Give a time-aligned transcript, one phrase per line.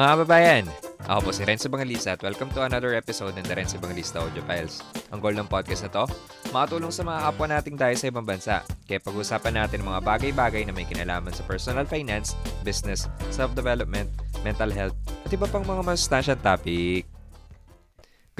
[0.00, 0.64] Mga kababayan,
[1.12, 4.40] ako po si Renzo Bangalista at welcome to another episode ng The Renzo Bangalista Audio
[4.48, 4.80] Files.
[5.12, 6.08] Ang goal ng podcast na to,
[6.56, 8.64] makatulong sa mga kapwa nating tayo sa ibang bansa.
[8.88, 12.32] Kaya pag-usapan natin mga bagay-bagay na may kinalaman sa personal finance,
[12.64, 14.08] business, self-development,
[14.40, 17.04] mental health, at iba pang mga masustansyang topic.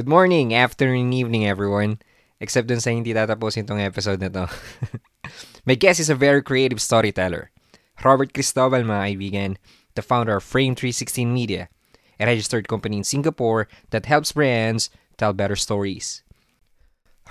[0.00, 2.00] Good morning, afternoon, evening everyone.
[2.40, 4.48] Except dun sa hindi tatapusin tong episode na to.
[5.68, 7.52] My guest is a very creative storyteller.
[8.00, 9.50] Robert Cristobal, mga kaibigan,
[9.94, 11.68] the founder of Frame 316 Media,
[12.18, 16.22] a registered company in Singapore that helps brands tell better stories.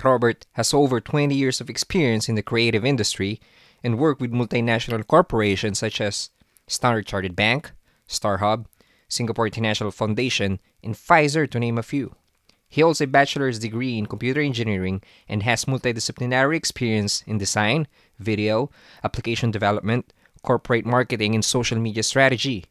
[0.02, 3.40] Robert has over 20 years of experience in the creative industry
[3.82, 6.30] and worked with multinational corporations such as
[6.66, 7.72] Standard Chartered Bank,
[8.08, 8.66] StarHub,
[9.08, 12.14] Singapore International Foundation, and Pfizer, to name a few.
[12.68, 17.88] He holds a bachelor's degree in computer engineering and has multidisciplinary experience in design,
[18.20, 18.70] video,
[19.02, 20.12] application development,
[20.42, 22.64] corporate marketing, and social media strategy.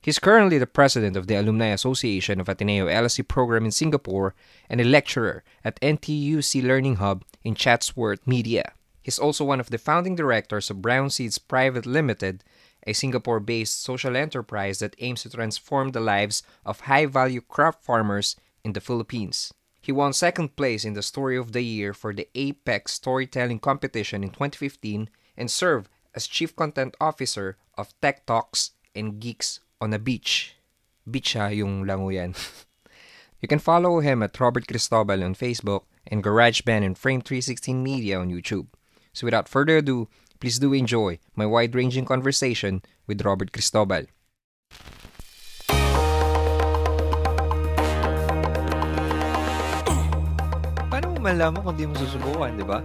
[0.00, 4.34] He's currently the president of the Alumni Association of Ateneo LSE program in Singapore
[4.68, 8.72] and a lecturer at NTUC Learning Hub in Chatsworth Media.
[9.02, 12.44] He's also one of the founding directors of Brown Seeds Private Limited,
[12.86, 17.82] a Singapore based social enterprise that aims to transform the lives of high value crop
[17.82, 19.54] farmers in the Philippines.
[19.80, 24.22] He won second place in the Story of the Year for the Apex Storytelling Competition
[24.22, 29.98] in 2015 and served as Chief Content Officer of Tech Talks and Geeks on a
[29.98, 30.54] Beach.
[31.04, 32.34] Beach ha, yung lango yan.
[33.42, 38.18] you can follow him at Robert Cristobal on Facebook and GarageBand and Frame 316 Media
[38.18, 38.70] on YouTube.
[39.12, 40.08] So without further ado,
[40.40, 44.06] please do enjoy my wide-ranging conversation with Robert Cristobal.
[50.94, 52.78] Paano mo malaman kung di mo susubukan, di ba?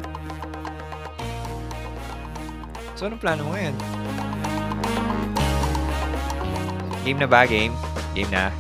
[3.00, 3.76] So, anong plano mo ngayon?
[7.08, 7.48] Game na ba?
[7.48, 7.72] Game?
[8.12, 8.52] Game na?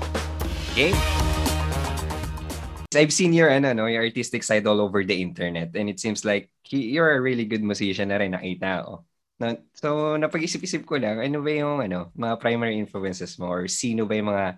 [0.71, 0.95] Game?
[2.95, 6.23] I've seen your, ano, no, your artistic side all over the internet and it seems
[6.23, 9.03] like you're a really good musician na rin, nakita ko.
[9.43, 14.07] Na, so, napag-isip-isip ko lang, ano ba yung ano, mga primary influences mo or sino
[14.07, 14.55] ba yung mga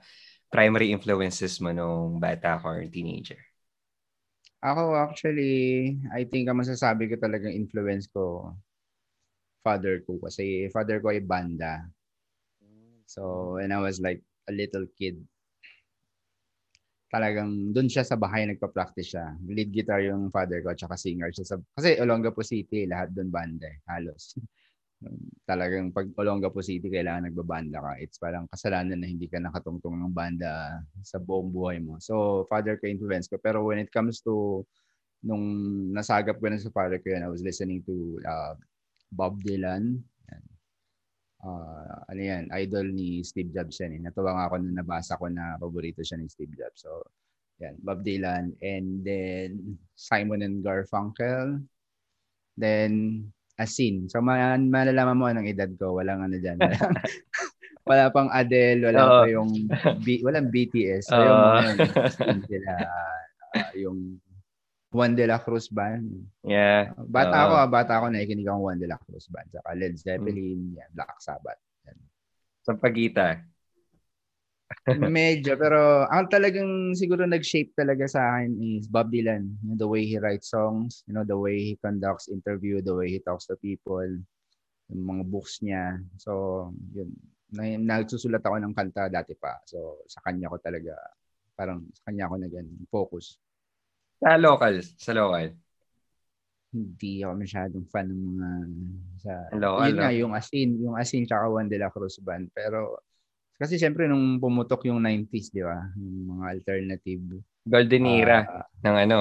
[0.53, 3.41] primary influences mo nung bata ka or teenager?
[4.61, 8.53] Ako actually, I think ang masasabi ko talagang influence ko,
[9.61, 10.17] father ko.
[10.21, 11.85] Kasi father ko ay banda.
[13.05, 15.19] So, when I was like a little kid,
[17.11, 19.35] talagang doon siya sa bahay nagpa-practice siya.
[19.43, 21.43] Lead guitar yung father ko at singer siya.
[21.43, 24.39] Sa, kasi Olongapo City, lahat doon banda eh, halos.
[25.49, 27.91] talagang pag Olongapo City, kailangan nagbabanda ka.
[27.99, 31.97] It's parang kasalanan na hindi ka nakatungtong ng banda sa buong buhay mo.
[31.99, 33.41] So, father ko influence ko.
[33.41, 34.63] Pero when it comes to
[35.21, 35.45] nung
[35.93, 38.55] nasagap ko na sa father ko yan, I was listening to uh,
[39.11, 39.99] Bob Dylan.
[40.31, 40.43] Yan.
[41.43, 43.99] Uh, ano yan, idol ni Steve Jobs yan.
[43.99, 44.01] Eh.
[44.01, 46.87] Natuwa nga ako nung nabasa ko na paborito siya ni Steve Jobs.
[46.87, 47.03] So,
[47.59, 48.55] yan, Bob Dylan.
[48.63, 51.61] And then, Simon and Garfunkel.
[52.55, 53.25] Then,
[53.59, 54.09] Asin.
[54.09, 55.99] So, ma- malalaman mo anong edad ko.
[55.99, 56.57] Walang ano dyan.
[56.57, 56.95] Walang,
[57.89, 59.51] wala pang Adele, wala uh, pa yung,
[60.01, 61.11] B, walang BTS.
[61.11, 63.99] So, uh, yung mga sila, uh, yung
[64.91, 66.11] Juan de la Cruz Band.
[66.43, 66.91] Yeah.
[66.99, 69.47] Uh, bata uh, ako, bata ako, nakikinig ang Juan de la Cruz Band.
[69.47, 70.77] Saka Led Zeppelin, hmm.
[70.77, 71.63] yan, Black Sabbath.
[71.87, 71.97] Yan.
[72.67, 73.39] Sa pagita.
[74.87, 79.55] Medyo, pero ang talagang siguro nag-shape talaga sa akin is Bob Dylan.
[79.63, 82.95] You know, the way he writes songs, you know, the way he conducts interview, the
[82.95, 84.03] way he talks to people,
[84.91, 85.99] yung mga books niya.
[86.19, 87.15] So, yun.
[87.83, 89.59] Nagsusulat ako ng kanta dati pa.
[89.67, 90.95] So, sa kanya ko talaga,
[91.55, 92.55] parang sa kanya ako nag
[92.87, 93.39] focus.
[94.21, 95.49] Sa local, sa local.
[96.71, 98.49] Hindi ako masyadong fan ng mga
[99.19, 102.53] sa local, yun nga, yung Asin, yung Asin tsaka Juan de la Cruz Band.
[102.53, 103.01] Pero
[103.57, 105.89] kasi siyempre nung pumutok yung 90s, di ba?
[105.97, 107.21] Yung mga alternative.
[107.65, 109.19] Golden era uh, ng ano,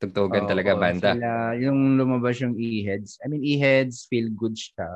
[0.00, 1.10] tugtugan uh, talaga oh, banda.
[1.16, 3.20] Sila, yung lumabas yung E-Heads.
[3.24, 4.88] I mean, E-Heads feel good siya.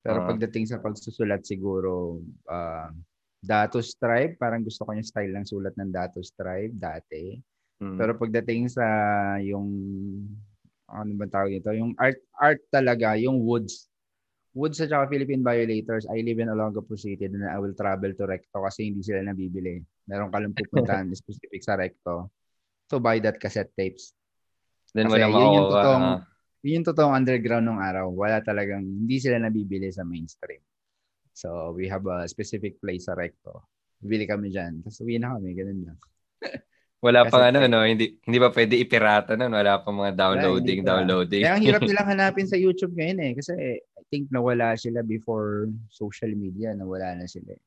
[0.00, 2.92] Pero uh, pagdating sa pagsusulat siguro, uh,
[3.38, 7.38] Datos Tribe, parang gusto ko yung style ng sulat ng Datos Tribe dati.
[7.78, 7.96] Mm.
[7.98, 8.84] Pero pagdating sa
[9.38, 9.68] yung
[10.88, 11.70] ano ba tawag dito?
[11.74, 13.88] Yung art art talaga, yung woods
[14.58, 18.24] Woods at saka Philippine Violators, I live in Olongapo City and I will travel to
[18.26, 19.78] Recto kasi hindi sila nabibili.
[20.10, 22.34] Meron ka lang pupuntahan specific sa Recto.
[22.90, 24.10] So buy that cassette tapes.
[24.90, 26.18] Then kasi wala yun yung totoong, uh,
[26.66, 28.06] yun yung totoong underground ng araw.
[28.10, 30.64] Wala talagang, hindi sila nabibili sa mainstream.
[31.36, 33.68] So we have a specific place sa Recto.
[34.02, 34.82] Bili kami dyan.
[34.82, 35.98] Tapos uwi na kami, ganun lang.
[36.98, 37.86] Wala pang ano, no?
[37.86, 39.54] Hindi, hindi ba pwede ipirata nun?
[39.54, 41.42] Wala pang mga downloading, Wala, downloading.
[41.46, 43.32] Kaya ang hirap nilang hanapin sa YouTube ngayon eh.
[43.38, 46.74] Kasi I think nawala sila before social media.
[46.74, 47.62] Nawala na sila eh.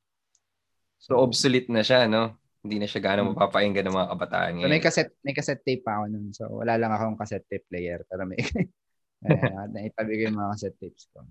[0.99, 2.35] So obsolete na siya, no?
[2.61, 5.97] Hindi na siya gaano mapapakinggan ng mga kabataan So, may cassette, may cassette tape pa
[5.97, 6.29] ako nun.
[6.29, 8.05] So, wala lang akong cassette tape player.
[8.05, 8.37] Pero may,
[9.25, 9.65] uh,
[10.11, 11.25] yung mga cassette tapes ko.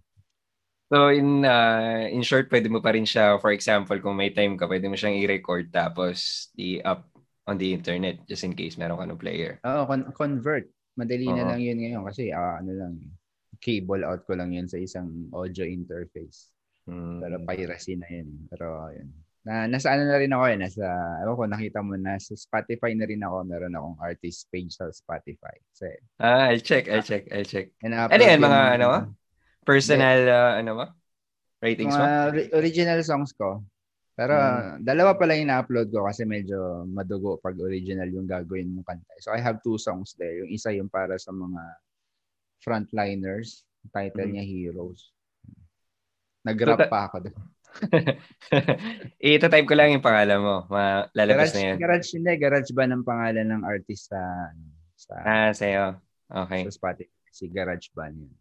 [0.91, 4.59] So in uh, in short, pwede mo pa rin siya, for example, kung may time
[4.59, 7.07] ka, pwede mo siyang i-record tapos i-up
[7.51, 9.59] on the internet just in case meron ka ng player.
[9.67, 10.71] Oo, con- convert.
[10.95, 11.43] Madali uh-huh.
[11.43, 12.95] na lang yun ngayon kasi uh, ano lang,
[13.59, 16.55] cable out ko lang yun sa isang audio interface.
[16.87, 17.19] Hmm.
[17.19, 18.47] Pero piracy na yun.
[18.47, 19.11] Pero yun.
[19.41, 20.85] Na, nasa ano na rin ako eh, nasa,
[21.25, 24.93] ewan ko, nakita mo na sa Spotify na rin ako, meron akong artist page sa
[24.93, 25.57] Spotify.
[25.73, 25.89] So,
[26.21, 27.73] ah, I'll check, I'll check, I'll check.
[27.81, 29.17] Ano yan, mga ano,
[29.65, 30.87] Personal, uh, ano ba?
[31.65, 32.05] Ratings mo?
[32.05, 33.65] Uh, original songs ko.
[34.21, 34.85] Pero hmm.
[34.85, 39.17] dalawa pa lang ina-upload ko kasi medyo madugo pag original yung gagawin mong kanta.
[39.25, 40.45] So I have two songs there.
[40.45, 41.63] Yung isa yung para sa mga
[42.61, 43.65] frontliners.
[43.89, 44.37] Title hmm.
[44.37, 45.17] niya Heroes.
[46.45, 47.41] Nag-rap so, pa ako doon.
[49.41, 50.69] Ito-type ko lang yung pangalan mo.
[51.17, 51.77] Lalabas garage, na yan.
[51.81, 52.33] Garage, hindi.
[52.37, 54.21] Garage ba ng pangalan ng artist sa...
[55.01, 55.97] sa ah, sa'yo.
[56.29, 56.69] Okay.
[56.69, 57.09] Sa Spotify.
[57.33, 58.37] Si Garage Band yun.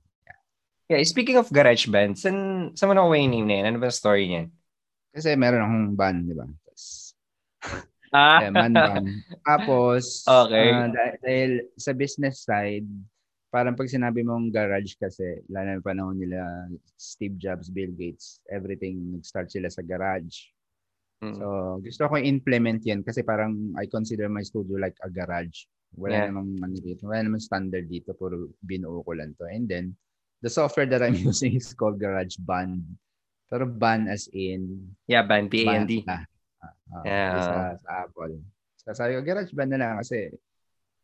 [0.89, 3.65] Yeah, speaking of garage band, saan, saan mo nakuha yung name na yan?
[3.69, 4.49] Ano ba story niyan?
[5.09, 6.47] Kasi meron akong band, di ba?
[8.13, 8.39] ah?
[8.41, 9.07] Yeah, man band.
[9.49, 10.69] Tapos, okay.
[10.73, 12.85] Uh, dahil, dahil sa business side,
[13.49, 19.17] parang pag sinabi mong garage kasi, lalo na panahon nila Steve Jobs, Bill Gates, everything
[19.17, 20.53] nag-start sila sa garage.
[21.19, 21.35] Mm.
[21.35, 21.45] So,
[21.83, 25.67] gusto ko implement yan kasi parang I consider my studio like a garage.
[25.97, 26.25] Wala yeah.
[26.29, 27.09] namang ano dito.
[27.09, 28.13] Wala namang standard dito.
[28.13, 29.49] Puro binuo ko lang to.
[29.49, 29.85] And then,
[30.39, 32.85] the software that I'm using is called GarageBand.
[33.49, 34.93] Pero band as in...
[35.09, 36.05] Yeah, band, B-A-N-D.
[36.05, 36.21] Uh,
[36.69, 37.33] uh, yeah.
[37.41, 38.37] Sa, sa Apple.
[38.77, 40.29] So, sabi ko, GarageBand na lang kasi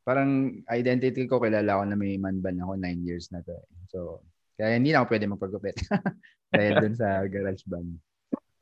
[0.05, 3.53] parang identity ko, kilala ko na may man band ako, nine years na to.
[3.53, 3.65] Eh.
[3.89, 4.21] So,
[4.55, 5.77] kaya hindi na ako pwede magpagupit.
[6.53, 7.89] Dahil dun sa GarageBand.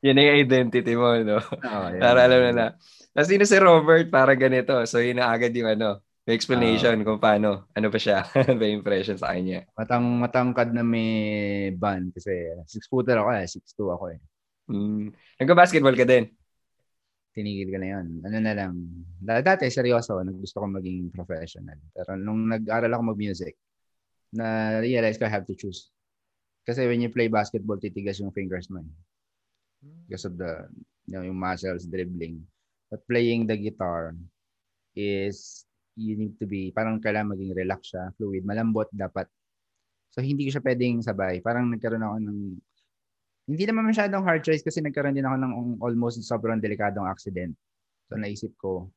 [0.04, 1.40] Yun yung identity mo, no?
[1.40, 2.00] Oh, yeah.
[2.00, 2.66] Para alam na na.
[3.16, 4.76] Tapos si Robert para ganito.
[4.84, 7.68] So, yun na agad yung ano, may explanation uh, kung paano.
[7.76, 8.24] Ano pa siya?
[8.60, 9.68] may impression sa kanya.
[9.76, 12.32] Matang matangkad na may band kasi
[12.64, 13.44] 6 footer ako eh.
[13.44, 14.20] 6'2 ako eh.
[14.72, 15.12] Mm.
[15.44, 16.32] Nagka-basketball ka din?
[17.36, 18.06] Tinigil ka na yun.
[18.24, 18.72] Ano na lang.
[19.20, 20.16] Dati, seryoso.
[20.24, 21.76] Naggusto ko maging professional.
[21.92, 23.60] Pero nung nag-aral ako mag-music,
[24.32, 25.92] na-realize ko I have to choose.
[26.64, 28.80] Kasi when you play basketball, titigas yung fingers mo.
[28.80, 28.88] Eh.
[30.08, 30.64] Because of the,
[31.04, 32.40] you know, yung muscles, dribbling.
[32.88, 34.16] But playing the guitar
[34.96, 39.30] is you need to be, parang kailangan maging relax siya, fluid, malambot dapat.
[40.14, 41.42] So, hindi ko siya pwedeng sabay.
[41.42, 42.38] Parang nagkaroon ako ng,
[43.50, 45.52] hindi naman masyadong hard choice kasi nagkaroon din ako ng
[45.82, 47.54] almost sobrang delikadong accident.
[48.10, 48.90] So, naisip ko,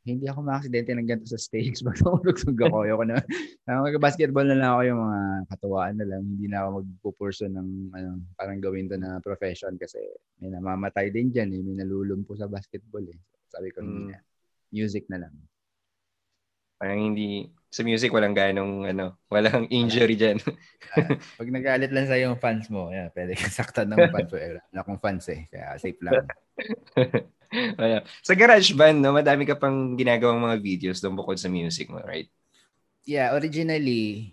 [0.00, 1.82] hindi ako ma-aksidente ng ganito sa stage.
[1.86, 2.88] Magtulog-tug ako.
[2.88, 3.20] Ayoko na.
[3.68, 5.20] Mag-basketball na lang ako yung mga
[5.52, 6.22] katuwaan na lang.
[6.24, 8.10] Hindi na ako magpupurso ng ano,
[8.40, 10.00] parang gawin to na profession kasi
[10.40, 11.52] may namamatay din dyan.
[11.52, 11.60] Eh.
[11.60, 13.04] May nalulumpo sa basketball.
[13.12, 13.18] Eh.
[13.52, 14.16] Sabi ko, mm.
[14.72, 15.34] music na lang.
[16.80, 20.40] Parang hindi, sa music walang ganong, ano, walang injury dyan.
[20.96, 24.40] uh, pag nagalit lang sa yung fans mo, yeah, pwede kang saktan ng fans mo.
[24.40, 26.24] Wala akong fans eh, kaya safe lang.
[27.78, 28.00] Wala.
[28.24, 32.00] Sa garage band, no, madami ka pang ginagawang mga videos doon bukod sa music mo,
[32.00, 32.32] right?
[33.04, 34.32] Yeah, originally,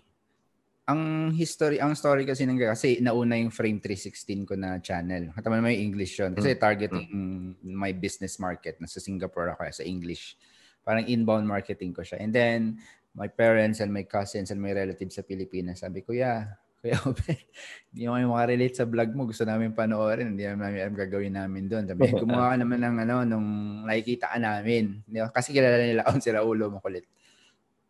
[0.88, 5.36] ang history, ang story kasi ng kasi nauna yung Frame 316 ko na channel.
[5.36, 6.32] Katama naman yung English yun.
[6.32, 6.58] Kasi mm.
[6.58, 7.76] targeting mm.
[7.76, 8.80] my business market.
[8.80, 10.40] Nasa Singapore ako sa English
[10.88, 12.16] parang inbound marketing ko siya.
[12.24, 12.80] And then,
[13.12, 17.34] my parents and my cousins and my relatives sa Pilipinas, sabi ko, yeah, Kuya Oben,
[17.90, 19.26] hindi mo kayo makarelate sa vlog mo.
[19.26, 20.32] Gusto namin panoorin.
[20.32, 21.84] Hindi namin alam gagawin namin doon.
[21.90, 23.48] Sabi, gumawa ka naman ng ano, nung
[23.84, 25.02] nakikita ka namin.
[25.34, 27.04] Kasi kilala nila akong sila ulo makulit.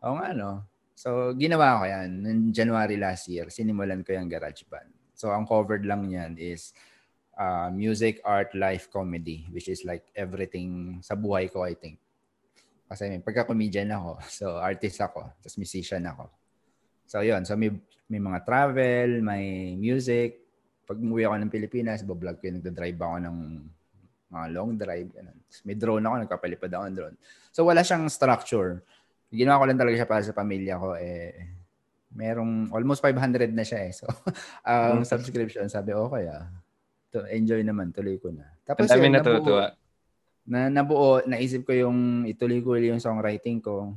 [0.03, 0.65] Oo nga, no?
[0.97, 2.09] So, ginawa ko yan.
[2.25, 4.91] Noong January last year, sinimulan ko yung garage band.
[5.15, 6.73] So, ang covered lang niyan is
[7.37, 12.01] uh, music, art, life, comedy, which is like everything sa buhay ko, I think.
[12.89, 14.11] Kasi may pagka-comedian ako.
[14.39, 15.29] So, artist ako.
[15.45, 16.33] Tapos musician ako.
[17.05, 17.45] So, yun.
[17.45, 17.71] So, may,
[18.09, 20.41] may mga travel, may music.
[20.89, 23.37] Pag umuwi ako ng Pilipinas, bablog ko yung nagda-drive ako ng
[24.33, 25.09] mga long drive.
[25.13, 25.39] Ganun.
[25.69, 27.17] May drone ako, nagpapalipad ako ng drone.
[27.53, 28.81] So, wala siyang structure.
[29.29, 30.97] Ginawa ko lang talaga siya para sa pamilya ko.
[30.97, 31.33] Eh,
[32.13, 33.93] merong almost 500 na siya eh.
[33.93, 34.09] So,
[34.65, 36.49] ang um, subscription, sabi, okay ah.
[37.17, 38.49] To enjoy naman, tuloy ko na.
[38.65, 39.73] Tapos, Ang dami natutuwa.
[40.49, 43.93] Na nabuo, naisip ko yung ituloy ko yung songwriting ko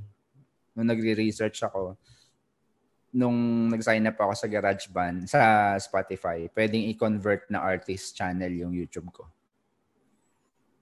[0.75, 1.96] nung nagre-research ako
[3.12, 9.12] nung nag-sign up ako sa GarageBand sa Spotify, pwedeng i-convert na artist channel yung YouTube
[9.12, 9.27] ko.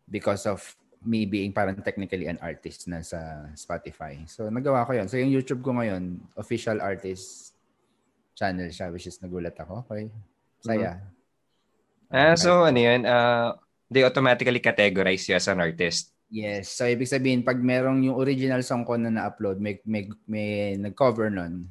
[0.06, 0.62] Because of
[1.02, 4.22] me being parang technically an artist na sa Spotify.
[4.30, 5.10] So, nagawa ko yun.
[5.10, 7.58] So, yung YouTube ko ngayon, official artist
[8.38, 9.82] channel siya, which is nagulat ako.
[9.90, 10.14] Okay.
[10.62, 11.02] Saya.
[11.02, 11.18] Mm-hmm.
[12.10, 13.06] Ah, so ano yan?
[13.06, 13.54] Uh,
[13.90, 16.14] they automatically categorize you as an artist.
[16.30, 16.70] Yes.
[16.70, 21.34] So, ibig sabihin, pag merong yung original song ko na na-upload, may, may, may nag-cover
[21.34, 21.66] nun,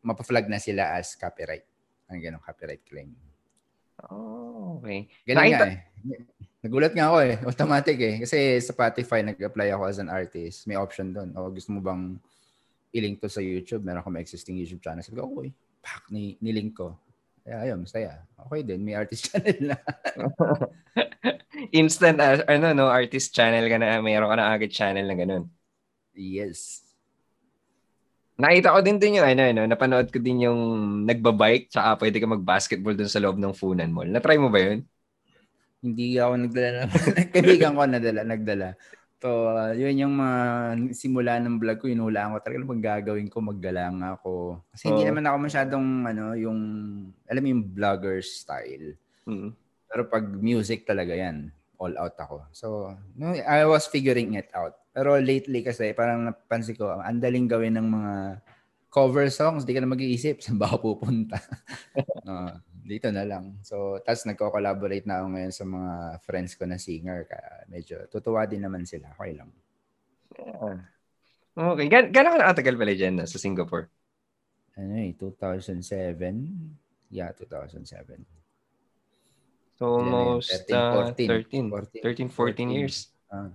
[0.00, 1.68] mapaflag na sila as copyright.
[2.08, 3.12] Ang ganong copyright claim.
[4.08, 5.12] Oh, okay.
[5.28, 5.56] Ganun Nakita...
[5.60, 5.78] nga eh.
[6.64, 7.34] Nagulat nga ako eh.
[7.52, 8.14] Automatic eh.
[8.24, 10.64] Kasi sa Spotify, nag-apply ako as an artist.
[10.64, 11.36] May option doon.
[11.36, 12.16] O gusto mo bang
[12.96, 13.84] i-link to sa YouTube?
[13.84, 15.04] Meron akong existing YouTube channel.
[15.04, 15.52] Sabi ko, okay.
[15.84, 16.96] Pak, ni, nilink ko.
[17.46, 18.26] Kaya ayun, masaya.
[18.34, 19.78] Okay din, may artist channel na.
[21.70, 25.46] Instant, uh, ano, no, artist channel ka na, mayroon ka na agad channel na ganun.
[26.10, 26.82] Yes.
[28.34, 30.60] Nakita ko din din yung ano, ano, napanood ko din yung
[31.06, 34.10] nagbabike tsaka pwede ka mag-basketball dun sa loob ng Funan Mall.
[34.10, 34.82] Na-try mo ba yun?
[35.86, 36.80] Hindi ako nagdala.
[37.32, 38.74] Kaibigan ko nadala, nagdala.
[39.16, 40.38] So, uh, yun yung mga
[40.92, 44.60] simula ng vlog ko, inulaan ko talaga pag gagawin ko, maggalang ako.
[44.76, 44.88] Kasi oh.
[44.92, 46.60] hindi naman ako masyadong, ano, yung,
[47.24, 48.92] alam mo yung vlogger style.
[49.24, 49.56] Mm.
[49.88, 51.48] Pero pag music talaga yan,
[51.80, 52.36] all out ako.
[52.52, 52.66] So,
[53.16, 54.76] no, I was figuring it out.
[54.92, 58.14] Pero lately kasi, parang napansin ko, ang daling gawin ng mga
[58.92, 61.40] cover songs, di ka na mag-iisip, saan ba ako pupunta?
[62.28, 62.52] uh,
[62.86, 63.58] dito na lang.
[63.66, 67.26] So, tapos nagko-collaborate na ako ngayon sa mga friends ko na singer.
[67.26, 69.10] Kaya medyo tutuwa din naman sila.
[69.18, 69.50] Okay lang.
[70.38, 70.78] Yeah.
[71.56, 71.86] Okay.
[71.90, 73.90] Gan gano'n ka nakatagal pala dyan sa Singapore?
[74.78, 76.14] Ano eh, 2007?
[77.10, 78.22] Yeah, 2007.
[79.76, 83.12] So, almost 13, 14, 13, 14, 14, 14 years.
[83.28, 83.52] Ah.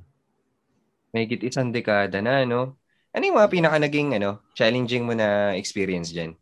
[1.13, 2.77] May isang dekada na, no?
[3.11, 6.38] Ano yung mga pinaka naging ano, challenging mo na experience dyan?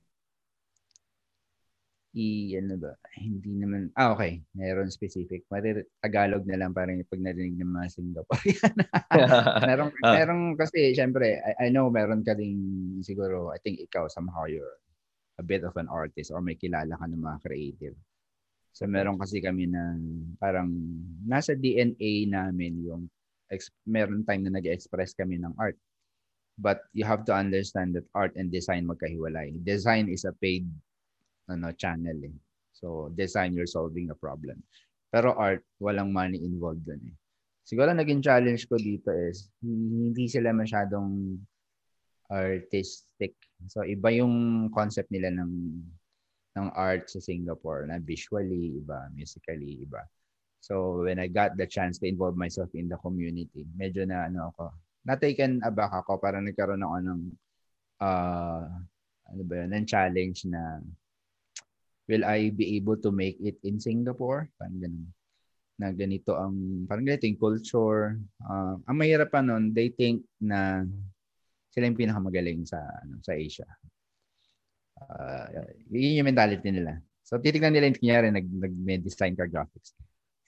[2.20, 5.48] I ano ba hindi naman ah okay meron specific.
[5.48, 8.76] Mari, Tagalog na lang parang pag narinig ng mga Singaporean.
[9.70, 10.14] Meron uh.
[10.20, 12.60] meron kasi syempre I, I know meron ka ding
[13.00, 14.78] siguro I think ikaw somehow you're
[15.40, 17.96] a bit of an artist or may kilala ka ng mga creative.
[18.76, 19.96] So meron kasi kami na
[20.38, 20.70] parang
[21.24, 23.08] nasa DNA namin yung
[23.48, 25.80] ex, meron time na nag-express kami ng art.
[26.60, 29.64] But you have to understand that art and design magkahiwalay.
[29.64, 30.68] Design is a paid
[31.50, 32.38] ano, channel eh.
[32.72, 34.64] So, design, you're solving a problem.
[35.10, 37.16] Pero art, walang money involved dun eh.
[37.68, 41.38] Siguro naging challenge ko dito is, hindi sila masyadong
[42.30, 43.36] artistic.
[43.68, 45.54] So, iba yung concept nila ng
[46.58, 50.02] ng art sa Singapore na visually, iba, musically, iba.
[50.60, 54.52] So, when I got the chance to involve myself in the community, medyo na ano
[54.54, 54.74] ako,
[55.08, 57.22] na-taken aback ako, parang nagkaroon ako ng
[58.04, 58.66] uh,
[59.30, 60.84] ano ba yun, ng challenge na
[62.10, 64.50] will I be able to make it in Singapore?
[64.58, 65.06] Parang ganun.
[65.78, 68.18] Na ganito ang, parang ganito yung culture.
[68.42, 70.84] Uh, ang mahirap pa nun, they think na
[71.70, 73.70] sila yung pinakamagaling sa, ano, sa Asia.
[75.00, 76.98] Uh, yun yung mentality nila.
[77.22, 78.74] So, titignan nila yung kunyari, nag, nag
[79.06, 79.94] design car graphics.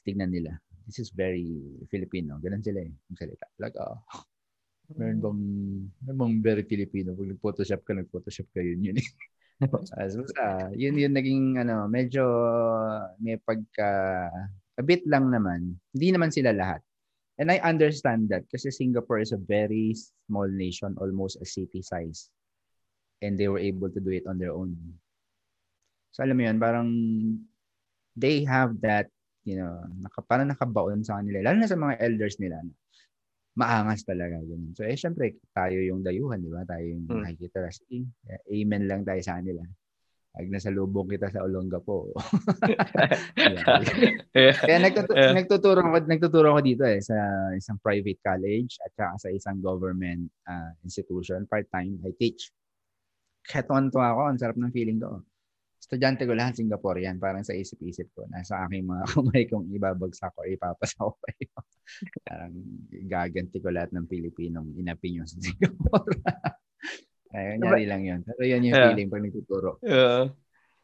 [0.01, 0.57] Titignan nila.
[0.89, 1.45] This is very
[1.93, 2.41] Filipino.
[2.41, 2.89] Ganun sila eh.
[2.89, 3.45] Yung salita.
[3.61, 4.01] Like, oh,
[4.97, 5.41] meron bang,
[6.03, 7.13] meron bang very Filipino?
[7.13, 9.07] Pag nag-photoshop ka, nag-photoshop ka, yun yun eh.
[9.97, 12.25] As basta, yun yun naging ano, medyo
[13.21, 14.25] may pagka
[14.77, 15.77] a bit lang naman.
[15.93, 16.81] Hindi naman sila lahat.
[17.37, 19.93] And I understand that kasi Singapore is a very
[20.25, 22.29] small nation, almost a city size.
[23.21, 24.73] And they were able to do it on their own.
[26.11, 26.89] So alam mo yun, parang
[28.17, 29.13] they have that,
[29.45, 31.45] you know, naka, parang nakabaon sa kanila.
[31.45, 32.61] Lalo na sa mga elders nila.
[33.55, 34.39] Maangas talaga.
[34.39, 34.71] Ganun.
[34.73, 36.63] So, eh, syempre, tayo yung dayuhan, di ba?
[36.63, 37.23] Tayo yung hmm.
[37.27, 37.67] nakikita.
[37.71, 38.07] Sige,
[38.47, 39.63] amen lang tayo sa kanila.
[40.31, 42.15] Pag nasa lubong kita sa Olonga po.
[44.31, 44.55] yeah.
[44.63, 45.35] Kaya nagtuturo, yeah.
[45.35, 47.19] nagtuturo, ako, nagtuturo ako dito eh sa
[47.51, 51.43] isang private college at saka sa isang government uh, institution.
[51.51, 52.47] Part-time, I teach.
[53.43, 54.21] Tuwan-tuwa ako.
[54.31, 55.19] Ang sarap ng feeling ko
[55.91, 57.19] estudyante ko lahat Singaporean.
[57.19, 61.51] Parang sa isip-isip ko, nasa aking mga kamay kung ibabagsak ko, ipapasa ko kayo.
[62.31, 62.55] parang
[63.11, 66.15] gaganti ko lahat ng Pilipinong inapinyon sa Singapore.
[67.27, 68.23] Kaya nangyari lang yun.
[68.23, 68.87] Pero yun yung yeah.
[68.87, 69.83] feeling pag nagtuturo.
[69.83, 70.31] Yeah.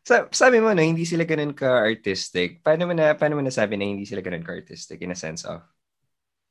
[0.04, 2.60] Sa, sabi mo na hindi sila ganun ka-artistic.
[2.60, 5.64] Paano mo na paano mo nasabi na hindi sila ganun ka-artistic in a sense of?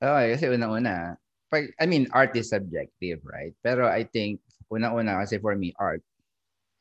[0.01, 1.17] Okay, kasi unang-una,
[1.53, 3.53] pag, I mean, art is subjective, right?
[3.65, 6.05] Pero I think, unang-una, kasi for me, art,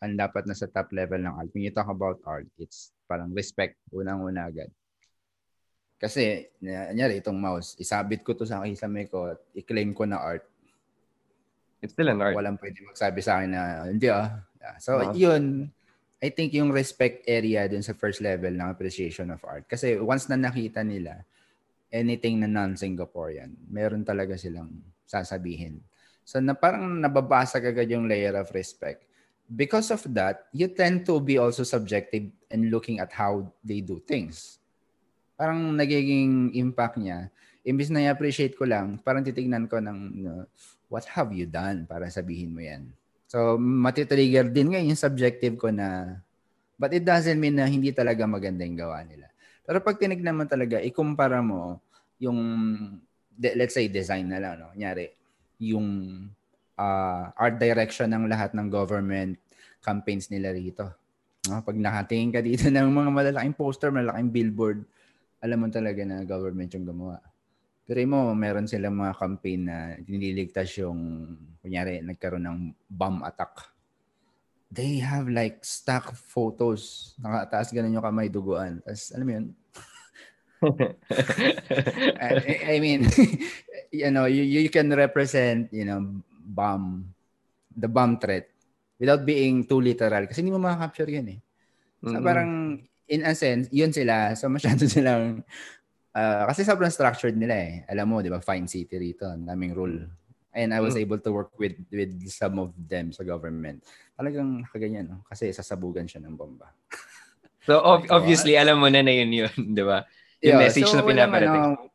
[0.04, 1.50] ang dapat na sa top level ng art.
[1.56, 4.70] When you talk about art, it's parang respect, unang-una agad.
[5.96, 6.52] Kasi,
[6.92, 10.44] nyari itong mouse, isabit ko to sa kisame ko, i-claim ko na art.
[11.80, 12.36] It's still an art.
[12.36, 14.44] Walang pwede magsabi sa akin na, hindi ah.
[14.60, 14.76] Yeah.
[14.82, 15.16] So, uh-huh.
[15.16, 15.72] yun,
[16.20, 19.70] I think yung respect area dun sa first level ng appreciation of art.
[19.72, 21.24] Kasi once na nakita nila,
[21.94, 25.80] anything na non-Singaporean, meron talaga silang sasabihin.
[26.28, 29.06] So, na parang nababasa agad yung layer of respect
[29.50, 34.02] because of that, you tend to be also subjective in looking at how they do
[34.04, 34.60] things.
[35.36, 37.30] parang nagiging impact niya.
[37.66, 40.48] Imbis na i-appreciate ko lang, parang titignan ko ng, know,
[40.88, 42.90] what have you done para sabihin mo yan.
[43.28, 46.20] So, matitrigger din ngayon yung subjective ko na,
[46.80, 49.28] but it doesn't mean na hindi talaga maganda yung gawa nila.
[49.66, 51.82] Pero pag tinignan mo talaga, ikumpara mo
[52.22, 52.40] yung,
[53.42, 54.70] let's say, design na lang, no?
[54.72, 55.10] Kunyari,
[55.58, 55.88] yung
[56.80, 59.40] uh, art direction ng lahat ng government
[59.84, 60.90] campaigns nila rito.
[61.48, 61.62] No?
[61.62, 64.80] Pag nakatingin ka dito ng mga malalaking poster, malalaking billboard,
[65.44, 67.22] alam mo talaga na government yung gumawa.
[67.86, 71.30] Pero mo, meron silang mga campaign na nililigtas yung,
[71.62, 73.70] kunyari, nagkaroon ng bomb attack.
[74.74, 77.14] They have like stock photos.
[77.22, 78.82] Nakataas ganun yung kamay duguan.
[78.82, 79.48] Tapos, alam mo yun?
[82.26, 83.06] I, I mean,
[83.94, 86.02] you know, you, you can represent, you know,
[86.46, 87.10] bomb,
[87.74, 88.54] the bomb threat
[89.02, 91.40] without being too literal kasi hindi mo makaka-capture yan eh.
[92.06, 92.26] So mm-hmm.
[92.26, 92.52] parang
[93.10, 94.38] in a sense, yun sila.
[94.38, 95.44] So masyado silang
[96.16, 97.74] uh, kasi sobrang structured nila eh.
[97.92, 100.06] Alam mo, 'di ba, fine city rito, naming rule.
[100.56, 101.12] And I was mm-hmm.
[101.12, 103.84] able to work with with some of them sa government.
[104.16, 105.20] Talagang kaganyan, no?
[105.28, 106.72] Kasi sasabugan siya ng bomba.
[107.68, 110.08] so ob- obviously, alam mo na na yun yun, 'di ba?
[110.40, 111.76] Yung yeah, message so, na pinaparating.
[111.76, 111.92] Ano,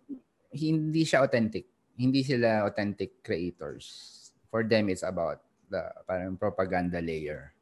[0.53, 1.65] hindi siya authentic.
[1.97, 4.20] Hindi sila authentic creators.
[4.51, 5.41] For them, it's about
[5.71, 7.55] the parang propaganda layer.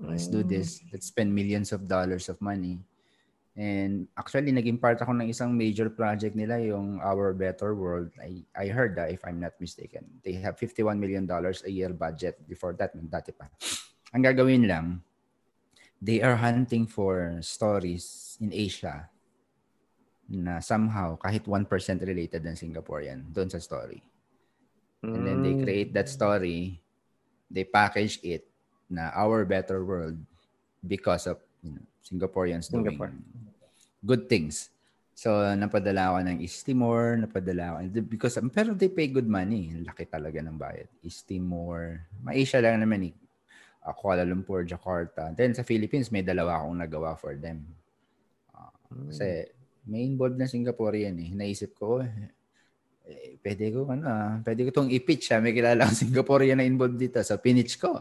[0.00, 0.80] Let's do this.
[0.80, 0.84] Mm.
[0.94, 2.80] Let's spend millions of dollars of money.
[3.58, 8.08] And actually, naging part ako ng isang major project nila, yung Our Better World.
[8.16, 10.06] I, I heard that, if I'm not mistaken.
[10.24, 13.50] They have $51 million a year budget before that, dati pa.
[14.14, 15.02] Ang gagawin lang,
[16.00, 19.10] they are hunting for stories in Asia
[20.30, 21.66] na somehow, kahit 1%
[22.06, 23.98] related ng Singaporean doon sa story.
[25.02, 25.64] And then they mm.
[25.64, 26.80] create that story
[27.50, 28.46] they package it
[28.86, 30.14] na our better world
[30.86, 33.10] because of you know, Singaporeans Singapore.
[33.10, 33.26] doing
[34.06, 34.70] good things.
[35.12, 39.76] So, napadala ako ng East Timor, napadala ako, because, pero they pay good money.
[39.84, 40.88] Laki talaga ng bayad.
[41.04, 43.14] East Timor, Maisha lang naman eh.
[43.84, 45.28] Uh, Kuala Lumpur, Jakarta.
[45.36, 47.68] Then sa Philippines, may dalawa akong nagawa for them.
[48.56, 48.72] Uh,
[49.12, 49.44] kasi
[49.84, 51.30] may involved na Singaporean eh.
[51.36, 52.00] Naisip ko,
[53.10, 55.38] eh, pwede ko ano, ah, pwede ko tong i-pitch ha.
[55.38, 55.42] Ah.
[55.42, 57.18] May kilala akong Singaporean na involved dito.
[57.26, 57.98] So, pinitch ko.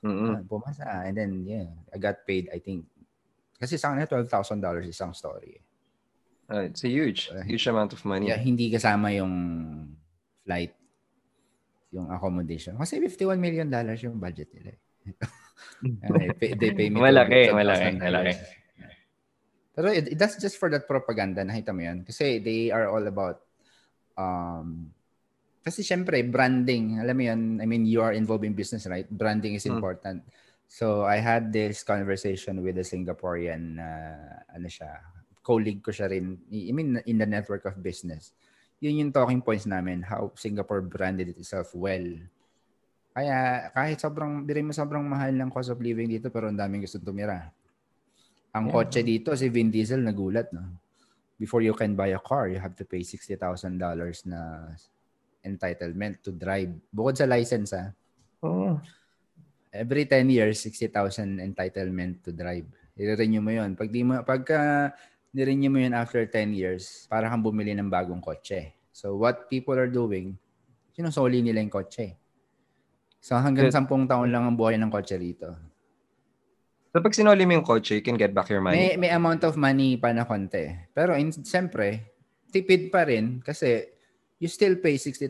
[0.00, 0.30] Mm-hmm.
[0.32, 1.04] Uh, pumasa.
[1.04, 2.88] And then, yeah, I got paid, I think,
[3.56, 5.56] kasi sa kanya, $12,000 isang story.
[6.46, 8.28] Uh, it's a huge, uh, huge amount of money.
[8.30, 9.34] Yeah, hindi kasama yung
[10.44, 10.76] flight,
[11.90, 12.76] yung accommodation.
[12.76, 14.76] Kasi $51 million dollars yung budget nila.
[16.20, 18.34] they, pay, they pay me malaki, malaki, malaki.
[19.76, 21.44] Pero it, that's just for that propaganda.
[21.44, 22.04] Nakita mo yan?
[22.04, 23.45] Kasi they are all about
[24.16, 24.90] um,
[25.66, 29.10] kasi syempre, branding, alam mo yun, I mean, you are involved in business, right?
[29.10, 29.74] Branding is hmm.
[29.74, 30.22] important.
[30.22, 30.30] Mm.
[30.70, 35.02] So, I had this conversation with a Singaporean, uh, ano siya,
[35.42, 38.30] colleague ko siya rin, I mean, in the network of business.
[38.78, 42.14] Yun yung talking points namin, how Singapore branded itself well.
[43.10, 46.86] Kaya, kahit sobrang, rin mo sobrang mahal ng cost of living dito, pero ang daming
[46.86, 47.50] gusto tumira.
[48.54, 48.74] Ang yeah.
[48.74, 50.85] kotse dito, si Vin Diesel, nagulat, no?
[51.36, 53.38] Before you can buy a car, you have to pay $60,000
[54.26, 54.40] na
[55.44, 56.72] entitlement to drive.
[56.90, 57.92] Bukod sa license, ah.
[58.42, 58.80] Oh.
[59.70, 62.64] Every 10 years, 60,000 entitlement to drive.
[62.96, 63.76] I-renew mo yun.
[63.76, 64.90] Pag di mo, pagka
[65.36, 68.72] ni-renew mo yun after 10 years, para kang bumili ng bagong kotse.
[68.96, 70.40] So what people are doing,
[70.96, 72.16] sinusoli nila yung kotse.
[73.20, 75.52] So hanggang 10 taon lang ang buhay ng kotse rito.
[76.96, 78.96] So pag sinuli mo yung kotse, you can get back your money?
[78.96, 80.72] May, may amount of money pa na konti.
[80.96, 82.16] Pero in, siyempre,
[82.48, 83.84] tipid pa rin kasi
[84.40, 85.28] you still pay $60,000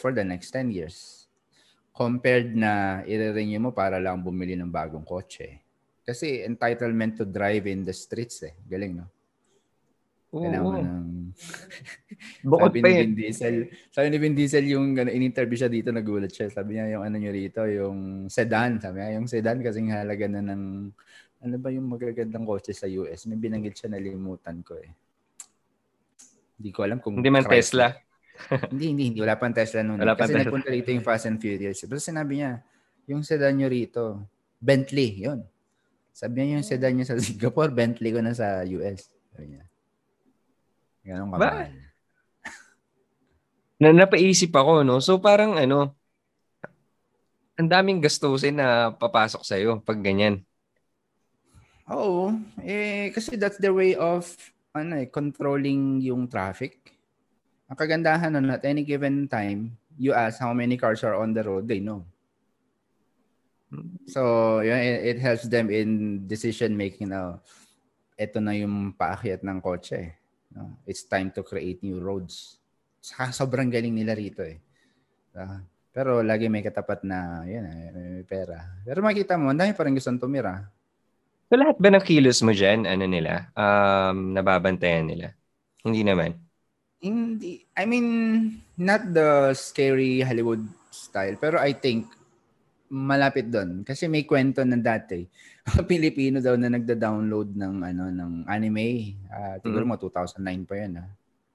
[0.00, 1.28] for the next 10 years.
[1.92, 5.60] Compared na i-renew mo para lang bumili ng bagong kotse.
[6.00, 8.56] Kasi entitlement to drive in the streets eh.
[8.64, 9.12] Galing, no?
[10.42, 11.08] Kailangan ng...
[12.48, 13.56] Bukod sabi pa ni Vin Diesel,
[13.92, 16.48] sabi ni Vin Diesel yung in-interview siya dito, nagulat siya.
[16.48, 18.80] Sabi niya yung ano nyo rito, yung sedan.
[18.80, 20.62] Sabi niya, yung sedan kasing halaga na ng,
[21.44, 23.28] ano ba yung magagandang kotse sa US?
[23.28, 24.90] May binanggit siya, nalimutan ko eh.
[26.56, 27.20] Hindi ko alam kung...
[27.20, 27.92] Hindi man Tesla.
[28.72, 29.20] hindi, hindi, hindi.
[29.20, 30.00] Wala pang Tesla noon.
[30.00, 31.84] Wala Kasi nagpunta rito yung Fast and Furious.
[31.84, 32.64] Pero sinabi niya,
[33.06, 34.24] yung sedan nyo rito,
[34.56, 35.44] Bentley, yun.
[36.16, 39.12] Sabi niya yung sedan niya sa Singapore, Bentley ko na sa US.
[39.36, 39.62] Sabi niya.
[41.06, 41.70] Ganun ka ba?
[43.76, 44.98] na napaisip ako, no?
[44.98, 45.94] So parang ano,
[47.56, 50.44] ang daming gastusin na papasok sa iyo pag ganyan.
[51.88, 52.34] Oo.
[52.66, 54.26] Eh, kasi that's the way of
[54.76, 56.92] ano eh, controlling yung traffic.
[57.66, 61.42] Ang kagandahan nun, at any given time, you ask how many cars are on the
[61.42, 62.04] road, they know.
[64.06, 67.42] So, yun, it, it helps them in decision making na
[68.14, 70.14] ito na yung paakyat ng kotse.
[70.56, 72.56] Uh, it's time to create new roads.
[73.04, 74.56] Sobrang galing nila rito eh.
[75.36, 75.60] Uh,
[75.92, 78.80] pero lagi may katapat na, yan, eh, may pera.
[78.84, 80.64] Pero makita mo, ang dami pa rin gustong tumira.
[81.46, 85.36] So lahat ba ng kilos mo dyan, ano nila, um, nababantayan nila?
[85.84, 86.34] Hindi naman.
[86.98, 88.08] Hindi, I mean,
[88.80, 92.15] not the scary Hollywood style, pero I think
[92.90, 95.26] malapit doon kasi may kwento ng dati.
[95.90, 99.18] Pilipino daw na nagda-download ng ano ng anime.
[99.26, 99.98] Uh, siguro mm-hmm.
[99.98, 101.08] mo 2009 pa 'yan ah.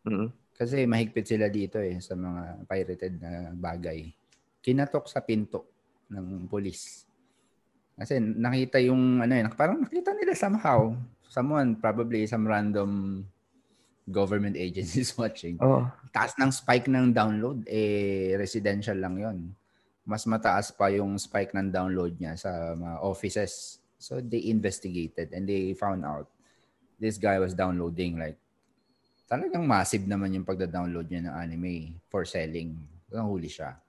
[0.07, 0.29] Mm-hmm.
[0.61, 4.13] Kasi mahigpit sila dito eh sa mga pirated na bagay.
[4.61, 5.65] Kinatok sa pinto
[6.11, 7.09] ng pulis.
[7.97, 10.93] Kasi nakita yung ano eh, parang nakita nila somehow.
[11.31, 13.23] Someone, probably some random
[14.05, 15.57] government agencies watching.
[15.63, 15.87] Oh.
[16.13, 19.37] Taas ng spike ng download, eh residential lang yon
[20.11, 23.79] mas mataas pa yung spike ng download niya sa mga offices.
[23.95, 26.27] So they investigated and they found out
[26.99, 28.35] this guy was downloading like
[29.31, 31.75] talagang massive naman yung pagda-download niya ng anime
[32.11, 32.75] for selling.
[33.07, 33.79] Nahuli siya.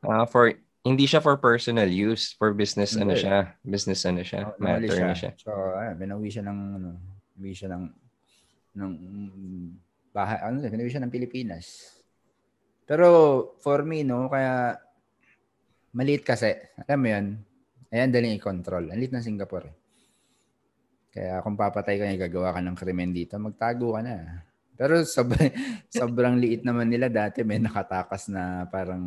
[0.00, 3.20] Uh, for hindi siya for personal use, for business ano hindi.
[3.20, 5.04] ano siya, business ano siya, oh, matter siya.
[5.04, 5.30] na siya.
[5.36, 6.90] So, ayun, binawi siya ng ano,
[7.36, 7.84] binawi siya ng
[8.80, 8.92] ng
[10.16, 12.00] bahay, ano, binawi siya ng Pilipinas.
[12.88, 13.06] Pero
[13.60, 14.80] for me no, kaya
[15.90, 16.54] Maliit kasi.
[16.86, 17.26] Alam mo yun?
[17.90, 18.94] Ayan, daling i-control.
[18.94, 19.66] Ang liit ng Singapore.
[19.66, 19.76] Eh.
[21.10, 24.46] Kaya kung papatay ka niya, gagawa ka ng krimen dito, magtago ka na.
[24.78, 25.50] Pero sobrang,
[25.90, 27.42] sobrang liit naman nila dati.
[27.42, 29.02] May nakatakas na parang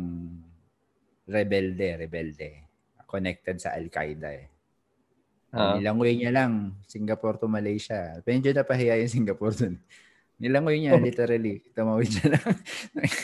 [1.24, 2.68] rebelde, rebelde.
[3.08, 4.46] Connected sa Al-Qaeda eh.
[5.54, 5.78] Uh-huh.
[5.80, 8.20] Nilangoy niya lang, Singapore to Malaysia.
[8.26, 9.74] Medyo na pahiya yung Singapore dun.
[10.36, 11.64] Nilangoy niya, literally.
[11.72, 12.52] Tumawid siya lang.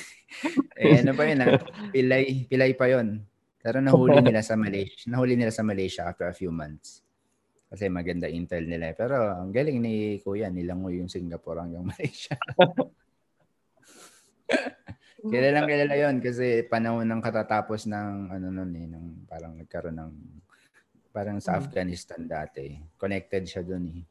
[0.81, 1.61] eh, ano pa yun ah?
[1.93, 3.29] Pilay, pilay pa yon
[3.61, 5.05] pero nahuli nila sa Malaysia.
[5.13, 7.05] Nahuli nila sa Malaysia after a few months.
[7.69, 8.97] Kasi maganda intel nila.
[8.97, 9.95] Pero ang galing ni
[10.25, 12.35] Kuya, nilangoy yung Singapore hanggang Malaysia.
[15.21, 20.13] kilala kilala yon kasi panahon ng katatapos ng ano noon eh, ng parang nagkaroon ng
[21.13, 21.61] parang sa mm.
[21.61, 22.81] Afghanistan dati.
[22.97, 24.03] Connected siya doon eh.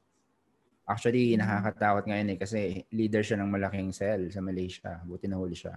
[0.85, 1.41] Actually, mm.
[1.41, 2.59] nakakatakot ngayon eh kasi
[2.93, 5.01] leader siya ng malaking cell sa Malaysia.
[5.01, 5.73] Buti nahuli siya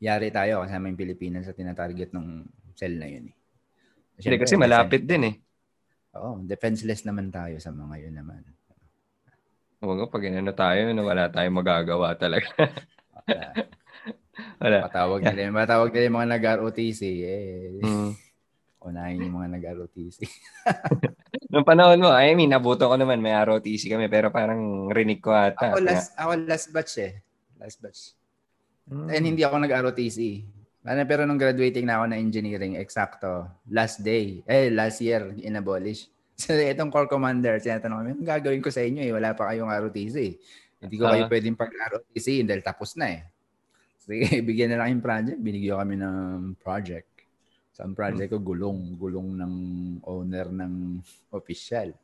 [0.00, 2.44] yari tayo kasama yung Pilipinas sa tinatarget ng
[2.76, 3.36] cell na yun eh.
[4.16, 5.34] Hindi kasi malapit din eh.
[6.16, 8.40] Oo, defenseless naman tayo sa mga yun naman.
[9.76, 12.48] Huwag pag inano tayo wala tayong magagawa talaga.
[14.62, 14.88] wala.
[14.88, 15.36] Patawag yeah.
[15.36, 17.84] nila, patawag nila yung mga nag-ROTC eh.
[17.84, 18.10] Mm.
[18.86, 20.18] Unahin yung mga nag-ROTC.
[21.52, 25.36] Noong panahon mo, I mean, nabuto ko naman, may ROTC kami, pero parang rinig ko
[25.36, 25.76] ata.
[25.76, 27.12] Ako last, ako last batch eh.
[27.60, 28.15] Last batch.
[28.86, 29.08] Mm.
[29.10, 30.18] And hindi ako nag-ROTC.
[30.86, 36.06] Pero nung graduating na ako na engineering, eksakto, last day, eh, last year, inabolish.
[36.36, 39.72] So, itong core commander, tinatanong kami, ang gagawin ko sa inyo eh, wala pa kayong
[39.72, 40.36] ROTC.
[40.84, 43.20] Hindi ko kayo uh, pwedeng pag-ROTC dahil tapos na eh.
[44.04, 45.40] Sige, bigyan na lang yung project.
[45.40, 47.08] Binigyan kami ng project.
[47.72, 49.00] So, ang project ko, gulong.
[49.00, 49.54] Gulong ng
[50.04, 51.00] owner ng
[51.40, 51.96] official.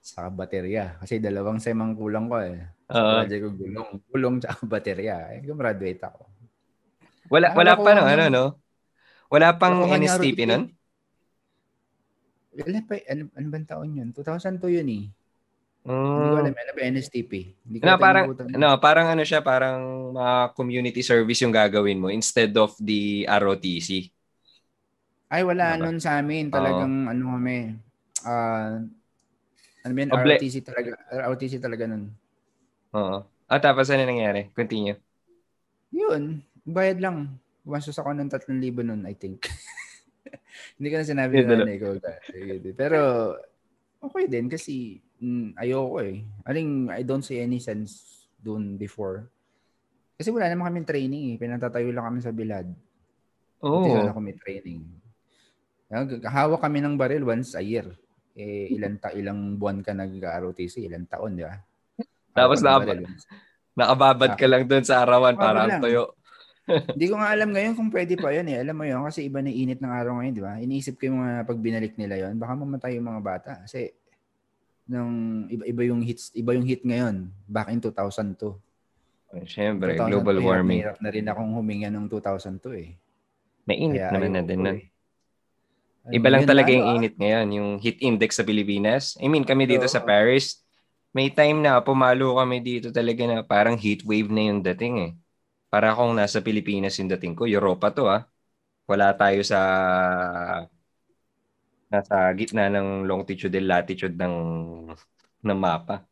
[0.00, 0.96] Sa baterya.
[0.98, 2.58] Kasi dalawang sem ang kulang ko eh.
[2.88, 3.88] Sa uh, project ko, gulong.
[4.08, 5.16] Gulong tsaka baterya.
[5.36, 6.26] Eh, gumraduate ako.
[7.30, 8.44] Wala, wala pa no, ano, no?
[9.30, 10.74] Wala pang NSTP nun?
[12.50, 14.08] Wala pa, ano, ano bang taon yun?
[14.10, 15.04] 2002 yun eh.
[15.80, 15.94] Mm.
[15.96, 17.32] Hindi ko alam, ano ba NSTP?
[17.64, 22.10] Hindi ko no, parang, no, parang ano siya, parang uh, community service yung gagawin mo
[22.10, 24.10] instead of the ROTC.
[25.30, 25.86] Ay, wala diba?
[25.86, 26.50] nun sa amin.
[26.50, 27.12] Talagang, oh.
[27.14, 27.56] ano kami,
[28.26, 28.82] uh,
[29.84, 32.04] ano ba yun, Oble- ROTC talaga, ROTC talaga nun.
[32.94, 33.18] Oo.
[33.50, 34.52] Ah, tapos ano nangyari?
[34.54, 34.98] Continue.
[35.90, 37.40] Yun, bayad lang.
[37.66, 39.42] Gumastos ako ng 3,000 nun, I think.
[40.78, 41.98] Hindi ko na sinabi na nanay ko.
[42.78, 43.00] Pero,
[44.00, 46.24] okay din kasi mm, ayoko eh.
[46.48, 49.28] Aling, I don't see any sense doon before.
[50.16, 51.36] Kasi wala naman kami training eh.
[51.40, 52.68] Pinatatayo lang kami sa bilad.
[53.64, 53.68] Oo.
[53.68, 53.84] Oh.
[53.84, 54.80] Hindi na kami training.
[56.28, 57.88] Hawak kami ng baril once a year.
[58.38, 60.86] Eh, ilan ta ilang buwan ka nag-ROTC?
[60.86, 61.56] Ilang taon, di ba?
[62.30, 63.06] Tapos nakab-
[63.74, 66.14] nakababad ka lang doon sa arawan para ang tuyo.
[66.94, 68.62] Hindi ko nga alam ngayon kung pwede pa yun eh.
[68.62, 70.54] Alam mo yun, kasi iba na init ng araw ngayon, di ba?
[70.62, 73.52] Iniisip ko yung mga pag binalik nila yon baka mamatay yung mga bata.
[73.66, 73.90] Kasi
[74.86, 78.54] nung iba, iba yung hits, iba yung hit ngayon back in 2002.
[79.46, 80.82] Siyempre, 2002, global warming.
[80.82, 82.90] Hirap na rin akong huminga ng 2002 eh.
[83.66, 84.78] Mainit Kaya naman na din nun.
[84.78, 84.89] Eh.
[86.08, 86.96] Iba lang talaga yung ah.
[86.96, 89.20] init ngayon, yung heat index sa Pilipinas.
[89.20, 90.64] I mean, kami dito sa Paris,
[91.12, 95.12] may time na pumalo kami dito talaga na parang heat wave na yung dating eh.
[95.68, 98.24] Para kung nasa Pilipinas yung dating ko, Europa to ah.
[98.88, 99.60] Wala tayo sa
[101.92, 104.36] nasa gitna ng longitude and latitude ng
[105.44, 106.06] ng mapa.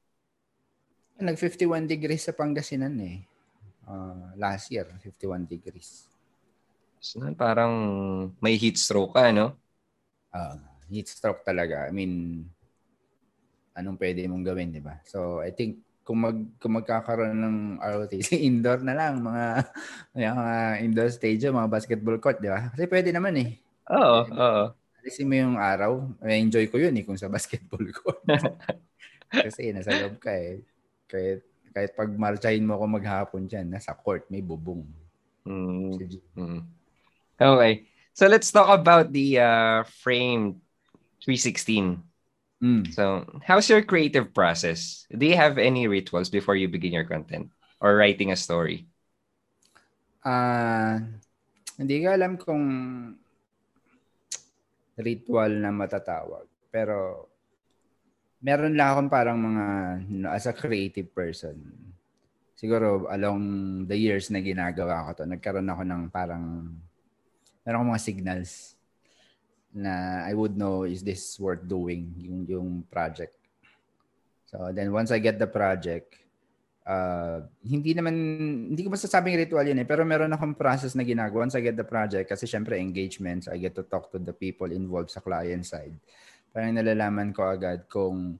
[1.18, 3.24] Nag 51 degrees sa Pangasinan eh.
[3.88, 6.06] Uh, last year, 51 degrees.
[7.00, 7.72] So, parang
[8.38, 9.56] may heat stroke ka, no?
[10.32, 10.56] Uh,
[10.88, 11.88] heat stroke talaga.
[11.88, 12.44] I mean,
[13.78, 14.98] anong pwede mong gawin, di ba?
[15.06, 19.44] So, I think kung mag kung magkakaroon ng ROTC indoor na lang mga
[20.40, 22.72] mga indoor stadium, mga basketball court, di ba?
[22.72, 23.60] Kasi pwede naman eh.
[23.92, 24.64] Oo, oo.
[25.04, 26.04] Alisin mo yung araw.
[26.24, 28.24] enjoy ko yun eh kung sa basketball court.
[29.28, 30.64] Kasi nasa loob ka eh.
[31.08, 34.84] Kahit, kahit pag marchahin mo ako maghapon dyan, nasa court, may bubong.
[35.48, 35.96] Mm.
[36.36, 36.60] Mm.
[37.40, 37.87] Okay.
[38.18, 40.58] So let's talk about the uh, frame
[41.22, 42.02] 316.
[42.58, 42.90] Mm.
[42.90, 45.06] So, how's your creative process?
[45.06, 48.90] Do you have any rituals before you begin your content or writing a story?
[50.26, 50.98] Uh,
[51.78, 52.66] hindi ko alam kung
[54.98, 56.50] ritual na matatawag.
[56.74, 57.30] Pero
[58.42, 59.66] meron lang akong parang mga,
[60.34, 61.54] as a creative person,
[62.58, 66.74] siguro along the years na ginagawa ko to, nagkaroon ako ng parang,
[67.68, 68.80] meron akong mga signals
[69.76, 73.36] na I would know is this worth doing yung yung project.
[74.48, 76.16] So then once I get the project,
[76.88, 78.16] uh, hindi naman
[78.72, 81.76] hindi ko masasabing ritual yun eh, pero meron akong process na ginagawa once I get
[81.76, 85.68] the project kasi syempre engagements, I get to talk to the people involved sa client
[85.68, 85.92] side
[86.52, 88.34] parang nalalaman ko agad kung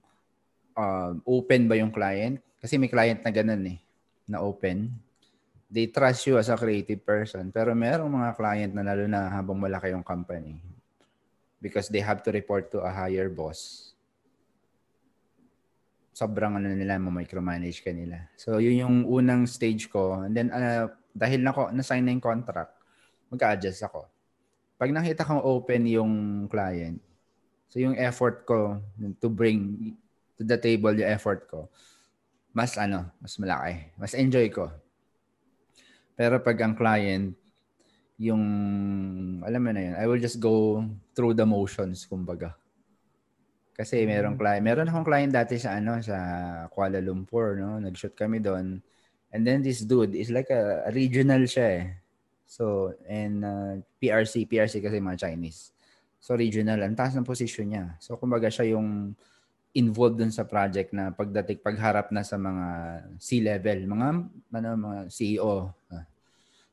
[0.74, 2.40] uh, open ba yung client.
[2.58, 3.78] Kasi may client na ganun eh,
[4.26, 4.90] na open.
[5.68, 7.52] They trust you as a creative person.
[7.52, 10.60] Pero merong mga client na lalo na habang malaki yung company
[11.60, 13.92] because they have to report to a higher boss.
[16.16, 18.26] Sobrang ano nila, micromanage ka nila.
[18.34, 20.24] So, yun yung unang stage ko.
[20.24, 22.74] And then, uh, dahil na ko, na-sign na yung contract,
[23.30, 24.08] mag-adjust ako.
[24.80, 26.12] Pag nakita kong open yung
[26.50, 26.98] client,
[27.68, 28.80] So yung effort ko
[29.20, 29.92] to bring
[30.40, 31.68] to the table yung effort ko,
[32.56, 33.92] mas ano, mas malaki.
[34.00, 34.72] Mas enjoy ko.
[36.18, 37.30] Pero pag ang client,
[38.18, 38.42] yung,
[39.46, 40.82] alam mo na yun, I will just go
[41.14, 42.58] through the motions, kumbaga.
[43.78, 44.42] Kasi merong mm.
[44.42, 46.18] client, meron akong client dati sa ano, sa
[46.74, 47.78] Kuala Lumpur, no?
[47.78, 48.82] Nag-shoot kami doon.
[49.30, 51.86] And then this dude is like a, a regional siya eh.
[52.42, 55.70] So, and uh, PRC, PRC kasi mga Chinese.
[56.18, 57.94] So regional, ang taas ng position niya.
[58.02, 59.14] So kumbaga siya yung
[59.78, 62.66] involved dun sa project na pagdating pagharap na sa mga
[63.22, 64.08] C-level, mga
[64.58, 65.70] ano mga CEO,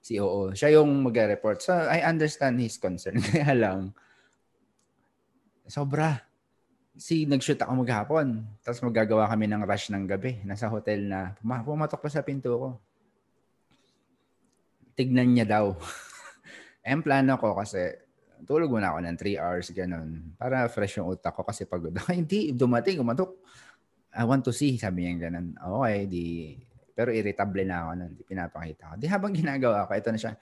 [0.06, 0.54] COO.
[0.54, 1.65] Siya yung magre-report.
[1.65, 3.18] So I understand his concern.
[3.26, 3.89] Kaya lang
[5.65, 6.22] sobra.
[6.96, 8.46] Si nag-shoot ako maghapon.
[8.62, 10.46] Tapos magagawa kami ng rush ng gabi.
[10.46, 12.70] Nasa hotel na pumatok pa sa pinto ko.
[14.96, 15.76] Tignan niya daw.
[16.86, 18.06] eh, plano ko kasi
[18.46, 20.38] tulog muna ako ng 3 hours, ganun.
[20.38, 21.91] Para fresh yung utak ko kasi pagod.
[22.13, 23.36] Hindi, dumating, umatok.
[24.15, 25.58] I want to see, sabi niya ganun.
[25.60, 26.24] Okay, di...
[26.96, 28.94] Pero irritable na ako nun, pinapakita ko.
[28.96, 30.34] Di habang ginagawa ko, ito na siya,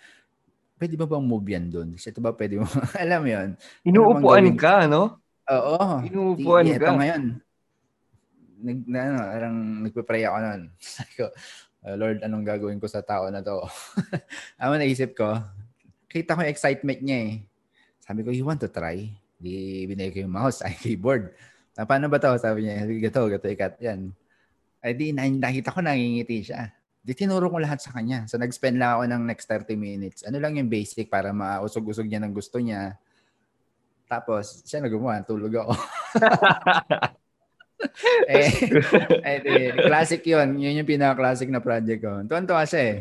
[0.77, 1.89] pwede ba bang move yan doon?
[1.97, 2.69] Ito ba pwede mo,
[3.03, 3.49] alam mo yun?
[3.81, 5.03] Inuupuan ano ka, no?
[5.49, 6.05] Oo.
[6.05, 6.85] Inuupuan di, ka.
[6.85, 7.23] Ito ngayon,
[8.63, 10.61] nag, na, ano, parang nagpe-pray ako nun.
[10.95, 11.25] Sabi ko,
[11.83, 13.65] uh, Lord, anong gagawin ko sa tao na to?
[14.61, 15.41] Ako naisip ko,
[16.07, 17.33] kita ko yung excitement niya eh.
[17.99, 19.11] Sabi ko, you want to try?
[19.41, 21.35] Di binigay ko yung mouse, ay keyboard.
[21.75, 22.31] Na, paano ba to?
[22.39, 23.81] Sabi niya, gato, gato, ikat.
[23.83, 24.13] Yan.
[24.83, 26.67] Ay di, nakita ko nangingiti siya.
[26.99, 28.27] Di tinuro ko lahat sa kanya.
[28.27, 30.19] So nag-spend lang ako ng next 30 minutes.
[30.27, 32.99] Ano lang yung basic para mausog-usog niya ng gusto niya.
[34.11, 35.23] Tapos, siya na gumawa.
[35.23, 35.73] Tulog ako.
[38.27, 38.51] eh,
[39.31, 39.53] eh di,
[39.87, 40.59] classic yun.
[40.59, 42.19] Yun yung pinaka-classic na project ko.
[42.27, 42.97] Tuwan-tuwa siya eh.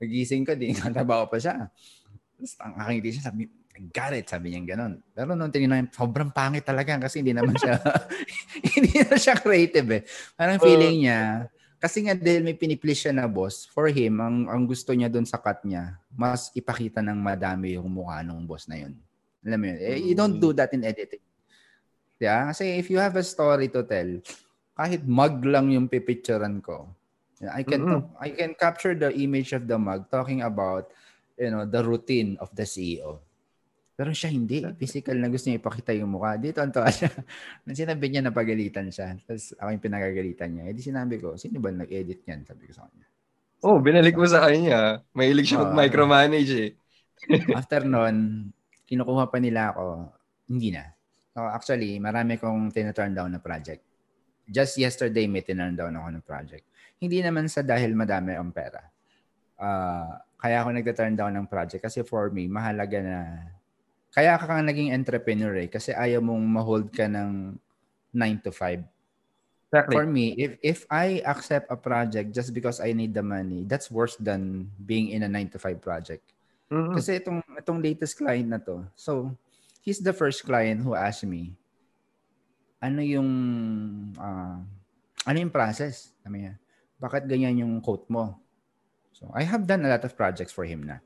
[0.00, 1.68] Nagising ko, di natabaho pa siya.
[1.68, 3.44] Tapos ang aking siya, sabi,
[3.88, 5.00] got it, sabi niya gano'n.
[5.16, 7.80] Pero nung tinignan sobrang pangit talaga kasi hindi naman siya,
[8.76, 10.02] hindi na siya creative eh.
[10.36, 11.48] Parang feeling niya,
[11.80, 15.24] kasi nga dahil may piniplease siya na boss, for him, ang, ang gusto niya doon
[15.24, 18.92] sa cut niya, mas ipakita ng madami yung mukha ng boss na yun.
[19.40, 19.78] Alam mo yun?
[19.80, 21.24] Eh, you don't do that in editing.
[22.20, 22.52] Yeah?
[22.52, 24.20] Kasi if you have a story to tell,
[24.76, 26.84] kahit mug lang yung pipicturean ko,
[27.40, 28.20] I can mm-hmm.
[28.20, 30.92] I can capture the image of the mug talking about
[31.40, 33.24] you know the routine of the CEO.
[34.00, 34.64] Pero siya hindi.
[34.80, 36.40] Physical na gusto niya ipakita yung mukha.
[36.40, 37.12] Dito ang siya.
[37.68, 39.12] Nang sinabi niya na pagalitan siya.
[39.28, 40.64] Tapos ako yung pinagagalitan niya.
[40.64, 42.48] Eh di sinabi ko, sino ba nag-edit niyan?
[42.48, 43.06] Sabi ko sa kanya.
[43.60, 45.04] Oh, binalik mo sa kanya.
[45.12, 46.72] Mahilig siya uh, mag-micromanage eh.
[47.60, 48.48] after nun,
[48.88, 50.16] kinukuha pa nila ako.
[50.48, 50.88] Hindi na.
[51.36, 53.84] So actually, marami kong tina-turn down na project.
[54.48, 56.64] Just yesterday, may tinurn down ako ng project.
[56.96, 58.80] Hindi naman sa dahil madami ang pera.
[59.60, 63.16] Uh, kaya ako nagta-turn down ng project kasi for me, mahalaga na
[64.10, 67.54] kaya ka kang naging entrepreneur eh kasi ayaw mong ma-hold ka ng
[68.14, 68.82] 9 to 5.
[69.70, 69.94] Exactly.
[69.94, 73.86] For me, if if I accept a project just because I need the money, that's
[73.86, 76.26] worse than being in a 9 to 5 project.
[76.74, 76.94] Mm-hmm.
[76.98, 78.82] Kasi itong itong latest client na to.
[78.98, 79.30] So,
[79.78, 81.54] he's the first client who asked me,
[82.82, 83.30] ano yung
[84.18, 84.58] uh,
[85.22, 86.10] ano yung process?
[86.26, 86.58] Sabi niya,
[86.98, 88.42] bakit ganyan yung quote mo?
[89.14, 90.98] So, I have done a lot of projects for him na.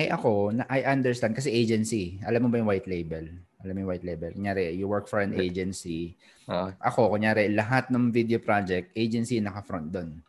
[0.00, 2.16] Eh ako, na I understand kasi agency.
[2.24, 3.28] Alam mo ba yung white label?
[3.60, 4.32] Alam mo yung white label?
[4.32, 6.16] Kunyari, you work for an agency.
[6.48, 6.72] Uh-huh.
[6.80, 10.24] Ako, kunyari, lahat ng video project, agency naka-front doon.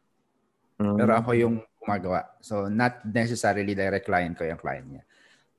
[0.76, 1.00] Uh-huh.
[1.00, 2.36] Pero ako yung gumagawa.
[2.44, 5.04] So, not necessarily direct client ko yung client niya.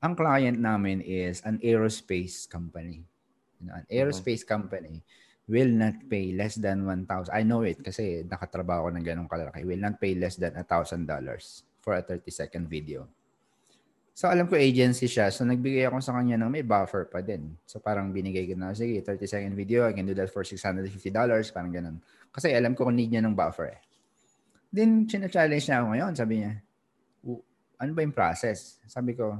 [0.05, 3.01] Ang client namin is an aerospace company.
[3.57, 4.61] You know, an aerospace uh-huh.
[4.61, 5.01] company
[5.49, 7.33] will not pay less than 1,000.
[7.33, 9.65] I know it kasi nakatrabaho ko ng ganong kalaki.
[9.65, 11.09] Will not pay less than $1,000
[11.81, 13.09] for a 30-second video.
[14.13, 15.33] So alam ko agency siya.
[15.33, 17.57] So nagbigay ako sa kanya ng may buffer pa din.
[17.65, 20.85] So parang binigay ko na, sige, 30 second video, I can do that for $650,
[21.49, 21.97] parang ganun.
[22.29, 23.81] Kasi alam ko kung need niya ng buffer eh.
[24.73, 26.11] Then, china-challenge niya ako ngayon.
[26.17, 26.51] Sabi niya,
[27.77, 28.81] ano ba yung process?
[28.89, 29.37] Sabi ko,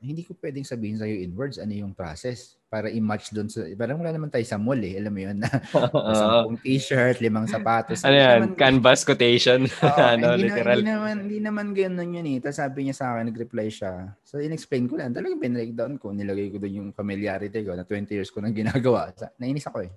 [0.00, 3.96] hindi ko pwedeng sabihin sa'yo in words ano yung process para i-match doon sa parang
[3.96, 5.00] wala naman tayo sa mall eh.
[5.00, 5.40] Alam mo yun?
[5.40, 5.48] Na
[6.20, 8.04] sampung t-shirt limang sapatos.
[8.04, 8.38] Ano yan?
[8.44, 9.64] naman, canvas quotation?
[9.88, 10.78] Uh, ano hindi literal?
[10.84, 12.38] hindi naman hindi naman ganoon yun eh.
[12.44, 14.12] Tapos sabi niya sa akin nag-reply siya.
[14.20, 15.16] So in-explain ko lang.
[15.16, 16.12] Talagang bin-breakdown ko.
[16.12, 19.08] Nilagay ko doon yung familiarity ko na 20 years ko nang ginagawa.
[19.40, 19.92] Nainis ako eh.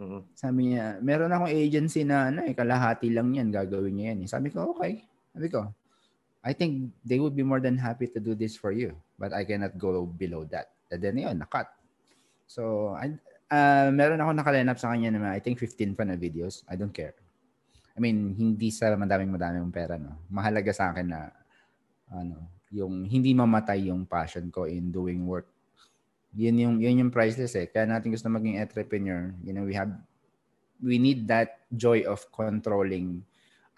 [0.00, 0.22] Mm-hmm.
[0.32, 3.48] sabi niya meron akong agency na ano eh kalahati lang yan.
[3.48, 4.28] Gagawin niya yan eh.
[4.28, 5.02] sabi ko okay.
[5.32, 5.72] Sabi ko
[6.40, 9.44] I think they would be more than happy to do this for you but I
[9.44, 10.72] cannot go below that.
[10.90, 11.79] And then yun nakat
[12.50, 13.14] So, I,
[13.54, 16.66] uh, meron ako nakalinap sa kanya naman, I think 15 pa na videos.
[16.66, 17.14] I don't care.
[17.94, 20.18] I mean, hindi sa madaming madaming pera, no?
[20.26, 21.30] Mahalaga sa akin na,
[22.10, 22.42] ano,
[22.74, 25.46] yung hindi mamatay yung passion ko in doing work.
[26.34, 27.70] Yun yung, yun yung priceless eh.
[27.70, 29.30] Kaya natin gusto maging entrepreneur.
[29.46, 29.94] You know, we have,
[30.82, 33.22] we need that joy of controlling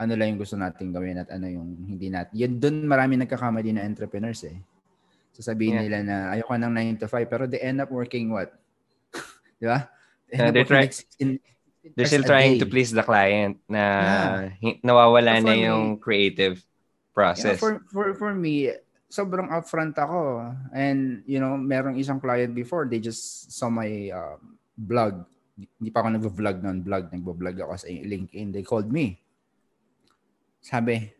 [0.00, 2.34] ano lang yung gusto nating gawin at ano yung hindi natin.
[2.34, 4.56] Yun, doon marami nagkakamali na entrepreneurs eh.
[5.32, 5.84] Sasabihin yeah.
[5.88, 8.52] nila na ayoko ng 9 to 5 pero they end up working what?
[9.60, 9.88] Di ba?
[10.32, 11.40] Uh, they're trying, in,
[11.96, 12.60] they're still trying day.
[12.60, 13.84] to please the client na
[14.60, 14.76] yeah.
[14.80, 16.60] nawawala so na yung me, creative
[17.12, 17.56] process.
[17.56, 18.72] Yeah, for, for, for me,
[19.12, 20.52] sobrang upfront ako.
[20.72, 24.40] And, you know, merong isang client before, they just saw my uh,
[24.72, 25.28] blog.
[25.56, 27.12] Hindi pa ako nag-vlog noon, vlog.
[27.12, 28.56] Nag-vlog ako sa LinkedIn.
[28.56, 29.20] They called me.
[30.64, 31.12] Sabi,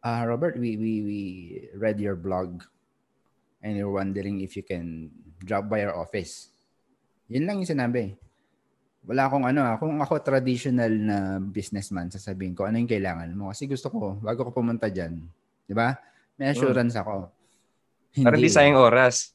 [0.00, 1.20] uh, Robert, we, we, we
[1.76, 2.64] read your blog
[3.62, 5.10] and you're wondering if you can
[5.42, 6.50] drop by our office.
[7.30, 8.14] Yun lang yung sinabi.
[9.08, 13.48] Wala akong ano, ah, kung ako traditional na businessman, sasabihin ko, ano yung kailangan mo?
[13.50, 15.22] Kasi gusto ko, bago ko pumunta dyan,
[15.64, 15.96] di ba?
[16.36, 17.02] May assurance mm.
[17.02, 17.14] ako.
[18.14, 18.26] Hindi.
[18.26, 19.32] Para di sayang oras.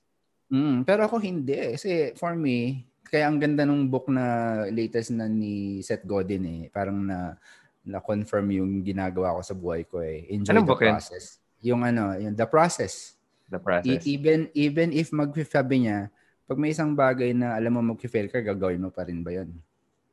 [0.54, 1.78] Mm, pero ako hindi.
[1.78, 6.62] Kasi for me, kaya ang ganda nung book na latest na ni Seth Godin eh.
[6.74, 7.38] Parang na
[7.84, 10.24] na-confirm yung ginagawa ko sa buhay ko eh.
[10.32, 11.24] Enjoy Anong the process.
[11.60, 11.68] Yun?
[11.68, 13.14] Yung ano, yung the process.
[13.54, 14.02] The process.
[14.02, 16.10] E- even even if mag-fabi niya,
[16.50, 19.54] pag may isang bagay na alam mo mag-fail ka, gagawin mo pa rin ba yun?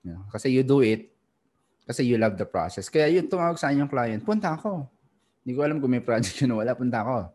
[0.05, 0.29] You know?
[0.29, 1.09] Kasi you do it
[1.89, 2.87] kasi you love the process.
[2.87, 4.87] Kaya yun tumawag sa yung client, punta ako.
[5.43, 7.35] Hindi ko alam kung may project yun wala, punta ako.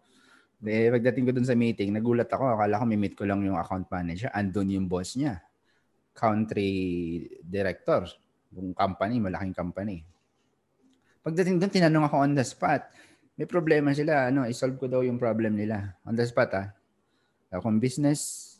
[0.63, 2.55] Eh, pagdating ko dun sa meeting, nagulat ako.
[2.55, 4.31] Akala ko meet ko lang yung account manager.
[4.31, 5.43] Andun yung boss niya.
[6.15, 6.71] Country
[7.43, 8.07] director.
[8.55, 10.07] Yung company, malaking company.
[11.19, 12.87] Pagdating doon, tinanong ako on the spot.
[13.35, 14.31] May problema sila.
[14.31, 15.95] Ano, isolve ko daw yung problem nila.
[16.07, 16.67] On the spot, ah.
[17.59, 18.51] Kung business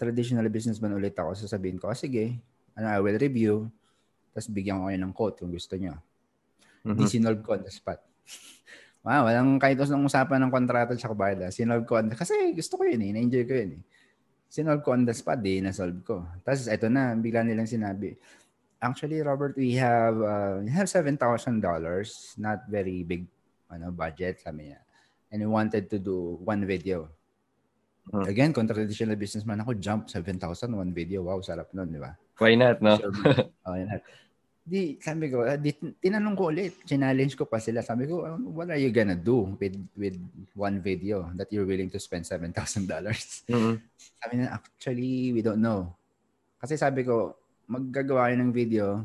[0.00, 2.42] traditional businessman ulit ako, sasabihin ko, oh, sige,
[2.74, 3.70] ano, I will review,
[4.34, 5.94] tapos bigyan ko kayo ng quote kung gusto nyo.
[6.82, 6.98] Mm-hmm.
[6.98, 8.02] Di sinolve ko on the spot.
[9.06, 11.54] wow, walang kahit ng usapan ng kontrata sa kabayad.
[11.54, 13.82] Sinolve ko on the, kasi gusto ko yun eh, na-enjoy ko yun eh.
[14.50, 16.26] Sinolve ko on the spot, di na-solve ko.
[16.42, 18.18] Tapos ito na, bigla nilang sinabi,
[18.82, 21.14] actually, Robert, we have uh, we have $7,000,
[22.42, 23.22] not very big
[23.72, 24.80] ano budget, sabi niya.
[25.32, 27.08] And we wanted to do one video.
[28.10, 28.28] Hmm.
[28.28, 30.36] Again, kung traditional businessman ako, jump 7,000
[30.68, 31.24] one video.
[31.24, 32.12] Wow, sarap nun, di ba?
[32.36, 32.98] Why not, no?
[32.98, 34.02] oh, why not?
[34.62, 37.82] Di, sabi ko, di, tinanong ko ulit, challenge ko pa sila.
[37.82, 40.18] Sabi ko, um, what are you gonna do with with
[40.54, 42.54] one video that you're willing to spend $7,000?
[43.50, 43.74] Mm-hmm.
[43.98, 45.90] Sabi na, actually, we don't know.
[46.62, 49.02] Kasi sabi ko, maggagawa ng video.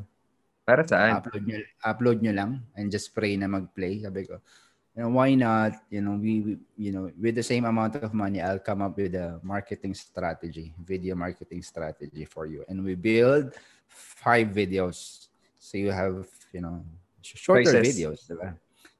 [0.67, 1.23] Para saan?
[1.23, 4.03] Upload nyo, upload nyo lang and just pray na mag-play.
[4.03, 4.43] Sabi ko,
[4.91, 5.79] you know, why not?
[5.87, 8.99] You know, we, we, you know, with the same amount of money, I'll come up
[8.99, 13.55] with a marketing strategy, video marketing strategy for you, and we build
[13.87, 15.31] five videos.
[15.55, 16.83] So you have, you know,
[17.23, 17.87] shorter Prices.
[17.87, 18.19] videos.
[18.27, 18.51] Diba?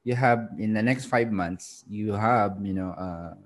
[0.08, 3.36] You have in the next five months, you have, you know, a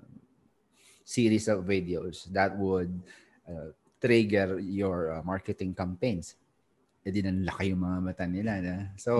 [1.03, 3.03] series of videos that would
[3.51, 6.39] uh, trigger your uh, marketing campaigns.
[7.03, 8.51] Edi nang laki yung mga mata nila.
[8.63, 8.75] Na?
[8.95, 9.11] So,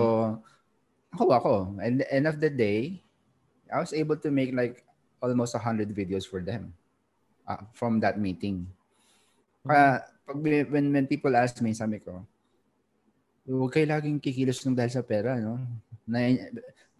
[1.12, 1.54] ako ako.
[1.80, 3.04] And the end of the day,
[3.68, 4.84] I was able to make like
[5.20, 6.72] almost 100 videos for them
[7.48, 8.68] uh, from that meeting.
[9.64, 12.24] Kaya, pag, when, when people ask me, sabi ko,
[13.48, 15.60] huwag kayo laging kikilos ng dahil sa pera, no?
[16.04, 16.32] Na,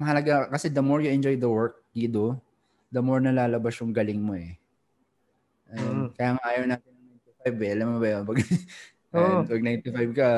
[0.01, 2.37] mahalaga, kasi the more you enjoy the work you do,
[2.93, 4.57] the more nalalabas yung galing mo eh.
[5.73, 6.17] And, mm.
[6.17, 7.09] Kaya nga ayaw natin ng
[7.45, 7.71] 95 eh.
[7.73, 8.23] Alam mo ba yun?
[8.25, 8.39] Pag,
[9.17, 9.41] oh.
[9.51, 10.29] pag 95 ka,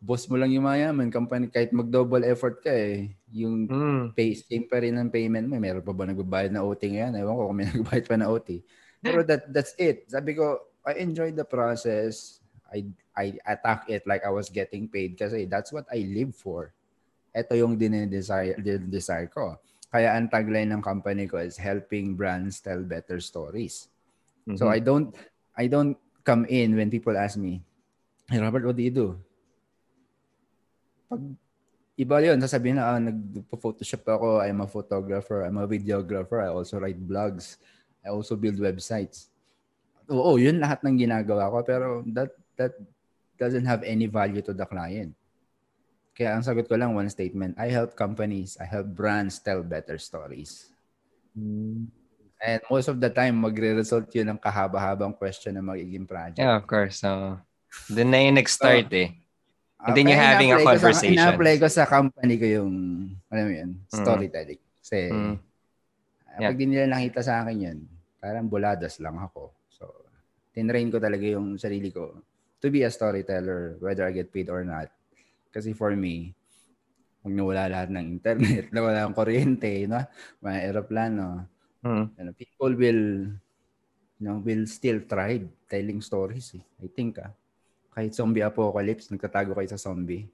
[0.00, 4.04] boss mo lang yung mayaman, company, kahit mag-double effort ka eh, yung mm.
[4.16, 5.60] pay, same pa rin ang payment mo.
[5.60, 7.20] Meron pa ba nagbabayad na OT ngayon?
[7.20, 8.64] Ewan ko kung may nagbabayad pa na OT.
[9.04, 10.08] Pero that that's it.
[10.08, 12.40] Sabi ko, I enjoyed the process.
[12.72, 16.72] I I attack it like I was getting paid kasi that's what I live for.
[17.36, 19.60] Ito yung dinedesire, dinedesire ko.
[19.92, 23.88] Kaya ang tagline ng company ko is helping brands tell better stories.
[24.48, 24.56] Mm-hmm.
[24.56, 25.12] So I don't
[25.56, 27.60] I don't come in when people ask me,
[28.28, 29.20] Hey Robert, what do you do?
[31.10, 31.22] Pag
[31.98, 36.78] iba yun, sasabihin na, ah, nagpo-photoshop ako, I'm a photographer, I'm a videographer, I also
[36.78, 37.58] write blogs,
[38.00, 39.28] I also build websites.
[40.08, 42.72] Oo, yun lahat ng ginagawa ko, pero that, that
[43.36, 45.12] doesn't have any value to the client.
[46.16, 50.00] Kaya ang sagot ko lang, one statement, I help companies, I help brands tell better
[50.00, 50.72] stories.
[51.36, 51.90] Mm.
[52.40, 56.40] And most of the time, magre-result yun ng kahaba-habang question na magiging project.
[56.40, 57.04] Yeah, of course.
[57.04, 57.36] So,
[57.92, 59.19] doon na yung nag-start so, eh.
[59.80, 61.16] And then you're having a conversation.
[61.16, 62.72] Sa, ina-apply ko sa company ko yung,
[63.32, 63.96] alam mo yun, mm.
[63.96, 64.60] storytelling.
[64.76, 65.34] Kasi, mm.
[66.36, 66.48] yeah.
[66.52, 67.78] pag di nila nakita sa akin yun,
[68.20, 69.56] parang buladas lang ako.
[69.72, 69.88] So,
[70.52, 72.12] tinrain ko talaga yung sarili ko
[72.60, 74.92] to be a storyteller, whether I get paid or not.
[75.48, 76.36] Kasi for me,
[77.24, 80.04] pag nawala lahat ng internet, nawala ang kuryente, no?
[80.44, 81.48] mga aeroplano,
[81.80, 82.04] mm.
[82.20, 83.04] you know, people will
[84.20, 86.52] you know, will still try telling stories.
[86.52, 86.84] Eh.
[86.84, 87.32] I think, ah
[87.90, 90.30] kahit zombie apocalypse, nagtatago kayo sa zombie.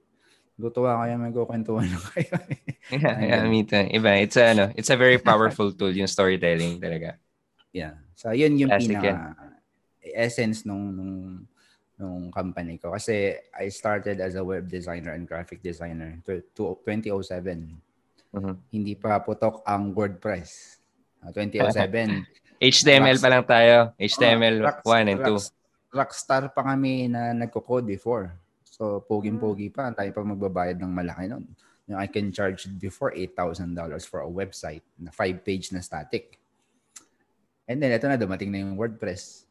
[0.57, 2.33] Lutuwa kayo, magkukwentuhan lang kayo.
[2.97, 3.85] yeah, yeah, me too.
[3.93, 7.17] Iba, it's a, ano, it's a very powerful tool, yung storytelling talaga.
[7.73, 7.97] Yeah.
[8.17, 9.37] So, yun yung Classic pinaka
[10.15, 11.13] essence nung, nung,
[11.99, 12.93] nung company ko.
[12.93, 17.77] Kasi I started as a web designer and graphic designer to, to 2007.
[18.33, 18.55] Uh-huh.
[18.73, 20.81] Hindi pa putok ang WordPress.
[21.21, 22.25] Uh, 2007.
[22.57, 23.93] HTML pa lang tayo.
[24.01, 25.56] HTML oh, 1 and 2
[25.91, 28.35] rockstar pa kami na nagko-code before.
[28.67, 29.89] So, poging-pogi pa.
[29.95, 31.45] Tayo pa magbabayad ng malaki nun.
[31.95, 33.71] I can charge before $8,000
[34.03, 36.35] for a website na 5-page na static.
[37.63, 39.47] And then, ito na, dumating na yung WordPress.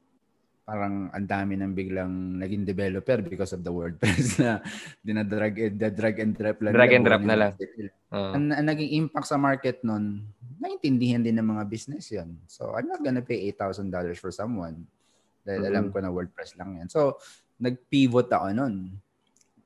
[0.67, 4.61] Parang ang dami nang biglang naging developer because of the WordPress na
[5.01, 6.73] dinadrag and, drag and drop lang.
[6.77, 7.53] Drag and drop na lang.
[8.13, 8.37] Uh.
[8.37, 10.27] Ang, ang naging impact sa market nun,
[10.61, 14.85] naintindihan din ng mga business yon So, I'm not gonna pay $8,000 for someone
[15.47, 15.79] dahil mm-hmm.
[15.79, 16.91] alam ko na WordPress lang yan.
[16.91, 17.23] So,
[17.63, 18.99] nag-pivot ako nun.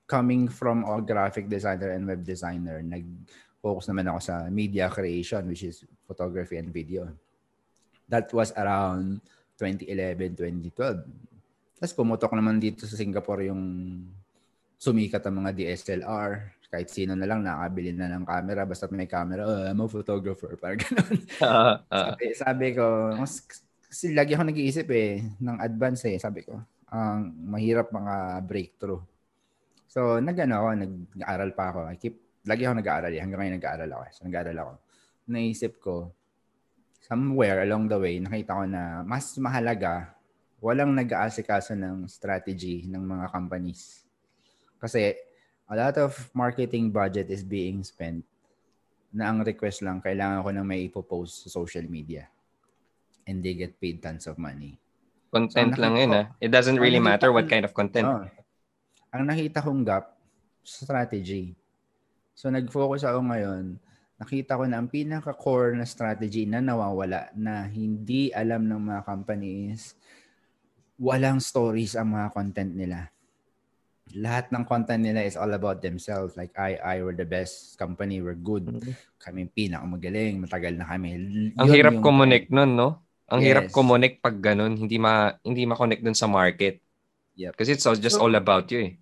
[0.04, 5.64] Coming from a graphic designer and web designer, nag-focus naman ako sa media creation, which
[5.64, 7.08] is photography and video.
[8.10, 9.24] That was around
[9.56, 10.36] 2011,
[10.68, 11.30] 2012.
[11.80, 13.62] Tapos pumutok naman dito sa Singapore yung
[14.80, 16.56] sumikat ang mga DSLR.
[16.70, 20.54] Kahit sino na lang nakabili na ng camera, basta may camera, oh, I'm a photographer.
[20.60, 21.18] Parang ganun.
[21.40, 22.14] Uh, uh.
[22.14, 23.16] Sabi, sabi ko,
[23.90, 26.62] kasi lagi ako nag-iisip eh, ng advance eh, sabi ko.
[26.94, 29.02] Ang um, mahirap mga breakthrough.
[29.90, 31.80] So, nag-ano ako, nag-aaral pa ako.
[31.90, 32.14] I keep,
[32.46, 33.18] lagi ako nag-aaral eh.
[33.18, 34.02] Hanggang ngayon nag-aaral ako.
[34.14, 34.72] So, nag-aaral ako.
[35.26, 36.14] Naisip ko,
[37.02, 40.14] somewhere along the way, nakita ko na mas mahalaga,
[40.62, 44.06] walang nag-aasikaso ng strategy ng mga companies.
[44.78, 45.18] Kasi,
[45.66, 48.22] a lot of marketing budget is being spent
[49.10, 52.30] na ang request lang, kailangan ko nang may ipopost sa social media
[53.26, 54.80] and they get paid tons of money.
[55.30, 56.26] Content so, lang yun, ah.
[56.42, 58.06] It doesn't really matter what kind of content.
[58.06, 58.26] Oh,
[59.10, 60.14] ang nakita kong gap,
[60.62, 61.54] strategy.
[62.34, 63.78] So, nag-focus ako ngayon,
[64.20, 69.98] nakita ko na ang pinaka-core na strategy na nawawala na hindi alam ng mga companies,
[71.00, 73.10] walang stories ang mga content nila.
[74.14, 76.34] Lahat ng content nila is all about themselves.
[76.34, 78.66] Like, I, I, we're the best company, we're good.
[78.66, 78.94] Mm-hmm.
[79.18, 81.10] Kami pinakamagaling, matagal na kami.
[81.54, 82.98] Ang Yun hirap connect nun, no?
[83.30, 83.46] Ang yes.
[83.46, 86.82] hirap connect pag ganun, hindi ma hindi ma-connect dun sa market.
[87.38, 87.54] Yep.
[87.54, 88.92] Kasi it's all, just so, all about you eh.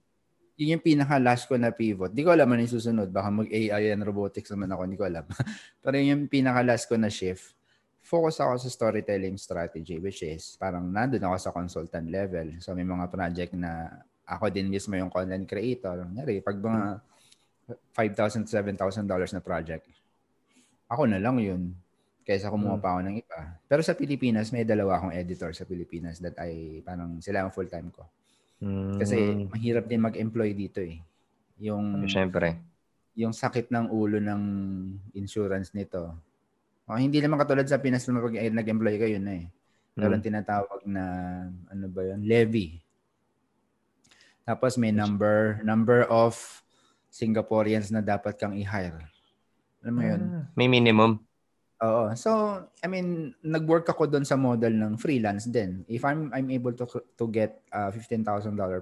[0.61, 2.12] Yun yung pinaka-last ko na pivot.
[2.12, 3.09] Di ko alam ano yung susunod.
[3.09, 4.81] Baka mag-AI and robotics naman ako.
[4.85, 5.24] Hindi ko alam.
[5.83, 7.57] Pero yun yung pinaka-last ko na shift.
[8.05, 12.57] Focus ako sa storytelling strategy which is parang nandun ako sa consultant level.
[12.61, 16.05] So may mga project na ako din mismo yung content creator.
[16.05, 17.01] Ngari, pag mga
[17.97, 19.85] $5,000 $7,000 na project,
[20.89, 21.72] ako na lang yun
[22.29, 22.83] kaysa kumuha mm.
[22.85, 23.41] pa ako ng iba.
[23.64, 27.89] Pero sa Pilipinas, may dalawa akong editor sa Pilipinas that ay parang sila ang full-time
[27.89, 28.05] ko.
[28.61, 29.01] Mm.
[29.01, 29.16] Kasi
[29.49, 31.01] mahirap din mag-employ dito eh.
[31.64, 32.61] Yung Siyempre.
[33.16, 34.43] Yung sakit ng ulo ng
[35.16, 36.12] insurance nito.
[36.85, 39.47] Oh, hindi naman katulad sa Pinas na pag nag-employ ka yun na eh.
[39.97, 40.29] Meron hmm.
[40.29, 41.05] tinatawag na
[41.72, 42.29] ano ba yun?
[42.29, 42.76] Levy.
[44.45, 46.37] Tapos may number number of
[47.09, 49.09] Singaporeans na dapat kang i-hire.
[49.81, 50.20] Alam mo yun?
[50.20, 51.24] Ah, may minimum.
[51.79, 52.11] Oo.
[52.18, 52.31] So,
[52.83, 55.87] I mean, nag-work ako doon sa model ng freelance din.
[55.87, 58.26] If I'm I'm able to to get a $15,000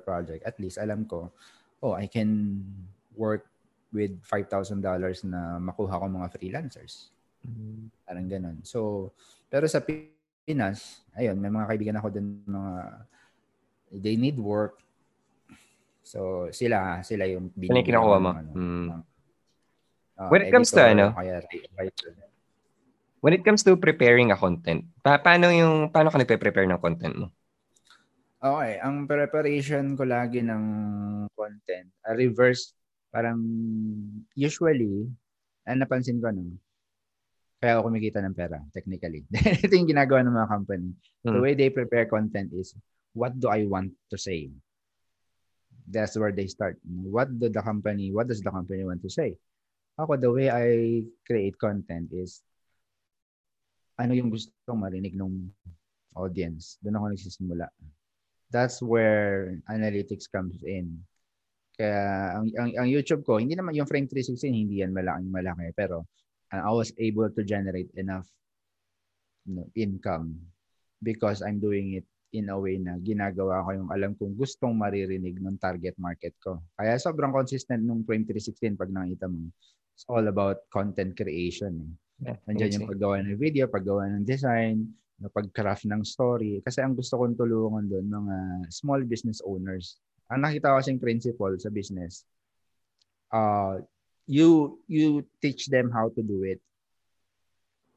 [0.01, 1.28] project, at least alam ko,
[1.84, 2.64] oh, I can
[3.12, 3.44] work
[3.92, 4.80] with $5,000
[5.28, 7.12] na makuha ko mga freelancers.
[7.44, 7.92] Mm-hmm.
[8.09, 8.57] Parang ganun.
[8.64, 9.12] So,
[9.53, 12.74] pero sa Pinas, ayun, may mga kaibigan ako din mga
[13.92, 14.80] they need work.
[16.07, 17.82] So, sila, sila yung binigyan.
[17.82, 18.30] Ano kinukuha mo?
[18.30, 18.88] Ano, mm.
[20.16, 21.42] uh, When it comes to ano, kaya,
[23.27, 27.14] when it comes to preparing a content, pa- paano yung paano ka nagpe-prepare ng content
[27.18, 27.27] mo?
[28.39, 30.62] Okay, ang preparation ko lagi ng
[31.35, 32.70] content, a reverse
[33.11, 33.43] parang
[34.39, 35.11] usually,
[35.66, 36.55] ang napansin ko no,
[37.59, 39.27] kaya ako kumikita ng pera, technically.
[39.64, 40.89] Ito yung ginagawa ng mga company.
[41.27, 41.35] Hmm.
[41.35, 42.79] The way they prepare content is,
[43.16, 44.55] what do I want to say?
[45.89, 46.79] That's where they start.
[46.85, 49.35] What do the company, what does the company want to say?
[49.97, 52.45] Ako, the way I create content is,
[53.97, 55.49] ano yung gusto kong marinig ng
[56.16, 56.76] audience.
[56.80, 57.66] Doon ako nagsisimula.
[58.53, 61.03] That's where analytics comes in.
[61.76, 65.68] Kaya ang, ang, ang YouTube ko, hindi naman yung Frame 360, hindi yan malaking malaki.
[65.76, 66.09] Pero
[66.53, 68.24] uh, I was able to generate enough
[69.44, 70.40] you know, income
[71.05, 75.40] because I'm doing it in a way na ginagawa ko yung alam kong gustong maririnig
[75.40, 76.61] ng target market ko.
[76.76, 79.53] Kaya sobrang consistent nung Frame 316 pag nakita mo.
[79.97, 81.80] It's all about content creation.
[81.80, 81.92] Eh.
[82.16, 84.88] Yeah, Nandiyan yung paggawa ng video, paggawa ng design,
[85.20, 86.64] pag-craft ng story.
[86.64, 88.36] Kasi ang gusto kong tulungan doon, mga
[88.72, 90.00] small business owners.
[90.32, 92.24] Ang nakita ko kasing principle sa business,
[93.30, 93.78] uh,
[94.26, 96.58] you you teach them how to do it.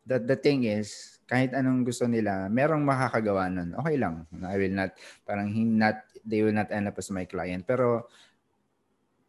[0.10, 3.78] The, the thing is, kahit anong gusto nila, merong makakagawa nun.
[3.78, 4.26] Okay lang.
[4.42, 7.70] I will not, parang not, they will not end up as my client.
[7.70, 8.10] Pero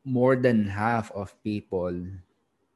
[0.01, 1.93] more than half of people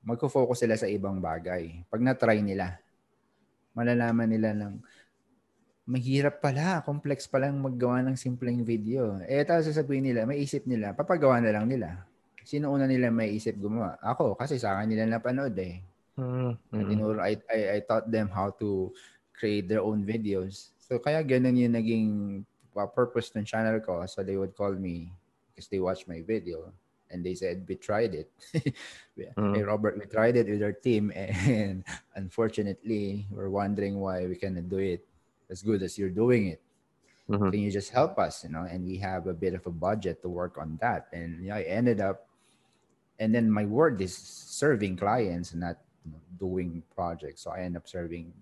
[0.04, 1.80] magfo-focus sila sa ibang bagay.
[1.88, 2.76] Pag na-try nila,
[3.72, 4.76] malalaman nila ng
[5.88, 9.20] mahirap pala, complex pa lang maggawa ng simpleng video.
[9.24, 12.04] Eh, tapos sasabihin nila, may isip nila, papagawa na lang nila.
[12.44, 13.96] Sino una nila may isip gumawa?
[14.04, 15.80] Ako, kasi sa akin nila napanood eh.
[16.20, 16.88] Mm-hmm.
[16.88, 18.92] Tinuro, I, I, I taught them how to
[19.32, 20.76] create their own videos.
[20.84, 22.08] So, kaya ganun yung naging
[22.92, 24.04] purpose ng channel ko.
[24.04, 25.08] So, they would call me
[25.50, 26.68] because they watch my video
[27.14, 28.28] and they said we tried it.
[29.14, 29.54] mm.
[29.54, 31.86] Hey Robert, we tried it with our team, and
[32.18, 35.06] unfortunately, we're wondering why we cannot do it
[35.46, 36.60] as good as you're doing it.
[37.30, 37.54] Mm-hmm.
[37.54, 38.42] Can you just help us?
[38.42, 41.06] You know, and we have a bit of a budget to work on that.
[41.14, 42.26] And you know, I ended up,
[43.22, 47.46] and then my work is serving clients, not you know, doing projects.
[47.46, 48.34] So I end up serving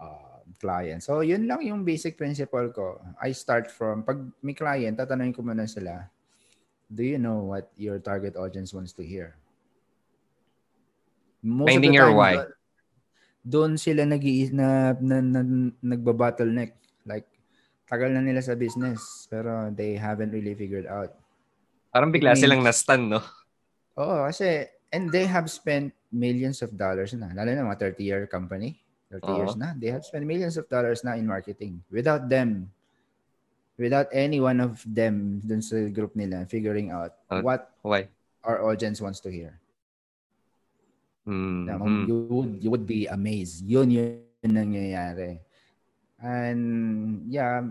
[0.00, 1.06] uh, clients.
[1.06, 2.98] So yun lang yung basic principle ko.
[3.22, 6.10] I start from pag may client, tatanungin ko muna sila,
[6.90, 9.38] do you know what your target audience wants to hear?
[11.40, 12.50] Most Finding your why.
[13.46, 14.20] Doon sila nag
[14.52, 15.40] na, na, na,
[15.80, 16.76] nagba-bottleneck.
[17.06, 17.24] Like,
[17.88, 21.16] tagal na nila sa business, pero they haven't really figured out.
[21.94, 23.24] Parang bigla means, silang na-stun, no?
[23.96, 27.32] Oo, kasi, and they have spent millions of dollars na.
[27.32, 28.76] Lalo na mga 30-year company.
[29.10, 29.36] 30 uh-huh.
[29.40, 29.72] years na.
[29.74, 31.80] They have spent millions of dollars na in marketing.
[31.90, 32.68] Without them
[33.80, 38.04] without any one of them dun sa group nila figuring out uh, what why
[38.44, 39.56] our audience wants to hear.
[41.24, 41.64] Mm-hmm.
[41.64, 43.64] Now, you would you would be amazed.
[43.64, 45.40] Yun yun nangyayari.
[46.20, 47.64] And yeah,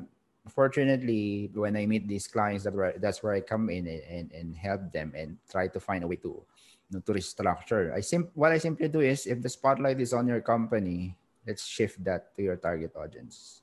[0.50, 4.28] fortunately, when I meet these clients, that where, that's where I come in and, and,
[4.34, 7.94] and help them and try to find a way to you know, to restructure.
[7.94, 11.14] I sim what I simply do is if the spotlight is on your company,
[11.46, 13.62] let's shift that to your target audience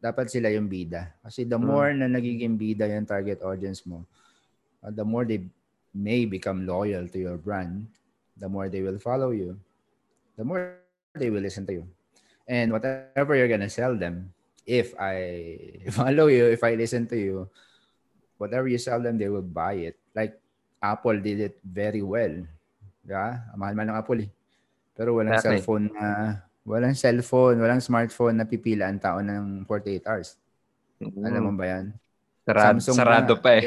[0.00, 1.12] dapat sila yung bida.
[1.20, 1.68] Kasi the hmm.
[1.68, 4.02] more na nagiging bida yung target audience mo,
[4.80, 5.44] uh, the more they
[5.92, 7.84] may become loyal to your brand,
[8.40, 9.60] the more they will follow you,
[10.40, 10.80] the more
[11.12, 11.84] they will listen to you.
[12.48, 14.32] And whatever you're gonna sell them,
[14.64, 15.14] if I
[15.94, 17.36] follow you, if I listen to you,
[18.40, 19.96] whatever you sell them, they will buy it.
[20.16, 20.40] Like
[20.80, 22.40] Apple did it very well.
[23.04, 24.30] Yeah, mahal man ng Apple eh.
[24.96, 25.60] Pero walang exactly.
[25.60, 26.06] cellphone na
[26.70, 30.38] Walang cellphone, walang smartphone na pipila ang tao ng 48 hours.
[31.02, 31.26] Mm.
[31.26, 31.86] Alam mo ba yan?
[32.46, 33.66] Sarado, Samsung sarado ba, pa eh.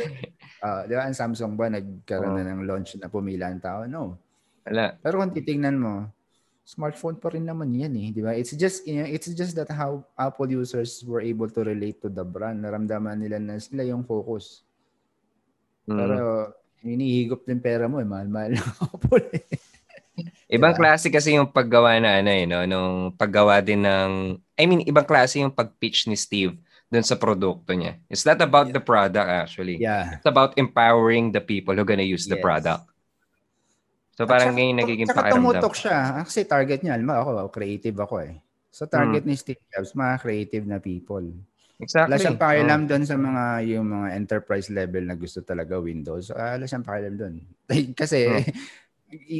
[0.63, 2.37] Uh, di ba ang Samsung ba nagkaroon oh.
[2.39, 3.83] na ng launch na pumila ang tao?
[3.85, 4.15] No.
[4.63, 4.95] Wala.
[5.03, 6.07] Pero kung titingnan mo,
[6.63, 8.31] smartphone pa rin naman yan eh, di ba?
[8.31, 12.07] It's just you know, it's just that how Apple users were able to relate to
[12.07, 12.63] the brand.
[12.63, 14.63] Naramdaman nila na sila yung focus.
[15.91, 15.99] Mm.
[15.99, 16.27] Pero
[16.83, 18.07] Hinihigop din pera mo eh.
[18.07, 18.59] Mahal-mahal
[18.91, 19.47] Apple eh.
[20.45, 20.79] Ibang diba?
[20.79, 22.61] klase kasi yung paggawa na ano eh, no?
[22.69, 26.53] Nung paggawa din ng, I mean, ibang klase yung pag-pitch ni Steve
[26.93, 27.97] dun sa produkto niya.
[28.05, 28.77] It's not about yeah.
[28.77, 29.81] the product actually.
[29.81, 30.21] Yeah.
[30.21, 32.37] It's about empowering the people who gonna use yes.
[32.37, 32.85] the product.
[34.13, 35.41] So parang ngayon nagiging pakiramdam.
[35.41, 36.21] tumutok siya.
[36.21, 38.37] Kasi target niya, alam ako, creative ako eh.
[38.69, 39.29] So target hmm.
[39.33, 41.25] ni Steve Jobs, mga creative na people.
[41.81, 42.13] Exactly.
[42.13, 42.87] Wala siyang pakialam oh.
[42.87, 43.43] doon sa mga
[43.73, 46.29] yung mga enterprise level na gusto talaga Windows.
[46.29, 47.35] Uh, wala siyang pakialam doon.
[47.99, 48.37] kasi oh.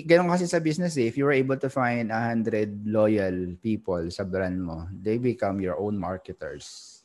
[0.06, 4.24] Ganun kasi sa business eh, if you were able to find 100 loyal people sa
[4.24, 7.00] brand mo, they become your own marketers.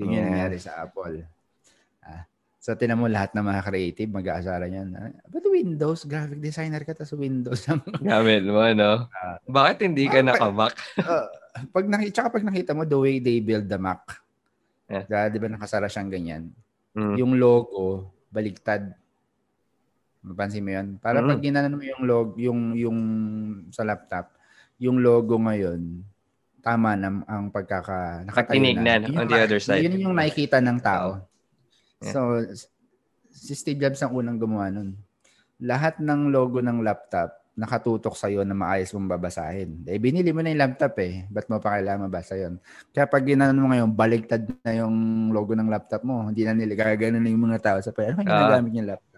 [0.00, 1.24] Yun yung nangyari sa Apple.
[2.00, 2.24] Ah,
[2.56, 4.88] so, tinan mo lahat ng mga creative, mag-aasara niyan.
[4.96, 6.08] Ah, ba't Windows?
[6.08, 7.68] Graphic designer ka, tapos Windows.
[8.00, 9.06] Gamit mo, no?
[9.12, 10.74] Uh, Bakit hindi ka ah, naka-Mac?
[11.04, 11.28] uh,
[11.68, 14.00] pag nakita, pag nakita mo the way they build the Mac,
[14.88, 15.28] yeah.
[15.28, 16.48] di ba nakasara siyang ganyan?
[16.96, 17.14] Mm.
[17.20, 18.96] Yung logo, baligtad.
[20.20, 20.88] Mapansin mo yun?
[21.00, 21.28] Para mm.
[21.28, 22.98] pag ginanan mo yung log, yung, yung
[23.72, 24.36] sa laptop,
[24.76, 26.04] yung logo ngayon,
[26.60, 29.00] tama na ang pagkaka nakatayo na.
[29.00, 29.80] on the other side.
[29.80, 31.24] Yun yung nakikita ng tao.
[32.04, 32.12] Yeah.
[32.12, 32.20] So,
[33.32, 34.96] si Steve Jobs ang unang gumawa nun.
[35.60, 39.84] Lahat ng logo ng laptop nakatutok sa iyo na maayos mong babasahin.
[39.84, 41.28] Eh, binili mo na yung laptop eh.
[41.28, 42.56] Ba't mo pa kailangan mabasa yon?
[42.88, 46.32] Kaya pag ginanon mo ngayon, baligtad na yung logo ng laptop mo.
[46.32, 48.16] Hindi na nila gagana na yung mga tao sa pera.
[48.16, 49.09] Ano uh, ginagamit yung laptop?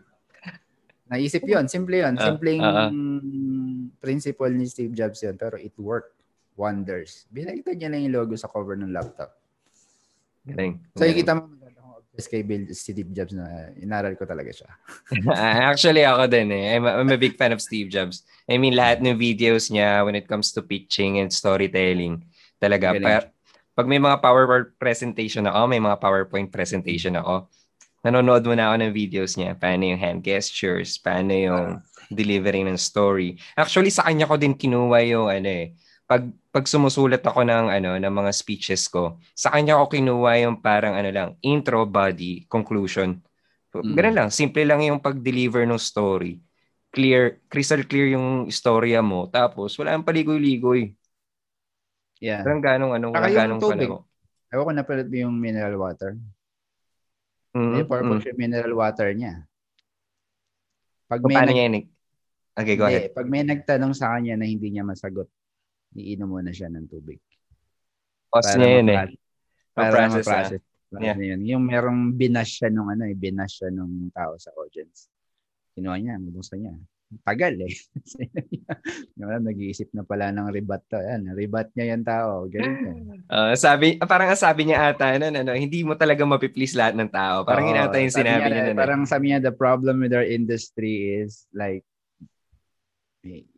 [1.12, 2.92] Naisip yon Simple yon Simpleng uh, uh,
[4.00, 6.16] principle ni Steve Jobs yon Pero it worked
[6.56, 7.28] wonders.
[7.28, 9.36] Binagtad niya lang yung logo sa cover ng laptop.
[10.48, 10.80] Galing.
[10.96, 11.62] So, ikita mo
[12.12, 14.70] obsessed kay Bill Steve Jobs na inaral ko talaga siya.
[15.72, 16.76] Actually, ako din eh.
[16.76, 18.22] I'm a, I'm a big fan of Steve Jobs.
[18.44, 22.20] I mean, lahat ng videos niya when it comes to pitching and storytelling,
[22.60, 22.92] talaga.
[23.00, 23.32] Pa,
[23.72, 27.48] pag may mga PowerPoint presentation ako, may mga PowerPoint presentation ako,
[28.03, 29.55] nanonood muna ako ng videos niya.
[29.55, 31.66] Paano yung hand gestures, paano yung
[32.11, 33.38] delivering ng story.
[33.55, 35.72] Actually, sa kanya ko din kinuha yung ano eh,
[36.05, 40.61] pag pag sumusulat ako ng ano ng mga speeches ko, sa kanya ako kinuha yung
[40.61, 43.22] parang ano lang, intro, body, conclusion.
[43.72, 43.94] Mm.
[43.96, 46.42] Ganun lang, simple lang yung pag-deliver ng story.
[46.92, 50.92] Clear, crystal clear yung istorya mo, tapos wala ang paligoy-ligoy.
[52.20, 52.44] Yeah.
[52.44, 54.05] Parang ganong ano, ganong panahon.
[54.53, 56.20] Ewan ko na pala yung mineral water.
[57.53, 57.74] Mm-hmm.
[57.84, 58.38] Yung purple mm-hmm.
[58.40, 59.44] mineral water niya.
[61.09, 61.84] Pag may Paano nag- niya
[62.53, 63.16] Okay, go ahead.
[63.16, 65.24] Pag may nagtanong sa kanya na hindi niya masagot,
[65.96, 67.16] iinom muna siya ng tubig.
[68.28, 68.98] Pause niya yun eh.
[69.72, 70.62] Para process, process.
[71.00, 71.16] Yeah.
[71.16, 71.40] Yun.
[71.48, 75.09] Yung merong binash siya nung ano eh, binash siya nung tao sa audience.
[75.72, 76.76] Kinuha niya, gusto niya.
[77.20, 77.74] Tagal eh.
[79.20, 80.96] Nag-iisip na pala ng rebat to.
[80.96, 82.48] Yan, rebat niya yung tao.
[82.48, 87.10] Ganun uh, sabi, parang sabi niya ata, ano, ano, hindi mo talaga mapiplease lahat ng
[87.12, 87.44] tao.
[87.44, 88.72] Parang oh, inata yung sinabi niya.
[88.72, 91.84] niya na, parang sabi niya, the problem with our industry is like,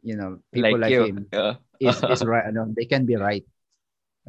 [0.02, 1.30] you know, people like, like him.
[1.30, 3.44] Uh is is right ano they can be right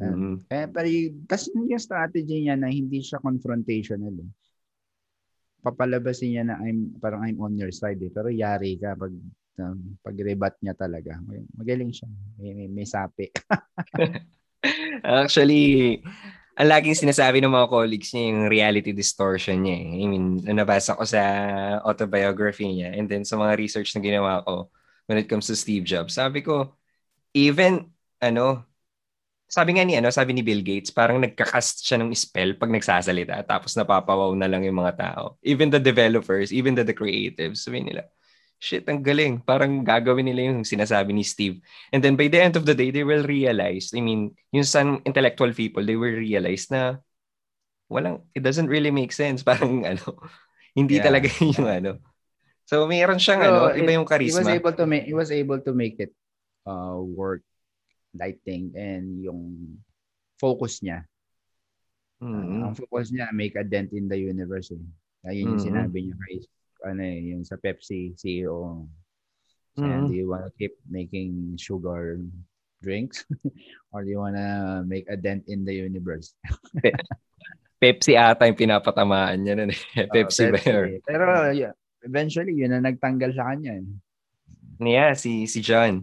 [0.02, 0.34] um, mm-hmm.
[0.52, 0.88] eh pero
[1.28, 4.30] kasi yung strategy niya na hindi siya confrontational eh.
[5.66, 9.10] Papalabasin niya na I'm parang I'm on your side eh pero yari ka pag
[9.58, 11.18] um, pag rebat niya talaga
[11.58, 12.06] magaling siya
[12.38, 13.26] may, may, may sapi
[15.02, 15.98] actually
[16.56, 19.76] ang laging sinasabi ng mga colleagues niya yung reality distortion niya.
[19.76, 19.92] Eh.
[20.00, 21.20] I mean, nabasa ko sa
[21.84, 24.72] autobiography niya and then sa mga research na ginawa ko
[25.04, 26.16] when it comes to Steve Jobs.
[26.16, 26.72] Sabi ko,
[27.36, 27.92] even,
[28.24, 28.64] ano,
[29.46, 33.46] sabi nga ni, ano, sabi ni Bill Gates, parang nagkakast siya ng spell pag nagsasalita
[33.46, 35.38] tapos napapawaw na lang yung mga tao.
[35.46, 38.10] Even the developers, even the, the creatives, sabi nila,
[38.58, 39.38] shit, ang galing.
[39.44, 41.62] Parang gagawin nila yung sinasabi ni Steve.
[41.92, 45.00] And then by the end of the day, they will realize, I mean, yung some
[45.06, 46.98] intellectual people, they will realize na
[47.86, 49.44] walang, it doesn't really make sense.
[49.46, 50.26] Parang ano,
[50.74, 51.06] hindi yeah.
[51.06, 51.92] talaga yung ano.
[52.66, 54.42] So mayroon siyang so, ano, iba yung charisma.
[54.42, 56.12] He was able to make, he was able to make it
[56.66, 57.46] uh, work,
[58.16, 59.76] lighting, and yung
[60.40, 61.04] focus niya.
[62.20, 62.62] Mm-hmm.
[62.62, 64.72] Uh, ang focus niya, make a dent in the universe.
[64.72, 64.84] Eh.
[65.28, 65.68] Ayun yung mm-hmm.
[65.68, 66.36] sinabi niya kay
[66.86, 68.84] ano eh, yung sa Pepsi CEO.
[69.76, 70.08] So, mm-hmm.
[70.08, 72.16] do you want to keep making sugar
[72.80, 73.28] drinks
[73.92, 76.32] or do you want to make a dent in the universe?
[77.76, 79.80] Pepsi ata yung pinapatamaan niya nun eh.
[80.14, 80.72] Pepsi, uh, Pepsi.
[80.72, 81.04] yun?
[81.04, 83.76] Pero yeah, eventually, yun na nagtanggal sa kanya.
[83.76, 83.84] Eh.
[84.80, 86.00] Yeah, si si John.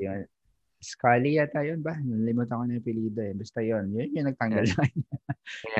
[0.84, 1.96] Scully yata yun ba?
[1.96, 3.32] Nalimutan ko na yung apelido eh.
[3.32, 3.88] Basta yun.
[3.96, 4.76] Yun yung nagtanggal yeah.
[4.92, 5.18] niya.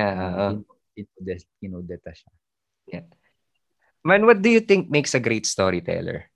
[0.00, 0.14] yeah.
[0.32, 0.52] Uh,
[1.60, 2.32] Kinudeta siya.
[2.88, 3.06] Yeah.
[4.04, 6.28] Man, what do you think makes a great storyteller?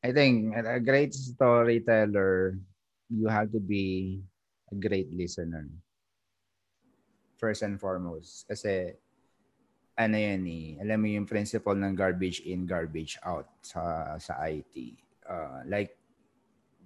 [0.00, 2.56] I think a great storyteller,
[3.12, 4.18] you have to be
[4.72, 5.68] a great listener.
[7.36, 8.48] First and foremost.
[8.48, 8.96] Kasi
[10.00, 14.96] ano yan eh, alam mo yung principle ng garbage in, garbage out sa sa IT.
[15.28, 15.99] Uh, like,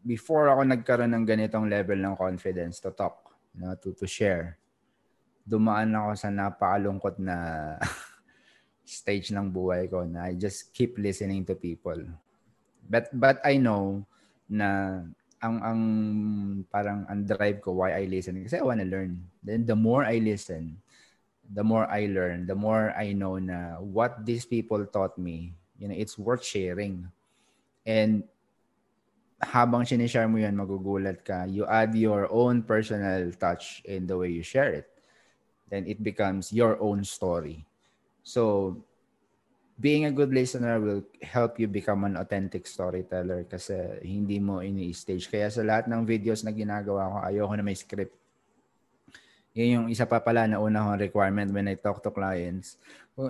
[0.05, 4.61] before ako nagkaroon ng ganitong level ng confidence to talk, you to, to share,
[5.48, 7.36] dumaan ako sa napakalungkot na
[8.84, 11.98] stage ng buhay ko na I just keep listening to people.
[12.84, 14.05] But but I know
[14.44, 15.00] na
[15.40, 15.80] ang ang
[16.68, 19.24] parang ang drive ko why I listen kasi I want to learn.
[19.40, 20.80] Then the more I listen,
[21.48, 25.88] the more I learn, the more I know na what these people taught me, you
[25.88, 27.09] know, it's worth sharing.
[27.84, 28.24] And
[29.45, 31.45] habang sinishare mo yan, magugulat ka.
[31.45, 34.88] You add your own personal touch in the way you share it.
[35.68, 37.64] Then it becomes your own story.
[38.24, 38.76] So,
[39.80, 45.28] being a good listener will help you become an authentic storyteller kasi hindi mo ini-stage.
[45.28, 48.14] Kaya sa lahat ng videos na ginagawa ko, ayoko na may script
[49.55, 52.76] yun yung isa pa pala na unang requirement when I talk to clients.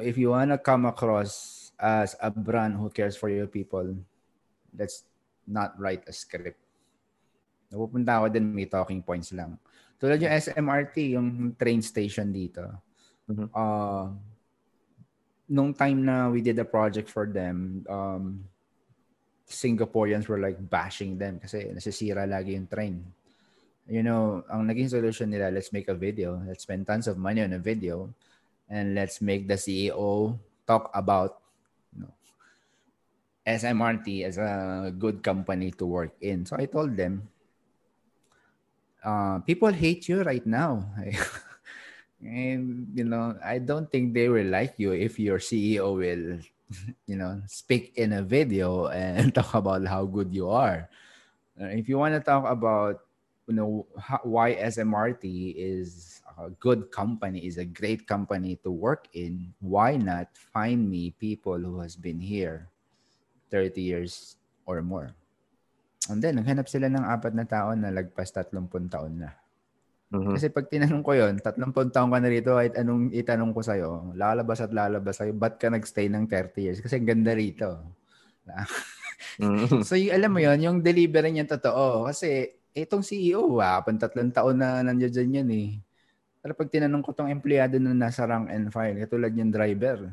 [0.00, 3.92] If you wanna come across as a brand who cares for your people,
[4.72, 5.04] let's
[5.46, 6.60] not write a script.
[7.72, 9.58] Napupunta ako din, may talking points lang.
[9.98, 12.62] Tulad yung SMRT, yung train station dito.
[13.30, 13.48] Mm-hmm.
[13.50, 14.12] Uh,
[15.48, 18.44] nung time na we did a project for them, um,
[19.44, 23.04] Singaporeans were like bashing them kasi nasisira lagi yung train
[23.88, 26.40] you know, ang naging solution nila, let's make a video.
[26.46, 28.12] Let's spend tons of money on a video.
[28.68, 31.43] And let's make the CEO talk about
[33.46, 36.46] SMRT as a good company to work in.
[36.46, 37.28] So I told them,
[39.04, 40.88] uh, people hate you right now.
[42.24, 46.40] and, you know, I don't think they will like you if your CEO will,
[47.06, 50.88] you know, speak in a video and talk about how good you are.
[51.60, 53.00] Uh, if you want to talk about
[53.46, 53.86] you know
[54.24, 60.28] why SMRT is a good company is a great company to work in why not
[60.34, 62.68] find me people who has been here
[63.54, 64.34] 30 years
[64.66, 65.14] or more
[66.10, 68.58] and then naghanap sila ng apat na taon na lagpas 30
[68.90, 69.30] taon na
[70.10, 70.34] mm-hmm.
[70.34, 74.12] kasi pag tinanong ko yon 30 taon ka na rito kahit anong itanong ko sa'yo
[74.18, 77.78] lalabas at lalabas sa'yo ba't ka nagstay ng 30 years kasi ganda rito
[79.38, 79.86] mm-hmm.
[79.86, 84.34] so yung, alam mo yon yung delivery niya totoo kasi itong CEO, ah, pang tatlong
[84.34, 85.68] taon na nandiyan dyan yan eh.
[86.42, 90.10] Pero pag tinanong ko tong empleyado na nasa rank and file, katulad yung driver,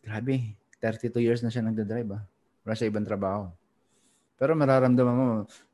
[0.00, 2.24] grabe, 32 years na siya nagda-drive ah.
[2.64, 3.52] Wala siya ibang trabaho.
[4.40, 5.28] Pero mararamdaman mo,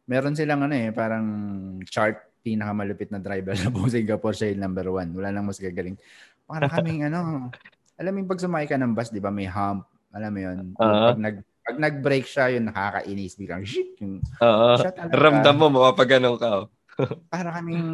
[0.05, 1.24] meron silang ano eh, parang
[1.86, 5.11] chart pinakamalupit na driver sa buong Singapore siya yung number one.
[5.14, 5.97] Wala nang mas gagaling.
[6.45, 7.49] Para kaming ano,
[7.95, 10.59] alam mo yung pag sumakay ka ng bus, di ba may hump, alam mo yun,
[10.74, 11.14] uh-huh.
[11.14, 13.36] pag nag pag nag-break siya, yung nakakainis.
[13.36, 14.80] Biglang, shit, yung, Oo.
[15.12, 16.51] Ramdam mo, mapapaganon ka.
[16.64, 16.66] Oh.
[17.32, 17.86] para kaming,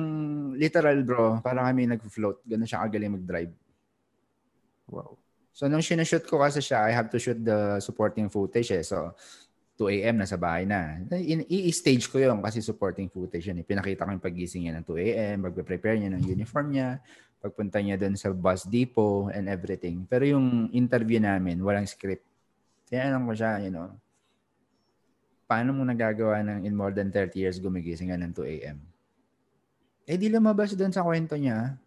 [0.56, 2.40] literal bro, para kami nag-float.
[2.46, 3.52] Ganun siya kagaling mag-drive.
[4.88, 5.18] Wow.
[5.56, 8.84] So, nung sinashoot ko kasi siya, I have to shoot the supporting footage eh.
[8.84, 9.16] So,
[9.80, 10.20] 2 a.m.
[10.20, 11.00] na sa bahay na.
[11.48, 13.60] I-stage ko yun kasi supporting footage yun.
[13.60, 13.64] Eh.
[13.64, 17.00] Pinakita ko yung pagising niya ng 2 a.m., magpe-prepare niya ng uniform niya,
[17.40, 20.04] pagpunta niya doon sa bus depot and everything.
[20.04, 22.24] Pero yung interview namin, walang script.
[22.92, 23.88] Tinanong ko siya, you know,
[25.48, 28.76] paano mo nagagawa ng in more than 30 years gumigising ka ng 2 a.m.?
[30.04, 31.80] Eh, di lumabas doon sa kwento niya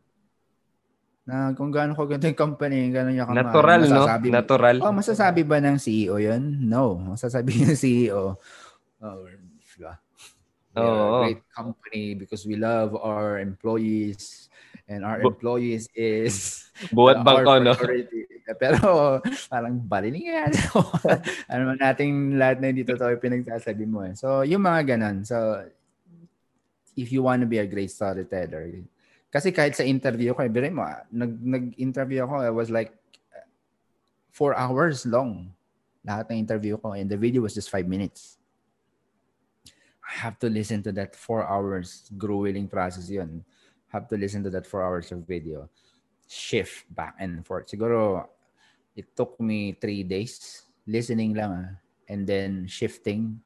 [1.30, 3.45] na kung gaano ko ganito yung company, gaano niya kamahal.
[3.45, 4.03] Natural, no?
[4.09, 4.77] Natural.
[4.82, 6.65] Oh, masasabi ba ng CEO yun?
[6.65, 6.97] No.
[6.97, 8.34] Masasabi ng CEO,
[9.05, 9.17] oh,
[9.77, 9.93] diba?
[10.73, 10.89] We oh.
[10.89, 14.49] a great company because we love our employees
[14.89, 16.65] and our employees is
[16.97, 17.73] buhat bangko, no?
[18.57, 20.51] Pero parang baliling yan.
[21.53, 24.01] ano man nating lahat na hindi totoo yung pinagsasabi mo.
[24.09, 24.17] Eh.
[24.17, 25.21] So, yung mga ganun.
[25.21, 25.61] So,
[26.97, 28.65] if you want to be a great storyteller,
[29.30, 32.97] kasi kahit sa interview ko, ibigay mo, nag, nag-interview ako, it was like
[34.34, 35.53] four hours long.
[36.01, 36.97] Lahat ng interview ko.
[36.97, 38.41] And the video was just five minutes.
[40.01, 43.45] I have to listen to that four hours grueling process yun.
[43.93, 45.69] Have to listen to that four hours of video.
[46.25, 47.69] Shift back and forth.
[47.69, 48.25] Siguro,
[48.97, 51.69] it took me three days listening lang ah,
[52.09, 53.38] and then shifting.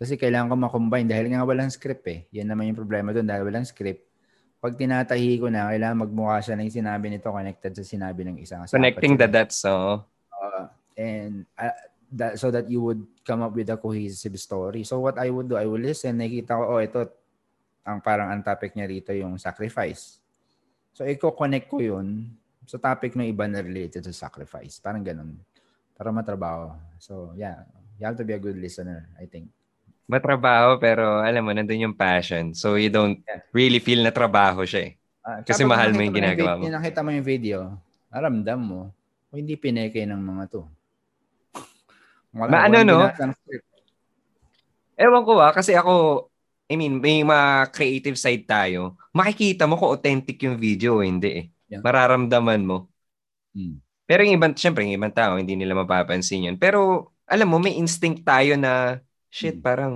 [0.00, 2.24] Kasi kailangan ko makombine dahil nga walang script eh.
[2.32, 4.05] Yan naman yung problema doon dahil walang script.
[4.66, 8.66] Pag tinatahi ko na, kailangan magmukha siya ng sinabi nito connected sa sinabi ng isang.
[8.66, 10.02] Connecting the dots, so.
[10.34, 10.66] Uh,
[10.98, 11.70] and uh,
[12.10, 14.82] that, so that you would come up with a cohesive story.
[14.82, 17.06] So what I would do, I would listen, nakita ko, oh, ito,
[17.86, 20.18] ang parang ang topic niya rito yung sacrifice.
[20.90, 22.34] So, i-connect ko yun
[22.66, 24.82] sa topic ng iba na related sa sacrifice.
[24.82, 25.38] Parang ganun.
[25.94, 26.74] Para matrabaho.
[26.98, 27.62] So, yeah.
[28.02, 29.48] You have to be a good listener, I think.
[30.06, 32.54] Matrabaho, pero alam mo, nandun yung passion.
[32.54, 33.18] So, you don't
[33.50, 34.92] really feel na trabaho siya eh.
[35.26, 36.70] Uh, Kasi mahal mo yung ginagawa mo.
[36.70, 37.74] Nakita mo yung video,
[38.14, 38.80] aramdam mo.
[39.34, 40.62] O hindi pineke ng mga to.
[42.30, 42.98] Wala, Ma, ano, no?
[44.96, 46.26] Ewan ko ah, kasi ako,
[46.70, 48.94] I mean, may mga creative side tayo.
[49.10, 51.44] Makikita mo kung authentic yung video o hindi eh.
[51.66, 51.82] Yeah.
[51.82, 52.86] Mararamdaman mo.
[53.50, 53.82] Hmm.
[54.06, 56.56] Pero yung ibang, syempre, yung ibang tao, hindi nila mapapansin yun.
[56.56, 59.64] Pero, alam mo, may instinct tayo na, shit, hmm.
[59.64, 59.94] parang,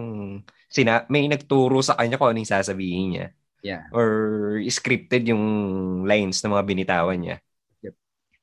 [0.70, 3.26] sina may nagturo sa kanya kung anong sasabihin niya.
[3.60, 3.84] Yeah.
[3.92, 5.44] Or scripted yung
[6.08, 7.36] lines ng mga binitawan niya.
[7.84, 7.94] Yep.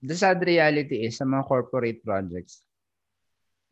[0.06, 2.62] The sad reality is, sa mga corporate projects,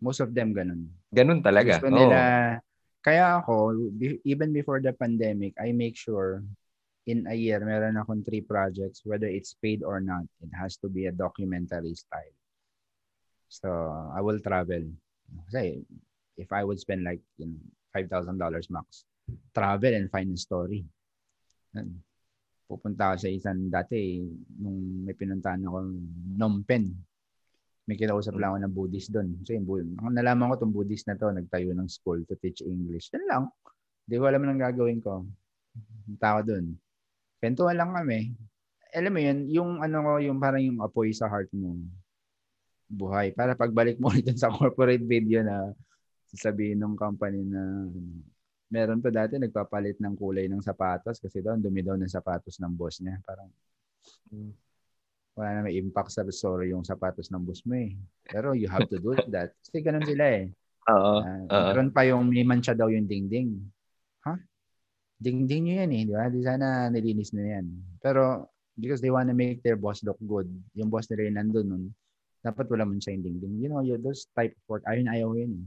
[0.02, 0.90] most of them ganun.
[1.14, 1.78] Ganun talaga.
[1.78, 2.66] Gusto nila, oh
[3.06, 3.78] kaya ako,
[4.26, 6.42] even before the pandemic, I make sure
[7.06, 10.90] in a year, meron akong three projects, whether it's paid or not, it has to
[10.90, 12.34] be a documentary style.
[13.46, 13.70] So,
[14.10, 14.90] I will travel.
[15.46, 15.86] Kasi,
[16.36, 17.60] if I would spend like you know,
[17.96, 18.36] $5,000
[18.72, 19.08] max,
[19.56, 20.84] travel and find a story.
[22.66, 24.24] Pupunta ako sa isang dati,
[24.60, 25.78] nung may pinuntahan ako,
[26.36, 26.92] Phnom Penh
[27.86, 29.38] may kinausap lang ako ng Buddhist doon.
[29.46, 29.66] So, yung,
[30.10, 33.14] nalaman ko itong Buddhist na to, nagtayo ng school to teach English.
[33.14, 33.44] Yan lang.
[34.06, 35.22] Hindi ko alam anong gagawin ko.
[36.18, 36.74] Tao doon.
[37.38, 38.34] Kwentuhan lang kami.
[38.90, 41.78] Alam mo yun, yung ano ko, yung parang yung apoy sa heart mo,
[42.90, 43.38] buhay.
[43.38, 45.70] Para pagbalik mo ulit sa corporate video na
[46.36, 47.90] sasabihin ng company na
[48.70, 52.74] meron pa dati nagpapalit ng kulay ng sapatos kasi doon dumi daw ng sapatos ng
[52.76, 53.18] boss niya.
[53.24, 53.50] Parang
[54.30, 54.66] hmm
[55.36, 57.92] wala na may impact sa story yung sapatos ng boss mo eh.
[58.24, 59.52] Pero you have to do that.
[59.68, 60.48] Kasi ganun sila eh.
[60.88, 61.14] Oo.
[61.22, 63.60] Uh, uh, meron pa yung may mancha daw yung dingding.
[64.24, 64.32] Ha?
[64.32, 64.40] Huh?
[65.20, 66.02] Dingding nyo yan eh.
[66.08, 66.32] Di ba?
[66.32, 67.68] Di sana nilinis na yan.
[68.00, 68.48] Pero
[68.80, 71.84] because they wanna make their boss look good, yung boss nila yung nandun nun,
[72.40, 73.54] dapat wala man siya yung dingding.
[73.60, 75.66] You know, you, those type of work, ayun ayaw yun eh.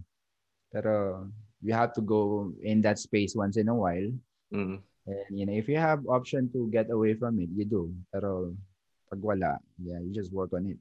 [0.72, 1.24] Pero
[1.60, 4.12] you have to go in that space once in a while.
[4.54, 4.80] Mm.
[5.08, 7.90] And you know, if you have option to get away from it, you do.
[8.12, 8.52] Pero
[9.08, 10.78] pag wala, yeah, you just work on it.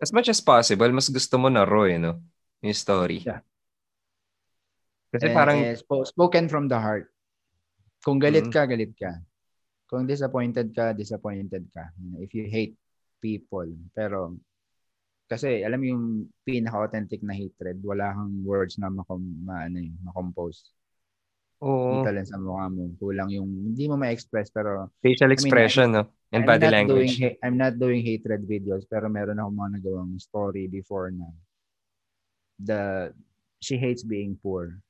[0.00, 2.18] As much as possible, mas gusto mo na raw, eh, no?
[2.64, 3.20] Yung story.
[3.20, 3.44] Yeah.
[5.12, 5.58] Kasi eh, parang...
[5.60, 5.76] Eh,
[6.08, 7.06] spoken from the heart.
[8.02, 8.56] Kung galit mm-hmm.
[8.56, 9.12] ka, galit ka.
[9.86, 11.92] Kung disappointed ka, disappointed ka.
[12.00, 12.74] You know, if you hate
[13.20, 13.68] people.
[13.94, 14.40] Pero,
[15.30, 16.04] kasi alam mo yung
[16.44, 20.70] pinaka-authentic na hatred, wala kang words na makom, ma, ano, makompose.
[21.64, 22.04] Oo.
[22.04, 22.92] Kita lang sa mukha mo.
[23.00, 24.92] Kulang yung, hindi mo ma-express pero...
[25.00, 26.12] Facial expression, I mean, no?
[26.34, 27.14] And I'm body language.
[27.22, 31.30] Doing, I'm not doing hatred videos pero meron akong mga nagawang story before na
[32.58, 33.14] the
[33.62, 34.82] she hates being poor.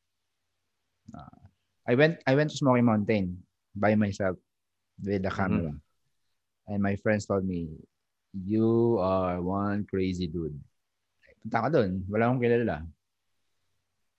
[1.12, 1.45] Uh,
[1.85, 3.45] I went I went to Smoky Mountain
[3.76, 4.41] by myself
[4.97, 5.76] with the camera.
[5.76, 6.72] Mm-hmm.
[6.72, 7.68] And my friends told me,
[8.35, 10.59] you are one crazy dude.
[11.43, 12.03] Punta ka doon.
[12.11, 12.82] Wala akong kilala.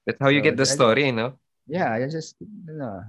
[0.08, 1.36] That's how so, you get the story, I, no?
[1.68, 3.04] Yeah, I just, you know,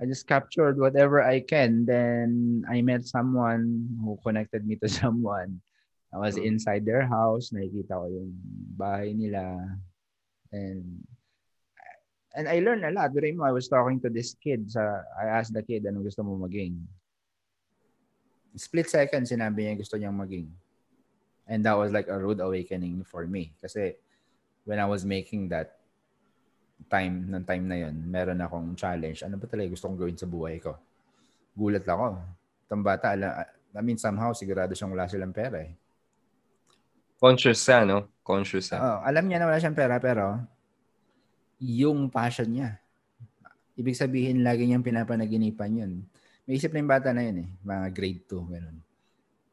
[0.00, 1.84] I just captured whatever I can.
[1.84, 5.60] Then I met someone who connected me to someone.
[6.14, 6.46] I was mm.
[6.46, 7.50] inside their house.
[7.50, 8.32] Nakikita ko yung
[8.78, 9.58] bahay nila.
[10.54, 11.04] And
[12.34, 13.12] and I learned a lot.
[13.12, 14.70] During mo, I was talking to this kid.
[14.70, 16.78] Sa, I asked the kid, anong gusto mo maging?
[18.54, 20.50] Split second, sinabi niya gusto niyang maging.
[21.50, 23.54] And that was like a rude awakening for me.
[23.58, 23.98] Kasi
[24.66, 25.80] when I was making that,
[26.88, 29.20] time ng time na yon meron akong challenge.
[29.20, 30.78] Ano ba talaga gusto kong gawin sa buhay ko?
[31.52, 32.16] Gulat ako.
[32.64, 33.44] Itong bata, ala,
[33.76, 35.74] I mean, somehow, sigurado siyang wala silang pera eh.
[37.20, 38.08] Conscious siya, no?
[38.24, 38.78] Conscious siya.
[38.80, 40.40] Oh, alam niya na wala siyang pera, pero
[41.60, 42.80] yung passion niya.
[43.76, 45.92] Ibig sabihin, lagi niyang pinapanaginipan yun.
[46.50, 47.48] May isip na yung bata na yun eh.
[47.62, 48.76] Mga grade 2, ganun.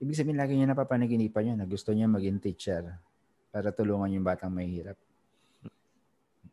[0.02, 2.90] Ibig sabihin, lagi niya napapanaginipan yun na gusto niya maging teacher
[3.54, 4.98] para tulungan yung batang mahihirap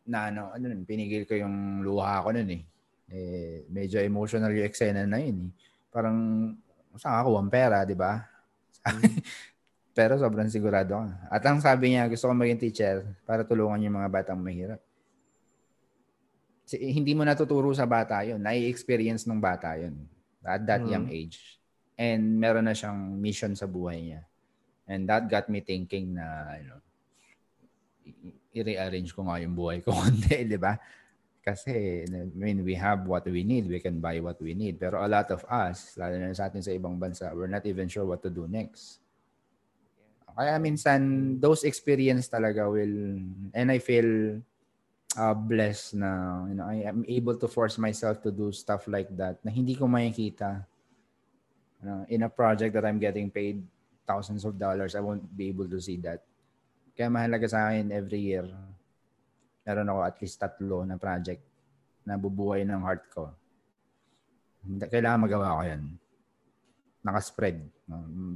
[0.05, 2.61] na ano, ano nun, pinigil ko yung luha ko nun eh.
[3.09, 5.51] eh medyo emotional yung eksena na yun eh.
[5.89, 6.17] Parang,
[6.93, 8.21] saan ako, ang pera, di ba?
[8.85, 9.01] Mm.
[9.97, 11.09] Pero sobrang sigurado ka.
[11.31, 14.77] At ang sabi niya, gusto ko maging teacher para tulungan yung mga batang mahirap.
[16.69, 18.41] Hindi mo natuturo sa bata yun.
[18.43, 19.95] Nai-experience ng bata yun.
[20.45, 20.91] At that mm.
[20.93, 21.57] young age.
[21.97, 24.21] And meron na siyang mission sa buhay niya.
[24.85, 26.81] And that got me thinking na, you know,
[28.55, 30.77] i-rearrange ko nga yung buhay ko konti, di ba?
[31.45, 33.69] Kasi, I mean, we have what we need.
[33.69, 34.81] We can buy what we need.
[34.81, 37.85] Pero a lot of us, lalo na sa atin sa ibang bansa, we're not even
[37.85, 38.97] sure what to do next.
[40.35, 43.21] Kaya minsan, those experience talaga will,
[43.53, 44.41] and I feel
[45.17, 49.09] uh, blessed na, you know, I am able to force myself to do stuff like
[49.17, 50.63] that na hindi ko makikita.
[51.85, 53.61] Uh, in a project that I'm getting paid
[54.07, 56.23] thousands of dollars, I won't be able to see that
[56.95, 58.47] kaya mahalaga sa akin every year,
[59.67, 61.43] meron ako at least tatlo na project
[62.07, 63.35] na bubuhay ng heart ko.
[64.87, 65.83] Kailangan magawa ko yan.
[67.03, 67.59] Nakaspread.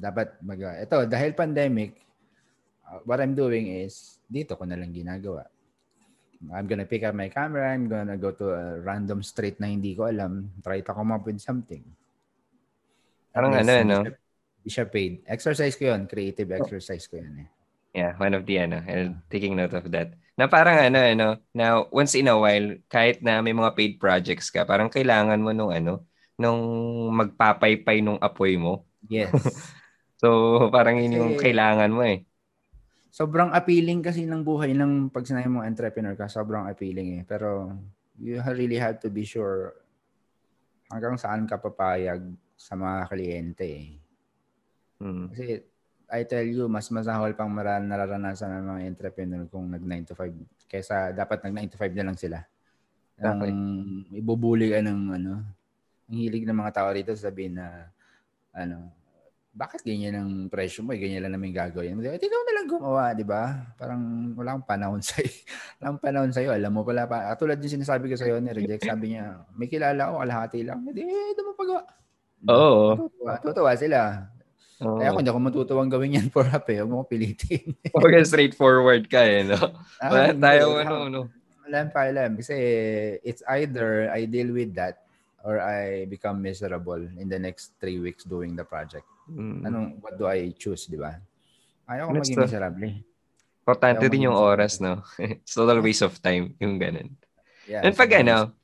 [0.03, 2.03] Dapat mag Ito, dahil pandemic,
[2.83, 5.47] uh, what I'm doing is, dito ko na lang ginagawa.
[6.47, 9.91] I'm gonna pick up my camera, I'm gonna go to a random street na hindi
[9.91, 11.83] ko alam, try to come up with something.
[13.35, 13.99] Parang ano, no?
[14.59, 15.23] Hindi siya paid.
[15.27, 16.07] Exercise ko yun.
[16.07, 17.49] Creative exercise ko yun eh.
[17.95, 20.13] Yeah, one of the ano, I'm taking note of that.
[20.37, 24.53] Na parang ano, ano, now once in a while, kahit na may mga paid projects
[24.53, 26.05] ka, parang kailangan mo nung ano,
[26.37, 26.61] nung
[27.17, 28.85] magpapaypay nung apoy mo.
[29.09, 29.33] Yes.
[30.21, 32.28] so, parang yun yung kailangan mo eh.
[33.09, 37.23] Sobrang appealing kasi ng buhay ng pag sinabi mo entrepreneur ka, sobrang appealing eh.
[37.25, 37.73] Pero
[38.21, 39.73] you really have to be sure
[40.93, 42.21] hanggang saan ka papayag
[42.53, 43.89] sa mga kliyente eh.
[45.01, 45.31] Hmm.
[45.31, 45.63] Kasi
[46.09, 50.13] I tell you, mas masahol pang maral nararanasan ng mga entrepreneur kung nag 9 to
[50.17, 52.39] 5 kaysa dapat nag 9 to 5 na lang sila.
[53.19, 53.51] Okay.
[53.53, 55.33] Um, ibubuli ka ng ano,
[56.09, 57.93] ang hilig ng mga tao rito sabihin na
[58.57, 58.89] ano,
[59.49, 60.93] bakit ganyan ang presyo mo?
[60.93, 61.97] Eh, ganyan lang namin gagawin.
[61.97, 63.73] Di, ikaw na lang gumawa, di ba?
[63.75, 66.53] Parang wala kang panahon sa wala kang panahon sa iyo.
[66.53, 67.33] Alam mo pala pa.
[67.33, 70.79] Tulad din sinasabi ko sa iyo ni Reject, sabi niya, may kilala ako, kalahati lang.
[70.85, 71.81] Hindi, eh, ito mo pagawa.
[72.47, 73.09] Oo.
[73.09, 73.99] Tutuwa, tutuwa sila.
[74.79, 74.95] Oh.
[74.95, 77.75] Kaya kung hindi ako matutuwang gawin yan for up eh, huwag mo pilitin.
[77.99, 79.59] okay, straightforward ka eh, no?
[79.99, 81.21] Ah, wala tayo, ano, ano.
[81.67, 82.39] Wala pa alam.
[82.39, 82.55] Kasi
[83.27, 85.03] it's either I deal with that
[85.43, 89.03] or I become miserable in the next three weeks doing the project.
[89.29, 89.61] Mm.
[89.65, 91.21] Anong, what do I choose, di ba?
[91.85, 92.89] Ayaw ko maging miserable.
[92.89, 92.97] Eh.
[93.61, 95.05] Importante din yung oras, no?
[95.21, 97.13] It's total waste of time, yung ganun.
[97.69, 98.57] Yeah, And pag ano,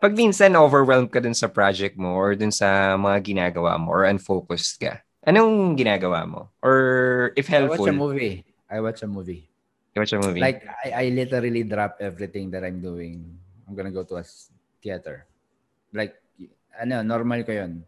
[0.00, 4.08] pag minsan overwhelmed ka dun sa project mo or dun sa mga ginagawa mo or
[4.08, 6.50] unfocused ka, Anong ginagawa mo?
[6.58, 7.78] Or if helpful?
[7.78, 8.36] I watch a movie.
[8.66, 9.46] I watch a movie.
[9.94, 10.42] You watch a movie?
[10.42, 13.22] Like, I, I literally drop everything that I'm doing.
[13.68, 14.24] I'm gonna go to a
[14.82, 15.30] theater.
[15.94, 16.18] Like,
[16.74, 17.86] ano, normal ko yun.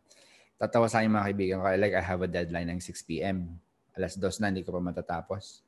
[0.54, 1.66] Tatawa sa akin mga kaibigan ko.
[1.74, 3.58] Like, I have a deadline ng 6 p.m.
[3.94, 5.62] Alas dos na, hindi ko pa matatapos.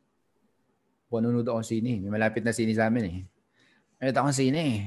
[1.06, 2.02] Panunod ako sine.
[2.02, 3.18] May malapit na sine sa amin eh.
[4.02, 4.78] May akong sine eh.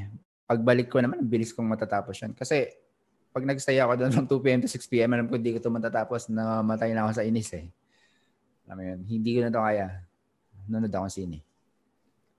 [0.49, 2.31] Pagbalik ko naman, bilis kong matatapos yan.
[2.35, 2.67] Kasi
[3.29, 4.59] pag nagstay ako doon from 2 p.m.
[4.65, 7.69] to 6 p.m., alam ko hindi ko ito matatapos, namatay na ako sa inis eh.
[8.67, 9.87] Alam mo yun, hindi ko na ito kaya.
[10.69, 11.39] Nanood ako sine.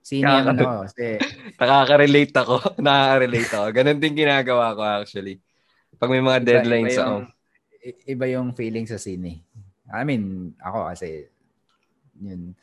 [0.01, 1.05] Sine Nakaka- ako kasi...
[1.61, 2.55] Nakaka-relate ako.
[2.85, 3.65] Nakaka-relate ako.
[3.73, 5.37] Ganon din ginagawa ko actually.
[5.97, 7.17] Pag may mga iba, deadlines iba yung, ako.
[7.81, 9.41] Iba yung feeling sa sine.
[9.91, 11.27] I mean, ako kasi,
[12.21, 12.53] yun.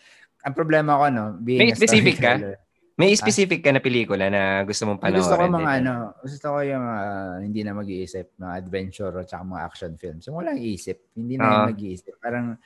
[0.47, 2.57] Ang problema ko, no, being may specific ka?
[2.99, 5.23] May specific ka na pelikula na gusto mong panoorin?
[5.23, 9.47] Gusto ko mga ano, gusto ko yung uh, hindi na mag-iisip, mga adventure at saka
[9.47, 10.27] mga action films.
[10.27, 11.66] Yung walang isip, hindi na uh-huh.
[11.71, 12.19] mag-iisip.
[12.19, 12.59] Parang,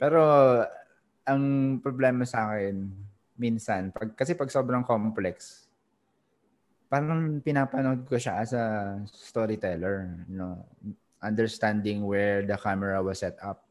[0.00, 0.20] pero
[1.28, 1.42] ang
[1.84, 2.88] problema sa akin,
[3.36, 5.68] minsan, pag, kasi pag sobrang complex,
[6.88, 10.64] parang pinapanood ko siya as a storyteller, know,
[11.22, 13.64] understanding where the camera was set up.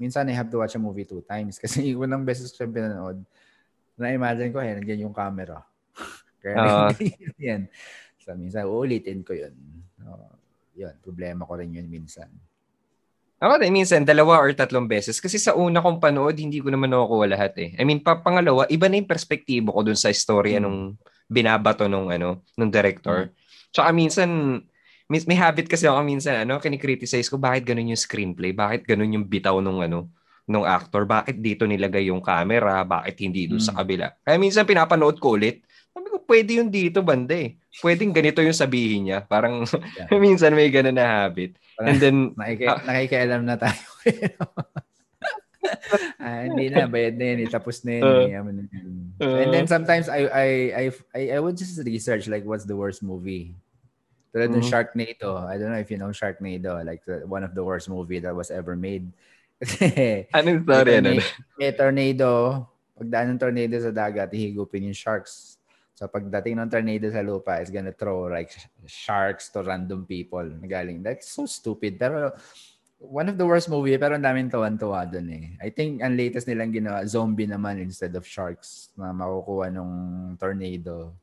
[0.00, 3.18] Minsan, I have to watch a movie two times kasi unang beses ko siya pinanood,
[4.00, 5.60] na-imagine ko, eh, nandiyan yung camera.
[6.42, 6.56] Kaya
[6.88, 6.90] uh,
[7.36, 7.68] yan.
[8.20, 9.52] So, minsan, uulitin ko yun.
[10.00, 10.32] Uh,
[10.72, 12.32] yun, problema ko rin yun minsan.
[13.40, 15.16] Ako din, minsan, dalawa or tatlong beses.
[15.16, 17.70] Kasi sa una kong panood, hindi ko naman nakukuha lahat eh.
[17.80, 20.64] I mean, pa, pangalawa, iba na yung perspektibo ko dun sa istorya hmm.
[20.64, 20.78] nung
[21.24, 23.28] binabato nung, ano, nung director.
[23.28, 23.36] Hmm.
[23.72, 24.28] Tsaka minsan,
[25.10, 28.54] may, may habit kasi ako minsan, ano, kinikriticize ko, bakit ganun yung screenplay?
[28.54, 30.06] Bakit ganun yung bitaw nung, ano,
[30.46, 33.66] nung actor, bakit dito nilagay yung camera, bakit hindi doon mm.
[33.66, 33.80] sa hmm.
[33.82, 34.06] kabila.
[34.22, 37.58] Kaya minsan pinapanood ko ulit, sabi ko, pwede yung dito, banda eh.
[37.82, 39.26] Pwedeng ganito yung sabihin niya.
[39.26, 39.66] Parang
[39.98, 40.06] yeah.
[40.22, 41.58] minsan may ganun na habit.
[41.74, 43.82] Parang, And then, nakiki- uh, nakikialam na tayo.
[46.22, 47.38] ah, hindi na, bayad na yan.
[47.46, 47.48] Eh.
[47.50, 48.02] Tapos na yan.
[48.06, 50.84] Uh, uh, And then sometimes I, I, I,
[51.14, 53.58] I, I would just research like what's the worst movie.
[54.30, 54.62] Tulad mm-hmm.
[54.62, 55.30] ng Sharknado.
[55.46, 56.78] I don't know if you know Sharknado.
[56.86, 59.10] Like the, one of the worst movie that was ever made.
[60.32, 61.02] Anong story?
[61.02, 61.18] Ano?
[61.58, 62.30] May tornado.
[62.94, 65.60] Pagdaan ng tornado sa dagat, hihigupin yung sharks.
[65.98, 68.54] So pagdating ng tornado sa lupa, it's gonna throw like
[68.88, 70.44] sharks to random people.
[70.44, 71.04] Nagaling.
[71.04, 72.00] That's so stupid.
[72.00, 72.32] Pero
[73.00, 75.56] one of the worst movie, pero ang daming tuwan-tuwa dun eh.
[75.60, 79.92] I think ang latest nilang ginawa, zombie naman instead of sharks na makukuha nung
[80.36, 81.16] tornado.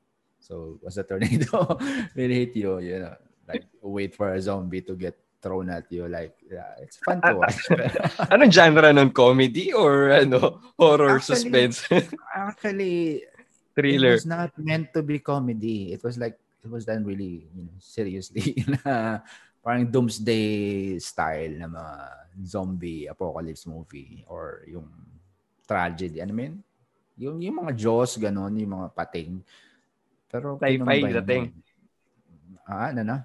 [0.48, 1.76] So, was a tornado
[2.16, 3.20] will hit you, you know,
[3.52, 6.08] like wait for a zombie to get thrown at you.
[6.08, 7.60] Like, yeah, it's fun to watch.
[8.32, 9.12] Anong genre nun?
[9.12, 11.84] Comedy or ano horror actually, suspense?
[12.32, 13.28] actually,
[13.76, 14.16] thriller.
[14.16, 15.92] It was not meant to be comedy.
[15.92, 18.64] It was like, it was done really, you know, seriously.
[18.72, 19.20] na
[19.60, 21.96] parang doomsday style na mga
[22.48, 24.88] zombie apocalypse movie or yung
[25.68, 26.24] tragedy.
[26.24, 26.64] Ano mean?
[27.20, 29.44] Yung, yung mga Jaws, ganon, yung mga pating.
[30.28, 31.44] Pero sci-fi dating.
[32.68, 33.18] Ah, ano na?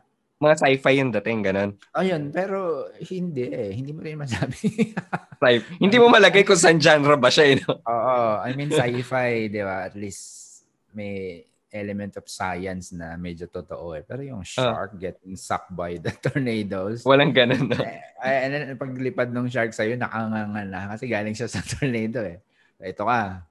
[0.42, 1.70] Mga sci-fi yung dating, ganun.
[1.94, 3.70] Ayun, pero hindi eh.
[3.70, 4.90] Hindi mo rin masabi.
[5.42, 7.78] sci- hindi mo malagay kung saan genre ba siya, eh, no?
[7.78, 8.18] Oo.
[8.42, 9.86] I mean, sci-fi, di ba?
[9.86, 14.02] At least may element of science na medyo totoo eh.
[14.02, 17.06] Pero yung shark uh, getting sucked by the tornadoes.
[17.06, 17.78] Walang ganun, no?
[17.78, 22.42] Eh, and then, paglipad ng shark sa'yo, nakangangan na kasi galing siya sa tornado eh.
[22.82, 23.46] Ito ka.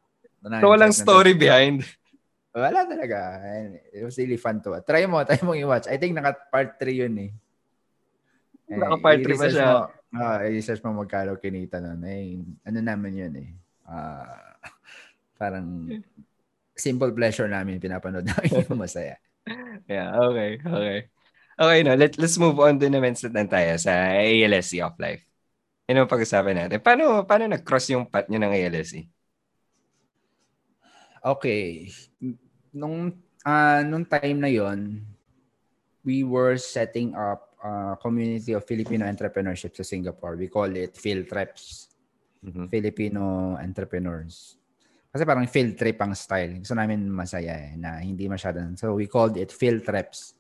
[0.60, 1.88] So, walang story behind.
[2.52, 3.39] Wala talaga.
[3.95, 4.84] It was really fun to watch.
[4.84, 5.88] Try mo, try mo i-watch.
[5.88, 7.32] I think naka part 3 yun eh.
[8.68, 9.68] eh naka part 3 pa siya.
[9.72, 12.04] Mo, uh, i-research mo magkano kinita nun.
[12.04, 13.49] Eh, ano naman yun eh.
[13.88, 14.36] Uh,
[15.39, 15.88] parang
[16.76, 19.16] simple pleasure namin pinapanood namin yung masaya.
[19.88, 20.99] yeah, okay, okay.
[21.62, 25.24] Okay, no, let, let's move on din naman sa tayo sa ALSE of life.
[25.86, 26.80] Ano pag-usapan natin?
[26.82, 29.21] Paano, paano nag-cross yung path nyo ng ALSE?
[31.22, 31.90] Okay.
[32.74, 33.14] Nung,
[33.46, 35.06] uh, nung time na yon
[36.02, 40.34] we were setting up a community of Filipino entrepreneurship sa Singapore.
[40.34, 41.94] We call it Philtreps.
[42.42, 42.74] Mm-hmm.
[42.74, 44.58] Filipino entrepreneurs.
[45.14, 46.58] Kasi parang field trip ang style.
[46.58, 48.80] Gusto namin masaya eh, na hindi masyadong.
[48.80, 50.34] So we called it field trips.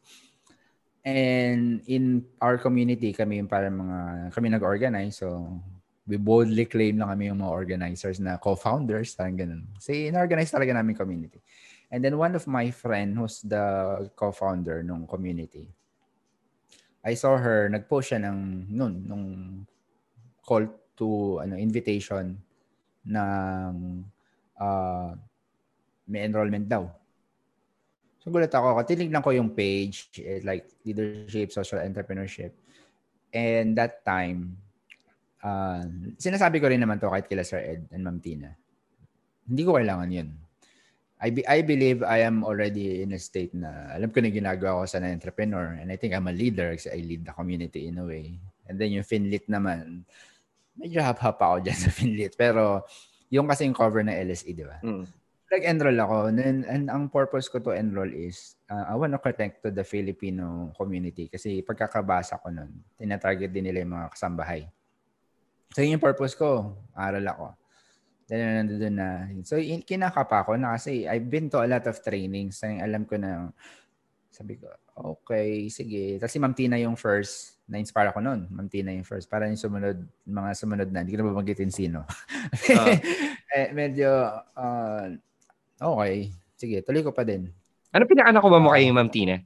[1.05, 3.99] And in our community, kami yung parang mga,
[4.33, 5.21] kami nag-organize.
[5.21, 5.61] So
[6.07, 9.63] we boldly claim na kami yung mga organizers na co-founders, parang ganun.
[9.77, 11.39] Kasi in-organize talaga namin community.
[11.91, 15.69] And then one of my friend who's the co-founder ng community,
[17.03, 19.25] I saw her, nag-post siya ng, nun, nung
[20.45, 22.37] call to, ano, invitation
[23.05, 23.73] ng
[24.61, 25.11] uh,
[26.07, 26.85] may enrollment daw.
[28.21, 32.53] So gulat ako, tinignan ko yung page, eh, like leadership, social entrepreneurship.
[33.33, 34.61] And that time,
[35.43, 35.83] uh,
[36.17, 38.53] sinasabi ko rin naman to kahit kila Sir Ed and Ma'am Tina.
[39.45, 40.29] Hindi ko kailangan yun.
[41.21, 44.81] I, be, I believe I am already in a state na alam ko na ginagawa
[44.81, 47.85] ko sa na entrepreneur and I think I'm a leader kasi I lead the community
[47.85, 48.41] in a way.
[48.65, 50.01] And then yung Finlit naman,
[50.73, 52.33] medyo hap-hap ako dyan sa Finlit.
[52.33, 52.89] Pero
[53.29, 54.81] yung kasi yung cover ng LSE, di ba?
[54.81, 55.05] Mm.
[55.51, 56.17] Nag-enroll ako.
[56.33, 59.85] And, and ang purpose ko to enroll is, uh, I want to connect to the
[59.85, 61.29] Filipino community.
[61.29, 64.65] Kasi pagkakabasa ko nun, tinatarget din nila yung mga kasambahay.
[65.71, 66.75] So yun yung purpose ko.
[66.95, 67.55] Aral ako.
[68.31, 69.27] Then nandun na.
[69.43, 72.63] So kinakapa ko na kasi I've been to a lot of trainings.
[72.63, 73.51] Alam ko na,
[74.31, 76.15] sabi ko, okay, sige.
[76.19, 78.51] Tapos si Ma'am Tina yung first na-inspire ako noon.
[78.51, 79.31] Ma'am Tina yung first.
[79.31, 82.03] Para yung sumunod, mga sumunod na, hindi ko na babanggitin sino.
[82.67, 82.99] Uh,
[83.55, 84.11] eh, medyo,
[84.59, 85.07] uh,
[85.79, 86.35] okay.
[86.59, 87.47] Sige, tuloy ko pa din.
[87.95, 89.39] Ano pinaka ko ba mo kay Ma'am Tina?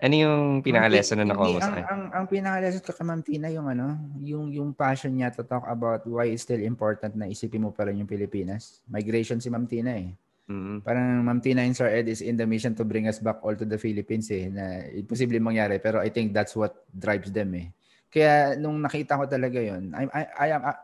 [0.00, 1.84] Ano yung pinaka-lesson na nakuha mo sa akin?
[1.84, 5.44] Ang, ang, ang pinaka-lesson ko kay Ma'am Tina, yung ano, yung, yung passion niya to
[5.44, 8.80] talk about why it's still important na isipin mo pa rin yung Pilipinas.
[8.88, 10.08] Migration si Ma'am Tina eh.
[10.48, 10.76] Mm-hmm.
[10.82, 13.52] Parang Ma'am Tina and Sir Ed is in the mission to bring us back all
[13.54, 15.76] to the Philippines eh, na imposible mangyari.
[15.78, 17.68] Pero I think that's what drives them eh.
[18.10, 20.78] Kaya nung nakita ko talaga yon I, I, I am uh,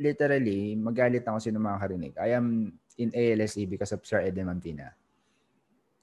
[0.00, 2.16] literally, magalit ako sino makakarinig.
[2.16, 4.88] I am in ALSE because of Sir Ed and Ma'am Tina.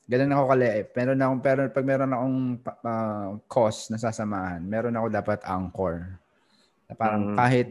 [0.08, 0.88] Ganun ako kaliit.
[0.96, 6.16] Meron akong, pero pag meron akong uh, cause na sasamahan, meron ako dapat anchor.
[6.88, 7.36] Na parang mm.
[7.36, 7.70] kahit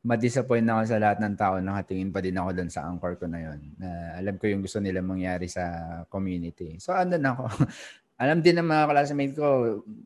[0.00, 3.28] ma-disappoint na ako sa lahat ng tao, nakatingin pa din ako doon sa anchor ko
[3.28, 3.60] na yon.
[3.76, 5.64] Na alam ko yung gusto nila mangyari sa
[6.08, 6.80] community.
[6.80, 7.44] So, andun ako.
[8.24, 9.46] alam din ng mga classmates ko,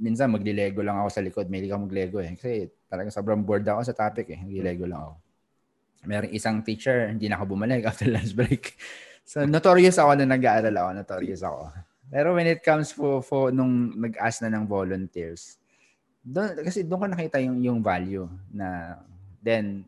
[0.03, 1.47] minsan magli-lego lang ako sa likod.
[1.47, 2.35] May ako mag-lego eh.
[2.35, 4.41] Kasi talagang sobrang bored ako sa topic eh.
[4.43, 5.15] Magli-lego lang ako.
[6.11, 8.75] Meron isang teacher, hindi na ako bumalik after lunch break.
[9.23, 10.91] So, notorious ako na nag-aaral ako.
[10.99, 11.71] Notorious ako.
[12.13, 15.57] Pero when it comes for, for nung nag-ask na ng volunteers,
[16.23, 18.99] doon, kasi doon ko nakita yung, yung value na
[19.43, 19.83] Then,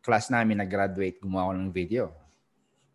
[0.00, 2.04] class namin nag-graduate, gumawa ako ng video.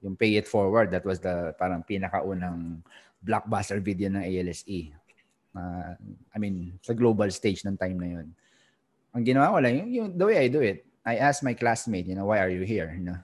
[0.02, 2.82] Yung Pay It Forward, that was the parang pinakaunang
[3.22, 4.90] blockbuster video ng ALSE.
[5.54, 5.94] Uh,
[6.34, 8.28] I mean, sa global stage ng time na yun.
[9.14, 12.10] Ang ginawa ko lang, yung, yung the way I do it, I asked my classmate,
[12.10, 12.90] you know, why are you here?
[12.90, 13.20] You know?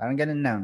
[0.00, 0.60] Parang ganun lang.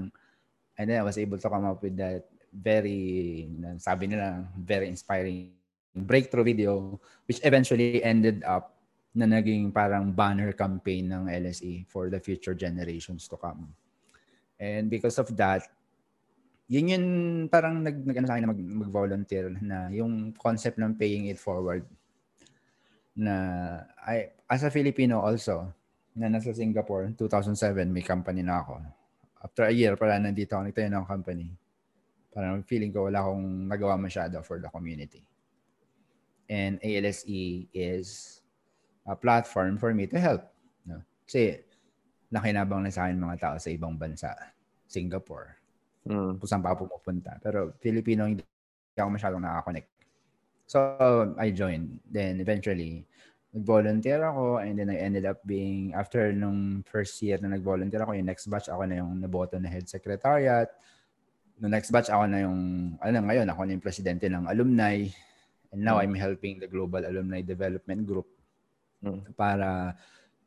[0.81, 3.44] And then I was able to come up with that very,
[3.77, 5.52] sabi nila, very inspiring
[5.93, 6.97] breakthrough video,
[7.28, 8.81] which eventually ended up
[9.12, 13.69] na naging parang banner campaign ng LSE for the future generations to come.
[14.57, 15.69] And because of that,
[16.65, 17.05] yun yun
[17.52, 21.36] parang nag, nag ano sa akin na mag, mag-volunteer na yung concept ng paying it
[21.36, 21.85] forward
[23.12, 23.35] na
[24.07, 25.66] I, as a Filipino also
[26.15, 28.78] na nasa Singapore 2007 may company na ako
[29.40, 31.48] after a year pala nandito ako nagtayo ng company
[32.30, 35.24] parang feeling ko wala akong nagawa masyado for the community
[36.50, 38.40] and ALSE is
[39.06, 40.42] uh, platform for me to help.
[40.82, 40.98] No?
[41.24, 41.62] Kasi
[42.34, 44.34] nakinabang na sa akin mga tao sa ibang bansa.
[44.90, 45.54] Singapore.
[46.10, 46.42] Mm.
[46.42, 47.38] Kung saan pa pumupunta.
[47.38, 48.42] Pero Filipino, hindi
[48.98, 49.88] ako masyadong nakakonect
[50.70, 50.78] So,
[51.34, 51.98] I joined.
[52.06, 53.02] Then, eventually,
[53.51, 58.14] nag-volunteer ako and then I ended up being, after nung first year na nag-volunteer ako,
[58.14, 60.70] yung next batch ako na yung naboto na head secretariat.
[61.59, 62.59] No next batch ako na yung,
[63.02, 65.02] ano ngayon, ako na yung presidente ng alumni.
[65.70, 68.27] And now, I'm helping the Global Alumni Development Group
[69.06, 69.39] mm.
[69.39, 69.94] para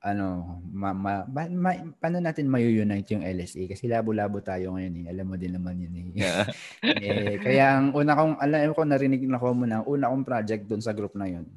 [0.04, 3.72] ano, ma, ma, ma, ma, paano natin mayu-unite yung LSA?
[3.72, 5.06] Kasi labo-labo tayo ngayon eh.
[5.16, 6.08] Alam mo din naman yun eh.
[6.12, 6.44] Yeah.
[7.08, 10.84] eh kaya ang una kong, alam ko, narinig na ko muna, una kong project doon
[10.84, 11.48] sa group na yun.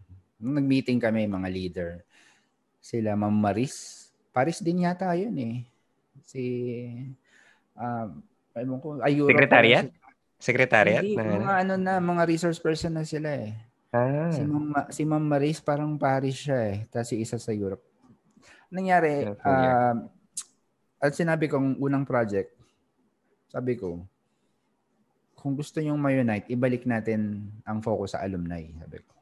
[0.40, 1.90] Nung nag-meeting kami, mga leader,
[2.80, 4.08] sila Ma'am Maris.
[4.30, 5.56] Paris din yata yun eh.
[6.24, 6.42] Si,
[7.76, 8.06] uh,
[8.56, 9.32] ewan ko, Ayuro.
[9.32, 9.86] Secretariat?
[10.36, 11.00] Secretariat?
[11.00, 13.56] Hindi, na, mga ano na, mga resource person na sila eh.
[13.96, 14.28] Ah.
[14.28, 16.78] Si Ma'am, si Ma'am Maris parang Paris siya eh.
[16.92, 17.96] Tapos si isa sa Europe
[18.70, 19.94] nangyari, uh,
[20.98, 22.50] at sinabi kong unang project,
[23.48, 24.02] sabi ko,
[25.36, 29.15] kung gusto nyong ma-unite, ibalik natin ang focus sa alumni, sabi ko.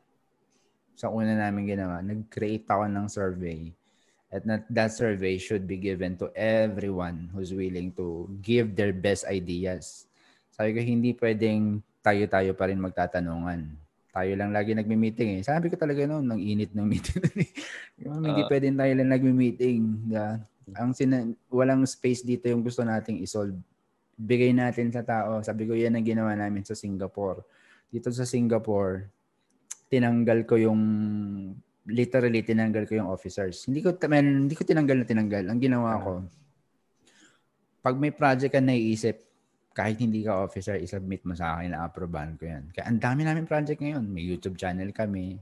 [0.95, 3.71] Sa una namin ginawa, nag-create ako ng survey.
[4.35, 9.27] At that, that survey should be given to everyone who's willing to give their best
[9.31, 10.11] ideas.
[10.55, 13.85] Sabi ko, hindi pwedeng tayo-tayo pa rin magtatanungan
[14.15, 15.43] tayo lang lagi nagmi-meeting eh.
[15.43, 17.19] Sabi ko talaga noon, nang init ng meeting.
[18.07, 19.81] yung, uh, hindi pwedeng tayo lang nagmi-meeting.
[20.07, 20.39] Yeah.
[20.79, 23.59] Ang sina- walang space dito yung gusto nating isolve.
[24.15, 25.43] Bigay natin sa tao.
[25.43, 27.43] Sabi ko, yan ang ginawa namin sa Singapore.
[27.91, 29.11] Dito sa Singapore,
[29.89, 30.81] tinanggal ko yung
[31.85, 33.69] literally tinanggal ko yung officers.
[33.69, 35.45] Hindi ko man, hindi ko tinanggal na tinanggal.
[35.53, 36.13] Ang ginawa ko,
[37.85, 39.21] pag may project ka naiisip,
[39.75, 42.71] kahit hindi ka officer, isubmit mo sa akin na aprobahan ko yan.
[42.71, 44.07] Kaya ang dami namin project ngayon.
[44.07, 45.37] May YouTube channel kami.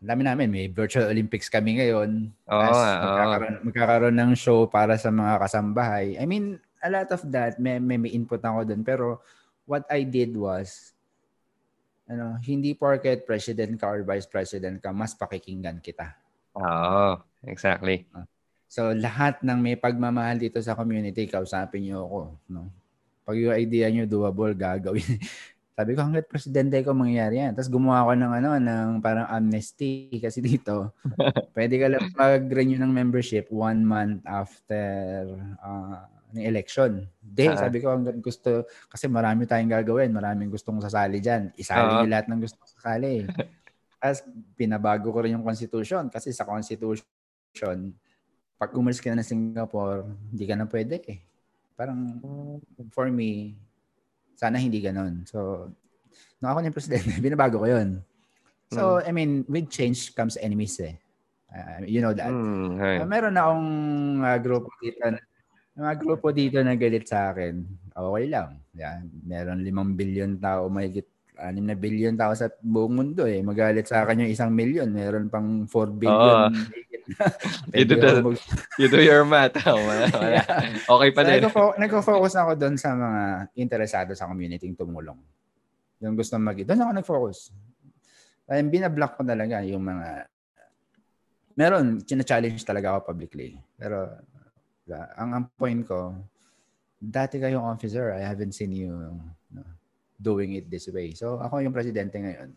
[0.00, 0.48] Ang dami namin.
[0.48, 2.30] May virtual Olympics kami ngayon.
[2.46, 3.62] Oh, magkakaroon, oh.
[3.68, 6.14] magkakaroon ng show para sa mga kasambahay.
[6.16, 8.86] I mean, a lot of that, may, may, may input ako dun.
[8.86, 9.18] Pero
[9.66, 10.93] what I did was,
[12.08, 16.12] ano, hindi porket president ka or vice president ka, mas pakikinggan kita.
[16.54, 17.18] Oo,
[17.48, 18.04] exactly.
[18.68, 22.20] So, lahat ng may pagmamahal dito sa community, kausapin niyo ako.
[22.50, 22.62] No?
[23.24, 25.04] Pag yung idea nyo doable, gagawin.
[25.74, 27.50] Sabi ko, hanggat presidente ko mangyayari yan.
[27.50, 30.94] Tapos gumawa ako ng ano, ng parang amnesty kasi dito.
[31.56, 37.06] pwede ka lang mag-renew ng membership one month after uh, ng election.
[37.22, 41.54] Hindi, uh sabi ko hanggang gusto, kasi marami tayong gagawin, maraming gustong sasali dyan.
[41.54, 42.10] Isali uh-huh.
[42.10, 43.24] lahat ng gustong sasali.
[44.02, 44.20] Tapos
[44.58, 47.08] pinabago ko rin yung constitution kasi sa constitution,
[48.60, 51.18] pag umalis ka na ng Singapore, hindi ka na pwede eh.
[51.78, 52.20] Parang
[52.92, 53.56] for me,
[54.36, 55.24] sana hindi ganon.
[55.24, 55.70] So,
[56.38, 58.02] nung ako yung presidente, binabago ko yun.
[58.74, 59.08] So, mm.
[59.08, 60.98] I mean, with change comes enemies eh.
[61.54, 62.26] Uh, you know that.
[62.26, 62.98] Mm, hey.
[62.98, 63.70] uh, meron na akong
[64.26, 64.98] uh, grupo dito
[65.74, 67.66] na mga grupo dito na galit sa akin.
[67.90, 68.62] Okay lang.
[68.78, 69.10] Yan.
[69.26, 70.90] Meron limang billion tao, may
[71.34, 73.42] anim na billion tao sa buong mundo eh.
[73.42, 74.86] Magalit sa akin yung isang million.
[74.86, 76.50] Meron pang 4 billion.
[76.50, 77.74] Oh.
[77.74, 78.22] you, do the,
[78.78, 79.58] you do your math.
[79.66, 80.42] Oh, wala, wala.
[80.86, 81.42] Okay pa so, din.
[81.42, 83.22] Nagko- nagko-focus ako doon sa mga
[83.58, 85.18] interesado sa community tumulong.
[86.00, 87.50] Yung gusto mag Doon ako nag-focus.
[88.46, 90.30] Ay, binablock ko talaga yung mga
[91.58, 93.58] meron, china-challenge talaga ako publicly.
[93.78, 94.22] Pero
[94.92, 96.12] ang, ang point ko,
[97.00, 98.92] dati kayong officer, I haven't seen you
[99.52, 99.62] no,
[100.20, 101.12] doing it this way.
[101.12, 102.52] So, ako yung presidente ngayon.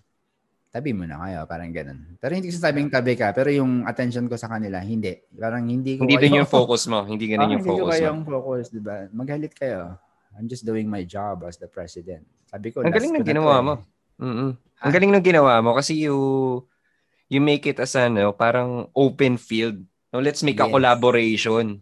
[0.68, 2.20] Tabi mo na kayo, parang ganun.
[2.20, 5.16] Pero hindi ko sabing tabi ka, pero yung attention ko sa kanila, hindi.
[5.32, 7.08] Parang hindi ko Hindi din yung focus mo.
[7.08, 7.88] Hindi ganun oh, yung focus mo.
[7.88, 8.96] Hindi ko yung focus, di ba?
[9.16, 9.96] Magalit kayo.
[10.38, 12.28] I'm just doing my job as the president.
[12.46, 13.74] Sabi ko, Ang galing ng ginawa mo.
[14.22, 14.50] Mm-hmm.
[14.86, 16.18] Ang galing ng ginawa mo kasi you
[17.28, 19.82] you make it as ano, parang open field.
[20.14, 20.70] No, let's make yes.
[20.70, 21.82] a collaboration.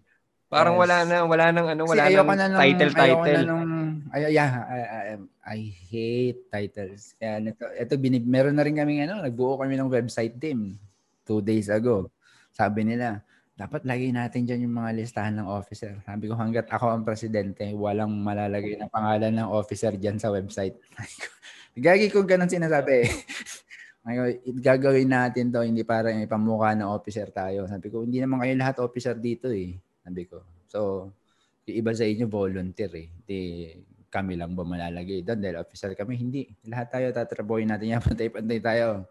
[0.56, 0.82] Parang yes.
[0.88, 3.44] wala na, wala nang ano, wala nang na nung, title title.
[3.44, 3.68] Na nung,
[4.16, 5.04] ay, yeah, I, I,
[5.44, 5.60] I
[5.92, 7.12] hate titles.
[7.20, 10.80] Kaya ito, ito binib, meron na rin kami ano, nagbuo kami ng website team
[11.28, 12.08] two days ago.
[12.56, 13.20] Sabi nila,
[13.56, 16.00] dapat lagay natin dyan yung mga listahan ng officer.
[16.08, 20.80] Sabi ko, hanggat ako ang presidente, walang malalagay na pangalan ng officer dyan sa website.
[21.76, 23.04] Gagi kung ganun sinasabi.
[24.06, 24.28] Ngayon,
[24.62, 27.66] gagawin natin to hindi para ipamukha ng officer tayo.
[27.66, 29.76] Sabi ko, hindi naman kayo lahat officer dito eh.
[30.06, 30.46] Sabi ko.
[30.70, 31.10] So,
[31.66, 33.08] yung iba sa inyo volunteer eh.
[33.10, 33.40] Hindi
[34.14, 36.16] kami lang ba malalagay doon dahil officer kami.
[36.16, 36.42] Hindi.
[36.70, 38.02] Lahat tayo tatrabuhin natin yan.
[38.06, 39.10] Pantay-pantay tayo.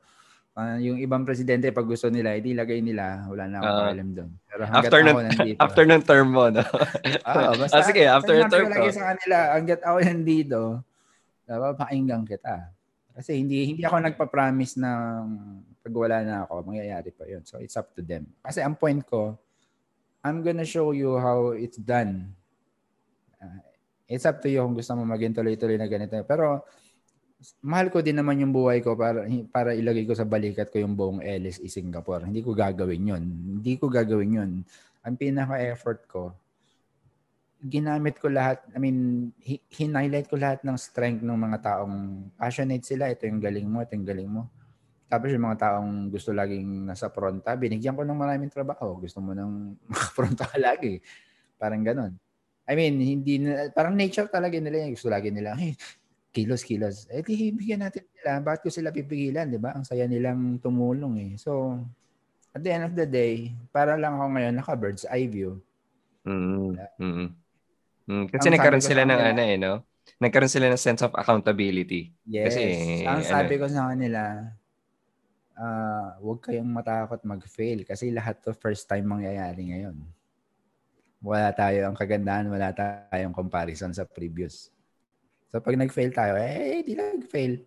[0.54, 3.26] Uh, yung ibang presidente, pag gusto nila, hindi lagay nila.
[3.26, 4.30] Wala na akong uh, alam doon.
[4.46, 5.58] Pero after ng, nandito.
[5.66, 6.62] After ng term mo, no?
[6.62, 8.86] Oo, basta, ah, sige, after ng term ko.
[8.94, 10.60] sa kanila, hanggat ako nandito,
[11.42, 12.70] dapat pakinggan kita.
[13.18, 15.22] Kasi hindi hindi ako nagpa-promise ng
[15.84, 17.42] pag wala na ako, mangyayari pa yun.
[17.42, 18.30] So, it's up to them.
[18.40, 19.34] Kasi ang point ko,
[20.24, 22.32] I'm gonna show you how it's done.
[23.36, 23.60] Uh,
[24.08, 26.16] it's up to you kung gusto mo maging tuloy-tuloy na ganito.
[26.24, 26.64] Pero
[27.60, 30.96] mahal ko din naman yung buhay ko para para ilagay ko sa balikat ko yung
[30.96, 32.24] buong LSE Singapore.
[32.24, 33.24] Hindi ko gagawin 'yon.
[33.60, 34.50] Hindi ko gagawin 'yon.
[35.04, 36.32] Ang pinaka-effort ko
[37.64, 39.32] ginamit ko lahat, I mean,
[39.72, 43.08] hin-highlight ko lahat ng strength ng mga taong passionate sila.
[43.08, 44.52] Ito yung galing mo, ito yung galing mo.
[45.14, 48.98] Tapos yung mga taong gusto laging nasa fronta, binigyan ko ng maraming trabaho.
[48.98, 50.98] Gusto mo nang makafronta ka lagi.
[51.54, 52.18] Parang ganon.
[52.66, 55.54] I mean, hindi na, parang nature talaga nila yung gusto lagi nila.
[55.54, 55.78] Hey,
[56.34, 57.06] kilos, kilos.
[57.14, 58.42] Eh, di, bigyan natin nila.
[58.42, 59.70] Bakit ko sila pipigilan, di ba?
[59.78, 61.32] Ang saya nilang tumulong eh.
[61.38, 61.78] So,
[62.50, 65.62] at the end of the day, para lang ako ngayon naka-bird's eye view.
[66.26, 66.74] Mm-hmm.
[66.98, 67.28] Mm-hmm.
[68.04, 69.72] Mm, kasi ang nagkaroon sila ng ano eh, no?
[70.20, 72.12] Nagkaroon sila ng sense of accountability.
[72.28, 72.52] Yes.
[72.52, 72.62] Kasi,
[73.06, 74.20] ang ano, sabi ko sa kanila,
[75.58, 79.96] uh, huwag kayong matakot mag-fail kasi lahat to first time mangyayari ngayon.
[81.24, 84.68] Wala tayo ang kagandahan, wala tayong comparison sa previous.
[85.48, 87.64] So pag nag-fail tayo, eh, di lang nag-fail.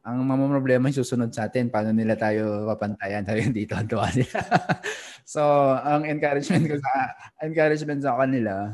[0.00, 4.40] Ang problema yung susunod sa atin, paano nila tayo papantayan tayo dito ang tuwa nila.
[5.28, 5.42] so,
[5.76, 6.92] ang encouragement ko sa
[7.44, 8.72] encouragement sa kanila,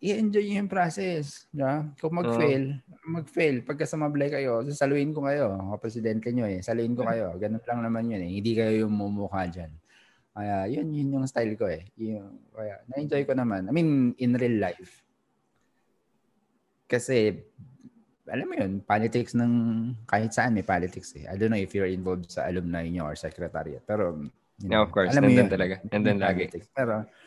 [0.00, 1.48] i-enjoy yung process.
[1.56, 1.88] Yeah?
[1.96, 3.64] Kung mag-fail, uh, mag-fail.
[3.64, 5.56] Pagka sumablay kayo, sasaluin ko kayo.
[5.56, 6.60] Ako presidente nyo eh.
[6.60, 7.32] Saluin ko kayo.
[7.40, 8.32] Ganun lang naman yun eh.
[8.36, 9.72] Hindi kayo yung mumukha dyan.
[10.36, 11.88] Kaya yun, yun yung style ko eh.
[11.96, 13.68] Yung, kaya, na-enjoy ko naman.
[13.68, 15.00] I mean, in real life.
[16.84, 17.32] Kasi,
[18.28, 19.52] alam mo yun, politics ng
[20.04, 21.24] kahit saan may politics eh.
[21.24, 23.80] I don't know if you're involved sa alumni nyo or secretariat.
[23.88, 24.28] Pero,
[24.60, 25.08] you know, yeah, of course.
[25.16, 25.80] Alam mo yun, talaga.
[25.88, 26.52] And then lagi.
[26.76, 27.25] Pero, no,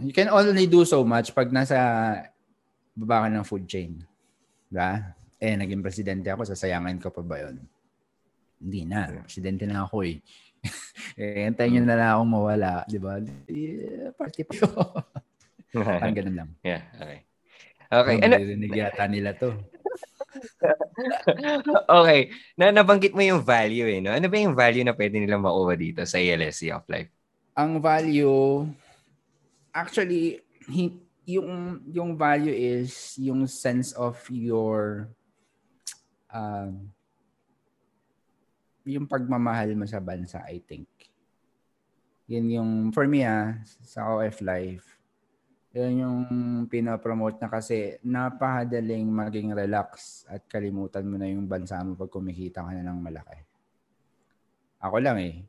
[0.00, 1.76] you can only do so much pag nasa
[2.96, 4.00] baba ka ng food chain.
[4.70, 5.14] Diba?
[5.42, 7.60] Eh, naging presidente ako, sasayangan ko pa ba yun?
[8.62, 9.12] Hindi na.
[9.28, 10.16] Presidente na ako eh.
[11.20, 12.70] eh, antayin nyo na lang akong mawala.
[12.88, 13.20] Di ba?
[13.50, 14.72] Yeah, party pa yun.
[16.00, 16.50] Parang ganun lang.
[16.64, 17.20] Yeah, okay.
[17.94, 18.16] Okay.
[18.24, 18.34] Ano?
[18.40, 19.52] Narinig yata nila to.
[22.00, 22.32] okay.
[22.56, 24.00] Na nabanggit mo yung value eh.
[24.00, 24.14] No?
[24.14, 27.10] Ano ba yung value na pwede nilang makuha dito sa ALSC of Life?
[27.54, 28.66] Ang value,
[29.74, 30.40] actually,
[31.26, 35.10] yung yung value is yung sense of your
[36.30, 36.94] um,
[38.84, 40.88] yung pagmamahal mo sa bansa, I think.
[42.28, 44.86] Yun yung, for me ah, sa OF Life,
[45.74, 46.18] yun yung
[46.70, 52.62] pinapromote na kasi napakadaling maging relax at kalimutan mo na yung bansa mo pag kumikita
[52.62, 53.40] ka na ng malaki.
[54.84, 55.42] Ako lang eh.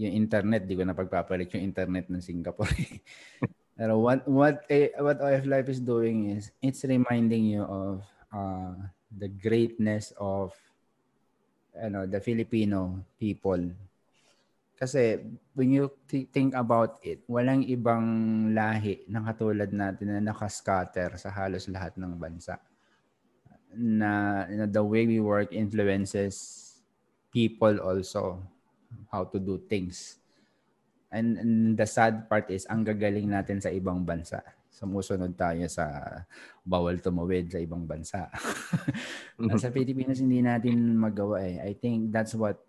[0.00, 2.72] Yung internet, di ko na pagpapalit yung internet ng Singapore.
[3.78, 4.66] Pero what what
[4.98, 8.02] what OF Life is doing is it's reminding you of
[8.34, 8.74] uh,
[9.14, 10.50] the greatness of
[11.78, 13.62] ano the Filipino people
[14.78, 15.18] kasi
[15.58, 18.06] when you th- think about it, walang ibang
[18.54, 22.62] lahi na katulad natin na nakascatter sa halos lahat ng bansa.
[23.74, 26.78] Na, na the way we work influences
[27.34, 28.38] people also
[29.10, 30.22] how to do things.
[31.08, 34.44] And, and the sad part is, ang gagaling natin sa ibang bansa.
[34.68, 35.88] Sumusunod tayo sa
[36.60, 38.28] bawal tumawid sa ibang bansa.
[39.62, 41.64] sa Pilipinas, hindi natin magawa eh.
[41.64, 42.60] I think that's what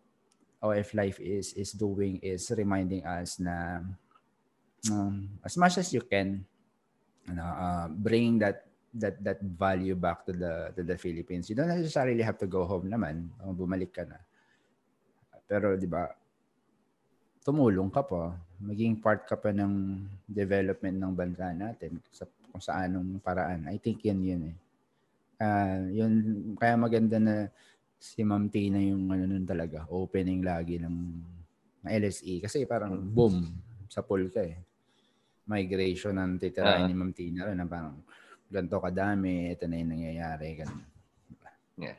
[0.60, 3.80] OF Life is is doing is reminding us na
[4.92, 6.44] um, as much as you can
[7.32, 11.48] ano, uh, bring that that that value back to the to the Philippines.
[11.48, 13.30] You don't necessarily have to go home naman.
[13.40, 14.20] Um, bumalik ka na.
[15.48, 16.10] Pero 'di ba?
[17.44, 22.84] Tumulong ka pa, maging part ka pa ng development ng bansa natin sa kung sa
[22.84, 23.70] anong paraan.
[23.72, 24.58] I think 'yan 'yun eh.
[25.40, 26.14] Uh, yun
[26.60, 27.48] kaya maganda na
[28.00, 30.98] si Ma'am Tina yung ano nun talaga, opening lagi ng,
[31.84, 32.44] ng LSE.
[32.44, 33.44] Kasi parang boom,
[33.92, 34.60] sa pool ka eh.
[35.48, 38.00] Migration ng titirahin uh, ni Ma'am Tina na parang
[38.48, 40.48] ganito kadami, ito na yung nangyayari.
[40.60, 40.84] Ganun.
[41.80, 41.98] Yeah.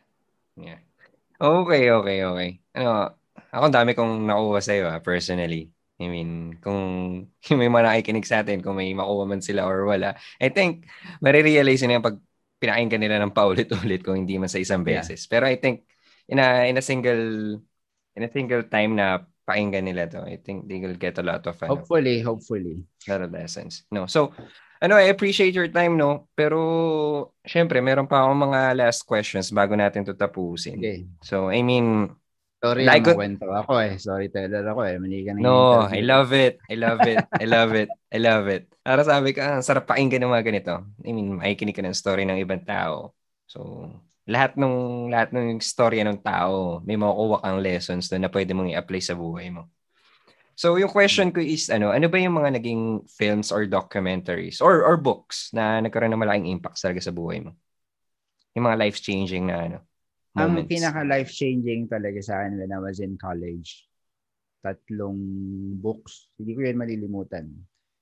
[0.57, 0.81] Yeah.
[1.41, 2.51] Okay, okay, okay.
[2.77, 3.20] Ano,
[3.51, 5.71] ako dami kong nakuha sa iyo personally.
[6.01, 6.81] I mean, kung
[7.61, 10.89] may mga nakikinig sa atin, kung may makuha man sila or wala, I think,
[11.21, 12.19] marirealize na yung pag
[12.61, 15.25] pinakinggan nila ng paulit-ulit kung hindi man sa isang beses.
[15.25, 15.31] Yeah.
[15.33, 15.89] Pero I think
[16.29, 17.57] in a in a single
[18.17, 21.43] in a single time na pakinggan nila to, I think they will get a lot
[21.49, 22.87] of ano, hopefully, hopefully.
[23.09, 23.83] A lot of lessons.
[23.91, 24.07] No.
[24.07, 24.31] So,
[24.79, 26.31] ano, I appreciate your time, no?
[26.39, 30.79] Pero, syempre, meron pa akong mga last questions bago natin to tapusin.
[30.79, 31.11] Okay.
[31.21, 32.15] So, I mean,
[32.61, 33.97] Sorry, like, kwento ako eh.
[33.97, 35.01] Sorry, teller ako eh.
[35.01, 36.61] Mali ka No, I love it.
[36.69, 37.25] I love it.
[37.41, 37.89] I love it.
[38.13, 38.69] I love it.
[38.85, 40.75] Para sabi ka, ang sarap pakinggan ng mga ganito.
[41.01, 43.17] I mean, makikinig ka ng story ng ibang tao.
[43.49, 43.89] So,
[44.29, 48.69] lahat ng lahat ng storya ng tao, may makukuha kang lessons doon na pwede mong
[48.77, 49.73] i-apply sa buhay mo.
[50.53, 54.85] So, yung question ko is, ano, ano ba yung mga naging films or documentaries or
[54.85, 57.57] or books na nagkaroon ng malaking impact talaga sa buhay mo?
[58.53, 59.79] Yung mga life-changing na ano,
[60.35, 60.67] moments.
[60.67, 63.87] Ang pinaka life-changing talaga sa akin when I was in college,
[64.61, 65.21] tatlong
[65.81, 66.31] books.
[66.37, 67.47] Hindi ko yan malilimutan.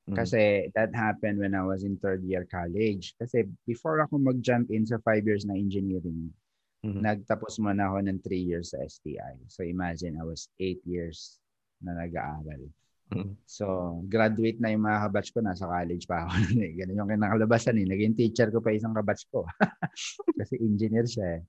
[0.09, 0.17] Mm-hmm.
[0.17, 3.13] Kasi that happened when I was in third year college.
[3.21, 6.33] Kasi before ako mag-jump in sa five years na engineering,
[6.81, 7.05] mm-hmm.
[7.05, 9.37] nagtapos muna ako ng three years sa STI.
[9.53, 11.37] So imagine, I was eight years
[11.85, 12.69] na nag-aaral.
[13.09, 13.41] Mm-hmm.
[13.49, 13.65] So,
[14.05, 16.61] graduate na yung mga kabatch ko, nasa college pa ako.
[16.61, 16.77] eh.
[16.77, 17.89] Ganun yung kinakalabasan eh.
[17.89, 19.49] Naging teacher ko pa isang kabatch ko.
[20.41, 21.43] Kasi engineer siya eh.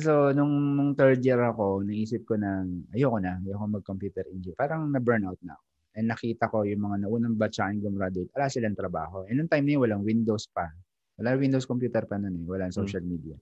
[0.00, 2.64] So, nung, nung third year ako, naisip ko na,
[2.96, 4.56] ayoko na, ayoko mag-computer engineer.
[4.56, 5.64] Parang na-burnout na ako.
[5.98, 9.26] And nakita ko yung mga naunang batch sa akin gumraduate, wala silang trabaho.
[9.26, 10.70] And nung time na yun, walang Windows pa.
[11.18, 12.44] Wala Windows computer pa nun eh.
[12.46, 12.78] Walang mm.
[12.78, 13.34] social media.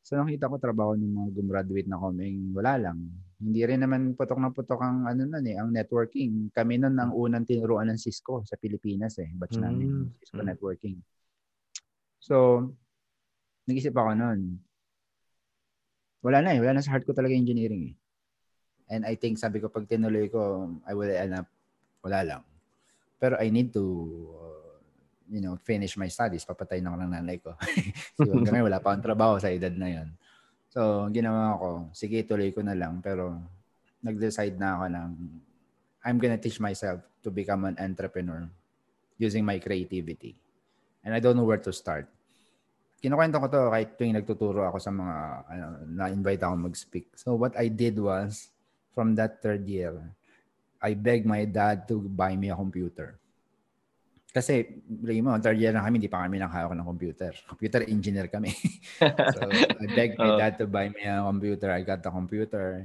[0.00, 2.98] So nakita ko trabaho ng mga gumraduate na kaming wala lang.
[3.36, 6.48] Hindi rin naman putok na putok ang ano nun eh, ang networking.
[6.54, 9.62] Kami nun ang unang tinuruan ng Cisco sa Pilipinas eh, batch mm.
[9.66, 10.48] namin, Cisco mm.
[10.48, 10.96] networking.
[12.22, 12.64] So,
[13.66, 14.62] nag-isip ako nun,
[16.20, 17.96] wala na eh, wala na sa heart ko talaga engineering eh.
[18.90, 21.46] And I think sabi ko pag tinuloy ko, I will end up,
[22.02, 22.42] wala lang.
[23.22, 23.84] Pero I need to
[25.30, 27.54] you know, finish my studies, papatay na ako ng nanay ko.
[28.18, 30.08] so, hanggang ngayon, wala pa akong trabaho sa edad na yon.
[30.74, 32.98] So, ginawa ko, sige, tuloy ko na lang.
[32.98, 33.38] Pero,
[34.02, 35.10] nag-decide na ako ng,
[36.02, 38.50] I'm gonna teach myself to become an entrepreneur
[39.22, 40.34] using my creativity.
[41.06, 42.10] And I don't know where to start.
[43.00, 45.16] Kinukwento ko to kahit tuwing nagtuturo ako sa mga,
[45.48, 47.08] ano, na-invite ako mag-speak.
[47.16, 48.52] So, what I did was,
[48.92, 49.96] from that third year,
[50.84, 53.16] I begged my dad to buy me a computer.
[54.28, 54.84] Kasi,
[55.24, 57.32] mo, third year na kami, hindi pa kami nakahawak ng computer.
[57.48, 58.52] Computer engineer kami.
[59.32, 61.72] so, I begged my dad to buy me a computer.
[61.72, 62.84] I got the computer.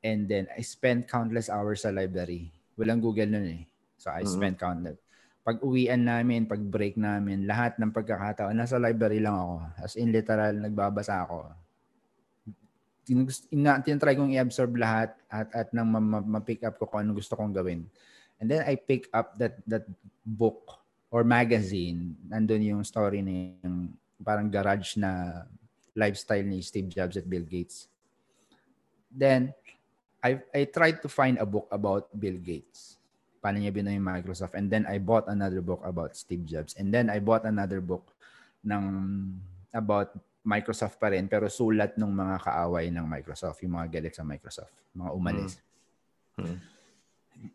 [0.00, 2.48] And then, I spent countless hours sa library.
[2.80, 3.62] Walang Google nun eh.
[4.00, 4.40] So, I mm-hmm.
[4.40, 5.03] spent countless.
[5.44, 9.56] Pag uwian namin, pag break namin, lahat ng pagkakataon, nasa library lang ako.
[9.76, 11.52] As in, literal, nagbabasa ako.
[13.84, 15.92] Tinatry kong i-absorb lahat at, at nang
[16.24, 17.84] ma-pick up ko kung ano gusto kong gawin.
[18.40, 19.84] And then I pick up that that
[20.24, 20.80] book
[21.12, 22.16] or magazine.
[22.26, 23.94] Nandun yung story yung
[24.24, 25.44] parang garage na
[25.94, 27.86] lifestyle ni Steve Jobs at Bill Gates.
[29.12, 29.52] Then
[30.24, 32.93] I I tried to find a book about Bill Gates.
[33.44, 34.56] Paano niya binuo yung Microsoft.
[34.56, 36.72] And then I bought another book about Steve Jobs.
[36.80, 38.16] And then I bought another book
[38.64, 38.84] ng
[39.76, 44.24] about Microsoft pa rin pero sulat ng mga kaaway ng Microsoft, yung mga galit sa
[44.24, 45.60] Microsoft, mga umalis.
[46.40, 46.56] Hmm.
[46.56, 46.74] Hmm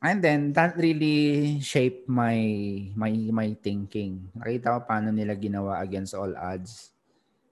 [0.01, 2.37] and then that really shaped my
[2.93, 4.29] my my thinking.
[4.37, 6.93] Nakita ko paano nila ginawa against all odds.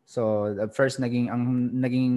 [0.07, 2.15] So, the first naging ang naging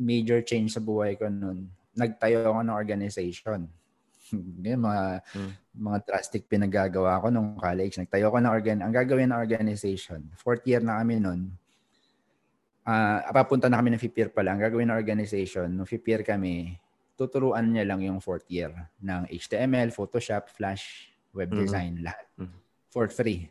[0.00, 3.68] major change sa buhay ko noon, nagtayo ako ng organization.
[4.66, 5.52] Yung mga hmm.
[5.78, 7.98] mga drastic pinagagawa ko nung college.
[8.00, 10.26] Nagtayo ako ng organ ang gagawin ng organization.
[10.36, 11.50] Fourth year na kami noon.
[12.88, 14.56] Uh, papunta na kami ng fifth year pa lang.
[14.56, 15.68] Gagawin ng organization.
[15.68, 16.80] Nung fifth year kami,
[17.18, 18.72] tuturuan niya lang yung fourth year
[19.02, 21.60] ng HTML, Photoshop, Flash, web mm-hmm.
[21.60, 22.06] design, mm-hmm.
[22.06, 22.26] lahat.
[22.38, 22.58] Mm-hmm.
[22.88, 23.50] For free.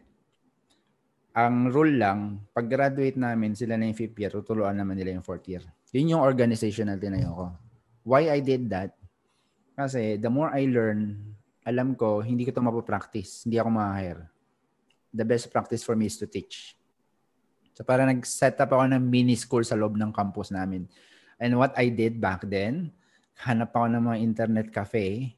[1.37, 5.21] Ang rule lang, pag graduate namin, sila na yung fifth year, tuturuan naman nila yung
[5.21, 5.61] fourth year.
[5.93, 7.45] Yun yung organization na tinayo ko.
[8.07, 8.97] Why I did that?
[9.77, 11.21] Kasi the more I learn,
[11.61, 13.45] alam ko, hindi ko ito mapapractice.
[13.45, 14.25] Hindi ako ma-hire.
[15.13, 16.73] The best practice for me is to teach.
[17.77, 20.89] So para nag-set up ako ng mini school sa loob ng campus namin.
[21.37, 22.89] And what I did back then,
[23.45, 25.37] hanap ako ng mga internet cafe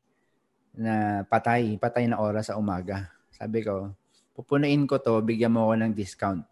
[0.71, 3.11] na patay, patay na oras sa umaga.
[3.35, 3.91] Sabi ko,
[4.31, 6.47] pupunuin ko to, bigyan mo ako ng discount.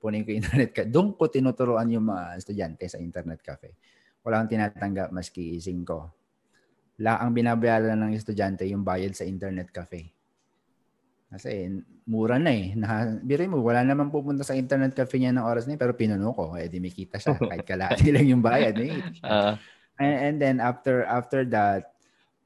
[0.00, 0.88] Punuin ko internet cafe.
[0.88, 3.76] Doon ko tinuturuan yung mga estudyante sa internet cafe.
[4.24, 6.17] Wala akong tinatanggap maski ising ko.
[6.98, 10.10] La ang binabayaran ng estudyante yung bayad sa internet cafe.
[11.28, 11.70] Kasi
[12.08, 12.72] mura na eh.
[12.74, 16.34] Na, biro mo, wala naman pupunta sa internet cafe niya ng oras na pero pinuno
[16.34, 16.56] ko.
[16.58, 17.36] Eh, di may kita siya.
[17.50, 18.74] Kahit kalahati lang yung bayad.
[18.80, 18.96] Eh.
[19.22, 19.54] Uh,
[19.98, 21.98] And, and then after after that,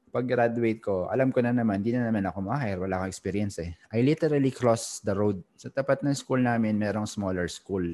[0.09, 2.77] pag graduate ko, alam ko na naman, hindi na naman ako ma-hire.
[2.81, 3.73] Wala akong experience eh.
[3.89, 5.41] I literally crossed the road.
[5.57, 7.85] Sa tapat ng school namin, merong smaller school.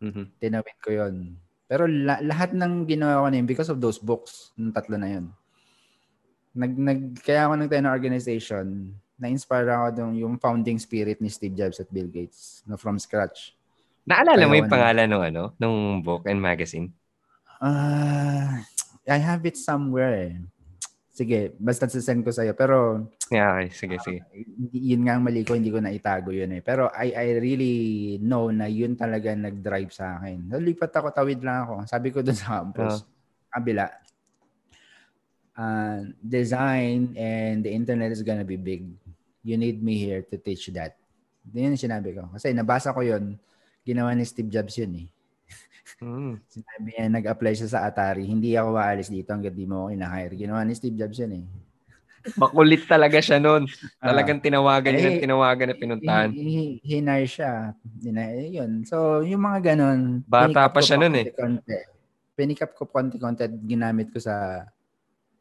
[0.00, 0.24] Mm-hmm.
[0.40, 1.36] Tinawid ko yon
[1.68, 5.20] Pero la- lahat ng ginawa ko na yun because of those books, ng tatlo na
[5.20, 5.28] yun.
[6.58, 8.66] Nag, nag, kaya ako nagtayo ng organization,
[9.14, 13.54] na-inspire ako dong yung founding spirit ni Steve Jobs at Bill Gates no, from scratch.
[14.02, 16.90] Naalala kaya mo yung pangalan ng ano, ng book and magazine?
[17.62, 20.34] Ah, uh, I have it somewhere.
[21.14, 22.54] Sige, basta sasend ko sa'yo.
[22.54, 23.74] Pero, yeah, okay.
[23.74, 24.18] sige, uh, sige.
[24.70, 26.62] Yun nga ang mali ko, hindi ko na itago yun eh.
[26.62, 27.76] Pero I, I really
[28.22, 30.50] know na yun talaga nag-drive sa akin.
[30.58, 31.74] Lipat ako, tawid lang ako.
[31.90, 33.06] Sabi ko dun sa campus, uh,
[33.50, 33.90] kabila,
[35.58, 38.86] uh, design and the internet is gonna be big.
[39.42, 40.94] You need me here to teach that.
[41.50, 42.30] Yun yung sinabi ko.
[42.30, 43.34] Kasi nabasa ko yun,
[43.82, 45.08] ginawa ni Steve Jobs yun eh.
[45.98, 46.38] Mm.
[46.46, 48.22] Sinabi niya, nag-apply siya sa Atari.
[48.22, 50.36] Hindi ako aalis dito hanggang di mo ako in-hire.
[50.38, 51.44] Ginawa ni Steve Jobs yan eh.
[52.38, 53.66] Makulit talaga siya noon.
[53.98, 56.30] Talagang tinawagan niya, eh, tinawagan na pinuntahan.
[56.84, 57.74] Hinay siya.
[58.04, 58.86] Hinay, yun.
[58.86, 60.22] So, yung mga ganun.
[60.28, 61.26] Bata pa siya noon eh.
[61.34, 61.74] Konti.
[62.36, 64.68] Pinikap ko konti-konti at ginamit ko sa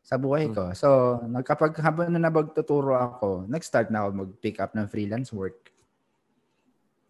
[0.08, 0.72] sa buhay ko.
[0.72, 0.78] Hmm.
[0.80, 5.76] So, nagkapag habang na nabagtuturo ako, nag-start na ako mag-pick up ng freelance work.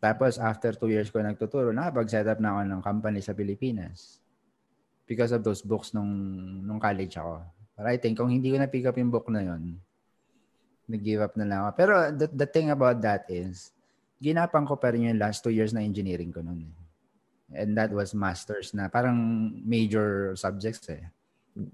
[0.02, 4.18] Tapos, after two years ko nagtuturo, nakapag-set up na ako ng company sa Pilipinas.
[5.06, 6.10] Because of those books nung,
[6.66, 7.46] nung college ako.
[7.78, 9.78] But I think kung hindi ko na-pick up yung book na yun,
[10.90, 11.72] nag-give up na lang ako.
[11.78, 13.78] Pero the, the thing about that is,
[14.18, 16.66] ginapang ko pa rin yung last two years na engineering ko noon.
[17.54, 19.16] And that was masters na parang
[19.62, 21.06] major subjects eh.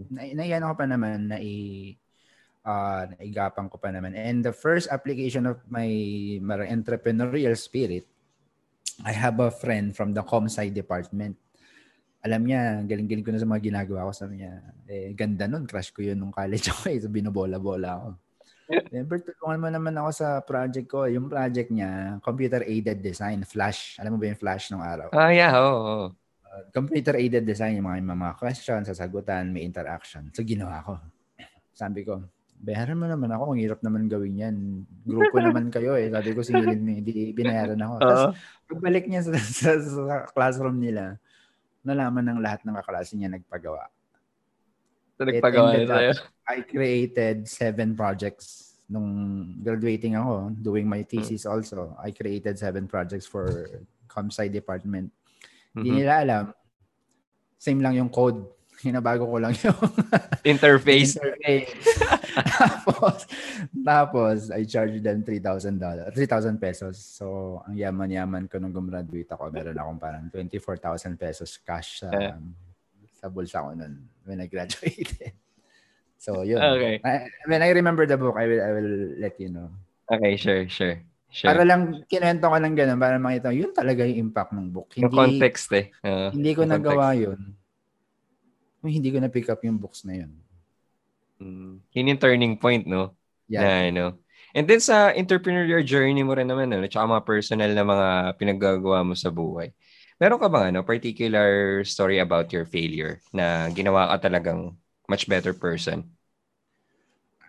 [0.09, 1.53] Na, naiyan ako pa naman na i
[2.63, 4.15] uh, naigapang ko pa naman.
[4.15, 5.87] And the first application of my,
[6.39, 8.07] my entrepreneurial spirit,
[9.03, 11.37] I have a friend from the ComSci department
[12.23, 14.11] alam niya, galing-galing ko na sa mga ginagawa ko.
[14.15, 15.67] Sabi niya, eh, ganda nun.
[15.67, 16.87] Crush ko yun nung college ako.
[16.87, 17.03] Eh.
[17.03, 18.09] So, binobola-bola ako.
[18.95, 21.03] Remember, tulungan mo naman ako sa project ko.
[21.03, 23.99] Yung project niya, computer-aided design, Flash.
[23.99, 25.11] Alam mo ba yung Flash nung araw?
[25.11, 25.51] Ah, yeah.
[25.51, 25.67] Oo.
[25.67, 26.05] Oh, oh.
[26.73, 30.29] Computer-aided design, yung mga, mga questions, sasagutan, may interaction.
[30.33, 30.93] So, ginawa ko.
[31.73, 32.21] Sabi ko,
[32.63, 33.53] bayaran mo naman ako.
[33.53, 34.55] Ang hirap naman gawin yan.
[35.03, 36.07] Grupo naman kayo eh.
[36.13, 36.71] Sabi ko, mo.
[37.01, 37.93] Hindi binayaran ako.
[37.99, 38.03] Uh-huh.
[38.07, 38.23] Tapos,
[38.69, 41.19] pagbalik niya sa, sa, sa classroom nila,
[41.83, 43.91] nalaman ng lahat ng kaklase niya nagpagawa.
[45.19, 46.11] So, nagpagawa niya tayo?
[46.47, 49.09] I created seven projects nung
[49.63, 51.55] graduating ako, doing my thesis hmm.
[51.55, 51.95] also.
[51.97, 53.47] I created seven projects for
[54.05, 55.09] ComSci department.
[55.73, 55.97] Hindi mm-hmm.
[55.97, 56.43] nila alam.
[57.57, 58.45] Same lang yung code.
[58.85, 59.79] Hinabago ko lang yung
[60.53, 61.17] interface.
[61.17, 61.73] interface.
[62.59, 63.17] tapos,
[63.71, 66.99] tapos, I charged them $3,000, 3,000 pesos.
[66.99, 72.37] So, ang yaman-yaman ko nung gumraduate ako, meron akong parang 24,000 pesos cash sa, yeah.
[73.17, 75.31] sa bulsa ko nun when I graduated.
[76.19, 76.59] So, yun.
[76.59, 76.99] Okay.
[77.03, 79.71] I, when I remember the book, I will, I will let you know.
[80.11, 80.99] Okay, sure, sure.
[81.33, 81.49] Sure.
[81.49, 84.93] Para lang, kinuwento ko lang ganun para makita, yun talaga yung impact ng book.
[84.93, 85.89] Hindi, yung context eh.
[86.05, 87.25] Uh, hindi ko nagawa context.
[87.25, 87.41] yun
[88.83, 90.31] hindi ko na pick up yung books na yun.
[91.39, 91.79] Mm.
[91.79, 93.15] Yun yung turning point, no?
[93.47, 93.63] Yeah.
[93.63, 94.05] Na, ano.
[94.53, 98.07] And then sa entrepreneurial journey mo rin naman, ano, tsaka mga personal na mga
[98.37, 99.71] pinaggagawa mo sa buhay.
[100.19, 104.75] Meron ka bang ano, particular story about your failure na ginawa ka talagang
[105.07, 106.05] much better person?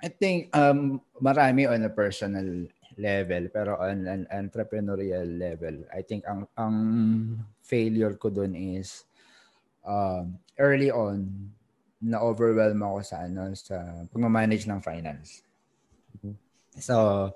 [0.05, 6.25] I think um, marami on a personal level pero on an entrepreneurial level I think
[6.29, 6.77] ang ang
[7.65, 9.05] failure ko doon is
[9.85, 11.29] um, early on,
[12.05, 15.45] na-overwhelm ako sa ano sa pagmamanage ng finance.
[16.77, 17.31] So,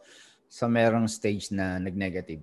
[0.51, 2.43] so merong stage na nag-negative.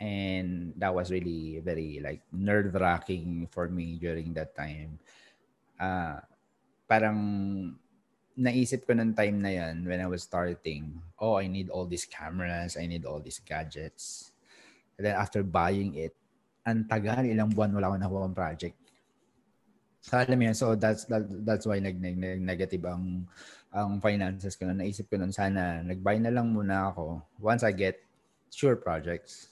[0.00, 4.98] And that was really very like nerve-wracking for me during that time.
[5.76, 6.20] Uh,
[6.88, 7.18] parang
[8.36, 12.04] naisip ko ng time na yan when I was starting, oh, I need all these
[12.04, 14.32] cameras, I need all these gadgets.
[15.00, 16.12] And then after buying it,
[16.68, 18.76] ang tagal, ilang buwan wala akong nakuha project.
[20.04, 23.26] So, alam mo so that's that, that's why nag, nag, nag negative ang
[23.74, 27.74] ang finances ko na naisip ko nun sana nag-buy na lang muna ako once I
[27.74, 27.98] get
[28.52, 29.50] sure projects.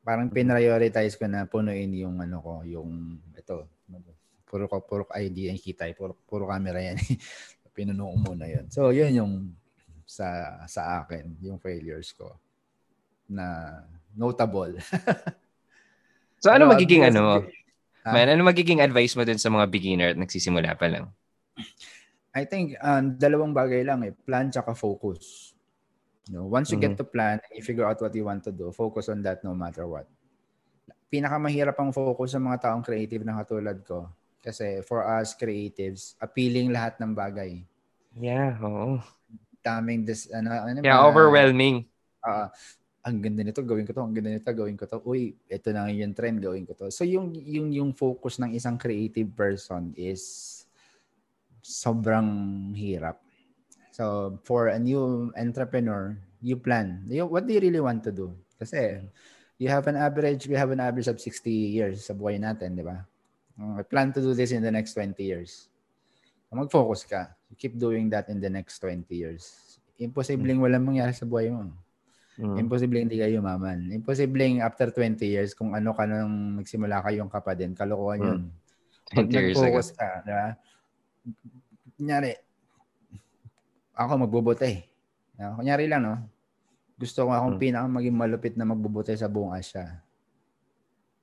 [0.00, 3.68] Parang pinrioritize ko na punuin yung ano ko, yung ito,
[4.46, 6.96] puro ko puro ID ang kita, puro puro camera yan.
[7.76, 8.72] Pinuno ko muna 'yon.
[8.72, 9.32] So, 'yun yung
[10.08, 12.32] sa sa akin, yung failures ko
[13.28, 13.78] na
[14.16, 14.80] notable.
[16.42, 17.44] so ano Pero, magiging ano?
[18.06, 18.14] Huh?
[18.14, 21.10] Man, ano magiging advice mo dun sa mga beginner at nagsisimula pa lang?
[22.36, 24.14] I think um, dalawang bagay lang eh.
[24.14, 25.52] Plan tsaka focus.
[26.30, 26.94] You know, once you mm-hmm.
[26.94, 29.54] get to plan, you figure out what you want to do, focus on that no
[29.58, 30.06] matter what.
[31.10, 34.10] Pinakamahirap ang focus sa mga taong creative na katulad ko.
[34.46, 37.66] Kasi for us creatives, appealing lahat ng bagay.
[38.14, 39.02] Yeah, oo.
[39.58, 41.10] Daming this, ano, ano yeah, ba?
[41.10, 41.90] overwhelming.
[42.22, 42.46] Uh,
[43.02, 45.02] ang ganda nito, gawin ko to, ang ganda nito, gawin ko to.
[45.02, 46.90] Uy, ito na yung trend, gawin ko to.
[46.94, 50.62] So yung yung yung focus ng isang creative person is
[51.62, 53.18] sobrang hirap.
[53.94, 57.02] So for a new entrepreneur, you plan.
[57.06, 58.34] You, what do you really want to do?
[58.58, 59.02] Kasi
[59.58, 62.82] you have an average, we have an average of 60 years sa buhay natin, di
[62.86, 63.06] ba?
[63.56, 65.72] I plan to do this in the next 20 years.
[66.52, 67.32] Mag-focus ka.
[67.48, 69.76] You keep doing that in the next 20 years.
[69.96, 71.72] Imposibleng walang mangyari sa buhay mo.
[72.36, 72.68] Mm.
[72.68, 73.88] Imposible hindi kayo yumaman.
[73.92, 78.40] Imposible after 20 years, kung ano ka nang nagsimula kayong ka pa din, kalokohan yun.
[78.44, 78.50] Mm.
[79.16, 80.48] Pag nag-focus ka, di ba?
[81.96, 82.32] Kunyari,
[83.96, 84.84] ako magbubuti.
[85.36, 86.16] Kunyari lang, no?
[86.96, 87.62] Gusto ko akong mm.
[87.62, 90.04] pinaka maging malupit na magbubuti sa buong Asya.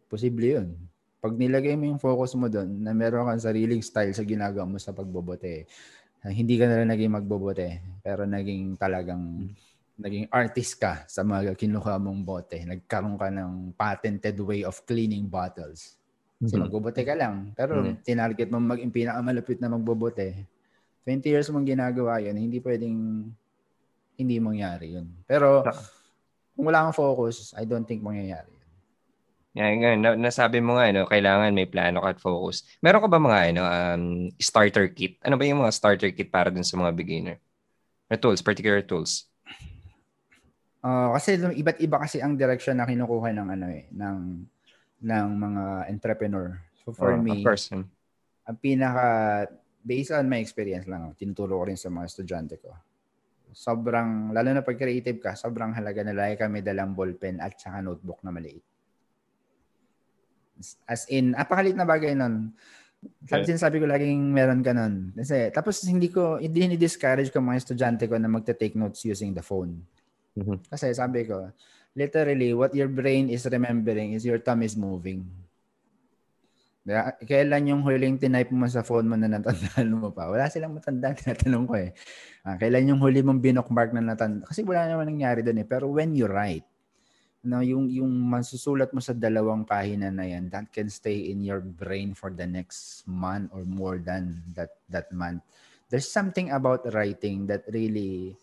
[0.09, 0.67] Posible yun.
[1.23, 4.75] Pag nilagay mo yung focus mo doon na meron kang sariling style sa ginagawa mo
[4.75, 5.63] sa pagbobote,
[6.27, 9.47] hindi ka na lang naging magbobote, pero naging talagang
[9.99, 12.57] naging artist ka sa mga kinuha mong bote.
[12.65, 15.95] Nagkaroon ka ng patented way of cleaning bottles.
[16.41, 16.63] Kasi mm-hmm.
[16.65, 17.53] magbobote ka lang.
[17.53, 18.01] Pero mm-hmm.
[18.01, 20.49] tinarget mo mag pinakamalapit na magbobote.
[21.05, 23.27] 20 years mong ginagawa yun, hindi pwedeng
[24.17, 25.07] hindi mangyari yun.
[25.27, 25.61] Pero
[26.55, 28.51] kung wala kang focus, I don't think mangyayari.
[29.53, 32.65] Yan na, nasabi mo nga, ano, kailangan may plano ka at focus.
[32.81, 34.03] Meron ka ba mga ano, um,
[34.41, 35.21] starter kit?
[35.21, 37.37] Ano ba yung mga starter kit para dun sa mga beginner?
[38.09, 39.29] Or tools, particular tools?
[40.83, 44.17] Uh, kasi iba't iba kasi ang direction na kinukuha ng ano eh, ng
[45.05, 45.63] ng mga
[45.93, 46.57] entrepreneur.
[46.81, 47.87] So for oh, me, person.
[48.43, 49.47] ang pinaka,
[49.85, 52.73] based on my experience lang, tinuturo ko rin sa mga estudyante ko.
[53.53, 57.85] Sobrang, lalo na pag creative ka, sobrang halaga na lagi kami dalang ballpen at saka
[57.85, 58.65] notebook na maliit.
[60.87, 62.53] As in, apakalit na bagay nun.
[63.27, 63.59] Sabi, okay.
[63.59, 65.11] sabi ko laging meron ka nun.
[65.11, 69.43] Kasi, tapos hindi ko, hindi ni-discourage ko mga estudyante ko na magte-take notes using the
[69.43, 69.83] phone.
[70.39, 70.71] Mm-hmm.
[70.71, 71.51] Kasi sabi ko,
[71.93, 75.27] literally, what your brain is remembering is your thumb is moving.
[77.23, 80.27] Kailan yung huling tinype mo sa phone mo na natandaan mo pa?
[80.27, 81.15] Wala silang matandaan.
[81.19, 81.95] Tinatanong ko eh.
[82.43, 84.43] Ah, kailan yung huli mong binokmark na natandaan?
[84.43, 85.67] Kasi wala naman nangyari doon eh.
[85.67, 86.67] Pero when you write,
[87.43, 91.59] no, yung, yung masusulat mo sa dalawang pahina na yan, that can stay in your
[91.59, 95.43] brain for the next month or more than that, that month.
[95.91, 98.39] There's something about writing that really,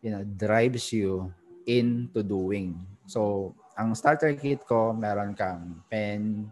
[0.00, 1.34] you know, drives you
[1.66, 2.78] into doing.
[3.10, 6.46] So, ang starter kit ko, meron kang pen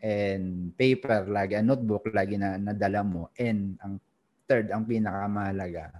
[0.00, 3.28] and paper lagi, a notebook lagi na nadala mo.
[3.36, 4.00] And ang
[4.48, 5.92] third, ang pinakamahalaga,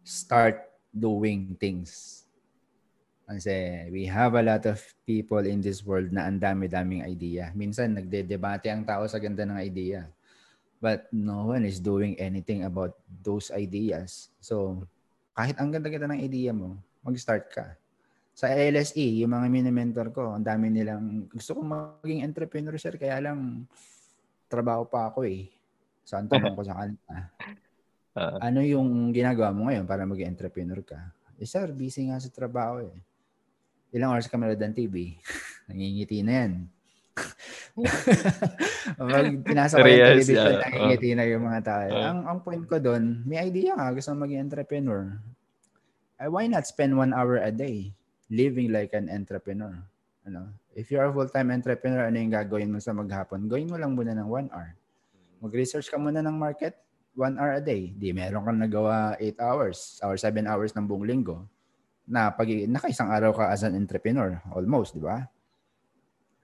[0.00, 2.19] start doing things.
[3.30, 7.54] Kasi we have a lot of people in this world na ang dami-daming idea.
[7.54, 10.10] Minsan nagde-debate ang tao sa ganda ng idea.
[10.82, 14.34] But no one is doing anything about those ideas.
[14.42, 14.82] So,
[15.38, 16.74] kahit ang ganda-ganda ng idea mo,
[17.06, 17.78] mag-start ka
[18.40, 23.20] sa LSE, yung mga mini-mentor ko, ang dami nilang, gusto kong maging entrepreneur, sir, kaya
[23.20, 23.68] lang,
[24.48, 25.52] trabaho pa ako eh.
[26.08, 27.14] So, ang tanong ko sa kanila,
[28.16, 31.12] uh, ano yung ginagawa mo ngayon para maging entrepreneur ka?
[31.36, 32.96] Eh, sir, busy nga sa trabaho eh.
[33.90, 35.18] Ilang oras ka manood ng TV?
[35.70, 36.52] Nangingiti na yan.
[38.96, 40.62] Pag pinasa ko yung television, yeah.
[40.64, 41.86] nangingiti na yung mga tao.
[41.90, 45.14] Uh, ang, ang point ko doon, may idea ka, gusto maging entrepreneur.
[46.20, 47.94] Eh, why not spend one hour a day?
[48.30, 49.74] living like an entrepreneur.
[50.24, 50.54] Ano?
[50.72, 53.50] If you're a full-time entrepreneur, ano yung gagawin mo sa maghapon?
[53.50, 54.78] Gawin mo lang muna ng one hour.
[55.42, 56.78] Mag-research ka muna ng market,
[57.18, 57.90] one hour a day.
[57.90, 61.42] Di, meron kang nagawa 8 hours or 7 hours ng buong linggo
[62.10, 65.22] na pag nakaisang araw ka as an entrepreneur, almost, di ba?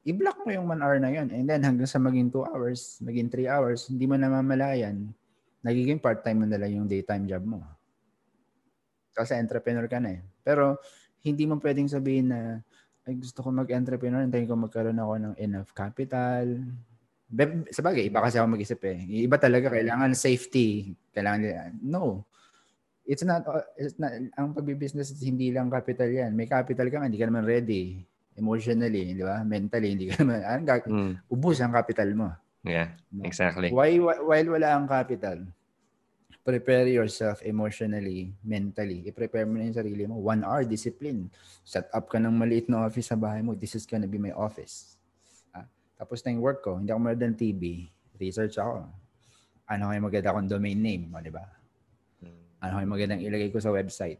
[0.07, 1.27] I-block mo yung 1 hour na yun.
[1.35, 5.11] And then hanggang sa maging 2 hours, maging 3 hours, hindi mo namamalayan,
[5.67, 7.67] nagiging part-time mo na lang yung daytime job mo.
[9.11, 10.23] Kasi entrepreneur ka na eh.
[10.47, 10.79] Pero
[11.27, 12.63] hindi mo pwedeng sabihin na
[13.03, 16.47] ay gusto ko mag-entrepreneur, hintayin ko magkaroon ako ng enough capital.
[17.75, 19.27] Sa bagay, iba kasi ako mag-isip eh.
[19.27, 20.95] Iba talaga, kailangan safety.
[21.11, 22.23] Kailangan, no.
[23.07, 23.47] It's not,
[23.79, 26.35] it's not, ang pagbibusiness, hindi lang capital yan.
[26.35, 28.03] May capital ka hindi ka naman ready.
[28.37, 29.41] Emotionally, di ba?
[29.47, 31.13] Mentally, hindi ka naman, ang, mm.
[31.31, 32.29] ubus ang capital mo.
[32.67, 32.91] Yeah,
[33.23, 33.71] exactly.
[33.71, 35.47] Why, while wala ang capital,
[36.47, 39.03] prepare yourself emotionally, mentally.
[39.07, 40.19] I-prepare mo na yung sarili mo.
[40.23, 41.27] One hour, discipline.
[41.67, 43.59] Set up ka ng maliit na office sa bahay mo.
[43.59, 44.95] This is gonna be my office.
[45.51, 45.67] Ah,
[45.99, 46.79] tapos na yung work ko.
[46.79, 47.91] Hindi ako manood ng TV.
[48.19, 48.87] Research ako.
[49.67, 51.11] Ano kayo maganda akong domain name?
[51.11, 51.43] O, di ba?
[52.67, 54.19] Ano kayo magandang ilagay ko sa website?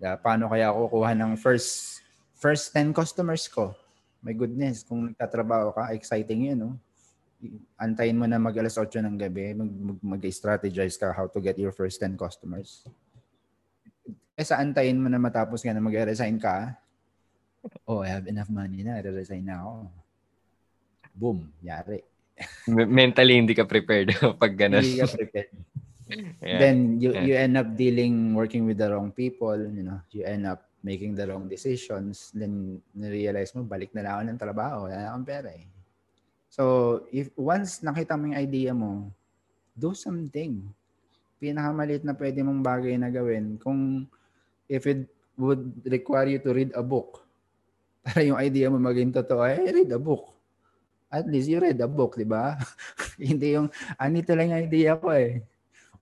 [0.00, 0.16] Diba?
[0.16, 2.00] Paano kaya ako kukuha ng first
[2.40, 3.76] first 10 customers ko?
[4.24, 6.72] My goodness, kung nagtatrabaho ka, exciting yun, no?
[7.76, 11.60] antayin mo na mag alas 8 ng gabi, mag, mag, mag-strategize ka how to get
[11.60, 12.88] your first 10 customers.
[14.32, 16.72] Kesa antayin mo na matapos ka na mag-resign ka,
[17.84, 19.72] oh, I have enough money na, re-resign na ako.
[21.16, 22.00] Boom, yari.
[22.68, 24.12] Mentally, hindi ka prepared
[24.42, 24.84] pag gano'n.
[24.84, 25.52] Hindi ka prepared.
[26.08, 26.58] Yeah.
[26.58, 27.24] Then, you, yeah.
[27.24, 31.14] you end up dealing, working with the wrong people, you know, you end up making
[31.14, 35.26] the wrong decisions, then, na-realize mo, balik na lang ako ng trabaho, wala na akong
[35.26, 35.66] pera eh.
[36.56, 39.10] So, if once nakita mo yung idea mo,
[39.76, 40.64] do something.
[41.36, 43.60] Pinakamaliit na pwede mong bagay na gawin.
[43.60, 44.08] Kung
[44.64, 45.04] if it
[45.36, 47.20] would require you to read a book,
[48.06, 50.32] para yung idea mo maging totoo, eh, read a book.
[51.12, 52.56] At least you read a book, di ba?
[53.20, 53.68] Hindi yung,
[54.00, 55.44] anito ah, lang yung idea ko eh.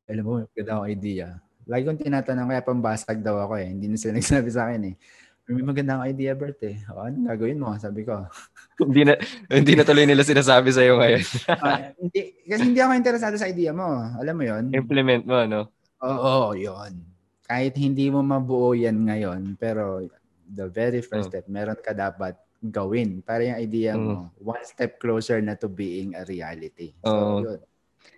[0.05, 1.27] Alam mo, ganda akong idea.
[1.65, 3.73] Lagi kong tinatanong, kaya pambasag daw ako eh.
[3.73, 4.97] Hindi na sila nagsabi sa akin eh.
[5.45, 6.81] May magandang idea, Bert eh.
[6.93, 7.73] O, ano gagawin mo?
[7.77, 8.25] Sabi ko.
[8.85, 9.13] hindi na
[9.53, 11.25] hindi na tuloy nila sinasabi sa iyo ngayon.
[11.53, 13.85] uh, hindi, kasi hindi ako interesado sa idea mo.
[14.17, 15.61] Alam mo yon Implement mo, no?
[16.05, 17.01] Oo, oh, yun.
[17.45, 20.05] Kahit hindi mo mabuo yan ngayon, pero
[20.49, 21.31] the very first oh.
[21.33, 24.41] step, meron ka dapat gawin para yung idea mo mm.
[24.41, 26.97] one step closer na to being a reality.
[27.05, 27.41] So, oh.
[27.41, 27.61] yun.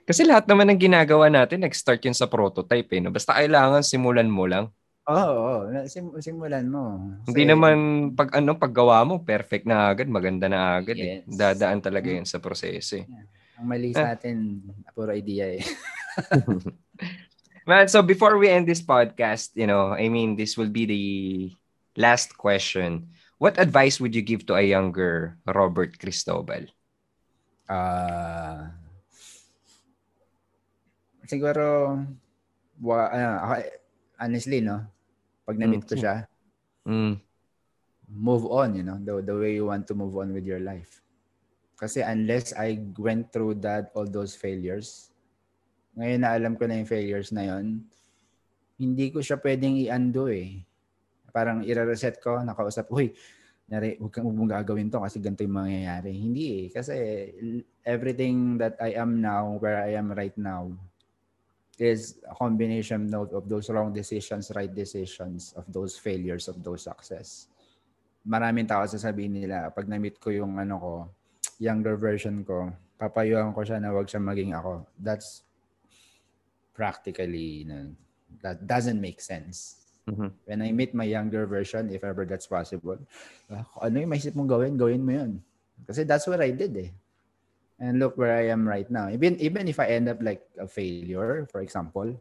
[0.07, 3.03] Kasi lahat naman ng ginagawa natin, nag-start yun sa prototype eh.
[3.03, 3.11] No?
[3.11, 4.71] Basta kailangan simulan mo lang.
[5.07, 5.87] Oo, oh, oh.
[5.87, 6.99] Sim- simulan mo.
[7.23, 7.77] Kasi, Hindi naman
[8.19, 11.23] pag ano paggawa mo perfect na agad, maganda na agad eh.
[11.23, 11.31] yes.
[11.31, 11.31] eh.
[11.31, 13.07] Dadaan talaga 'yan sa proseso eh.
[13.07, 13.27] Yeah.
[13.63, 14.91] Ang mali sa atin, ah.
[14.91, 15.63] puro idea eh.
[17.71, 21.07] Man, so before we end this podcast, you know, I mean, this will be the
[21.99, 23.11] last question.
[23.43, 26.71] What advice would you give to a younger Robert Cristobal?
[27.67, 28.71] Uh,
[31.27, 31.99] siguro,
[32.81, 33.63] wa, uh,
[34.19, 34.87] honestly, no?
[35.47, 36.01] Pag na-meet ko mm.
[36.03, 36.17] siya,
[36.87, 37.15] mm.
[38.11, 41.03] move on, you know, the, the way you want to move on with your life.
[41.77, 45.13] Kasi unless I went through that, all those failures,
[45.99, 47.85] ngayon na alam ko na yung failures na yon
[48.77, 50.67] hindi ko siya pwedeng i-undo eh
[51.37, 53.13] parang i-reset ko, nakausap, uy,
[53.69, 56.17] nari, huwag kang mong gagawin to kasi ganito yung mangyayari.
[56.17, 56.67] Hindi eh.
[56.73, 56.95] Kasi
[57.85, 60.73] everything that I am now, where I am right now,
[61.81, 66.89] is a combination of, of those wrong decisions, right decisions, of those failures, of those
[66.89, 67.49] success.
[68.27, 70.93] Maraming tao sasabihin nila, pag na-meet ko yung ano ko,
[71.61, 74.89] younger version ko, papayuhan ko siya na wag siya maging ako.
[74.99, 75.45] That's
[76.73, 77.85] practically, you know,
[78.43, 79.81] that doesn't make sense.
[80.09, 80.31] Mm-hmm.
[80.47, 82.99] When I meet my younger version, if ever that's possible,
[83.51, 85.33] uh, ano yung maisip mong gawin, gawin mo yun.
[85.85, 86.91] Kasi that's what I did eh.
[87.77, 89.13] And look where I am right now.
[89.13, 92.17] Even even if I end up like a failure, for example,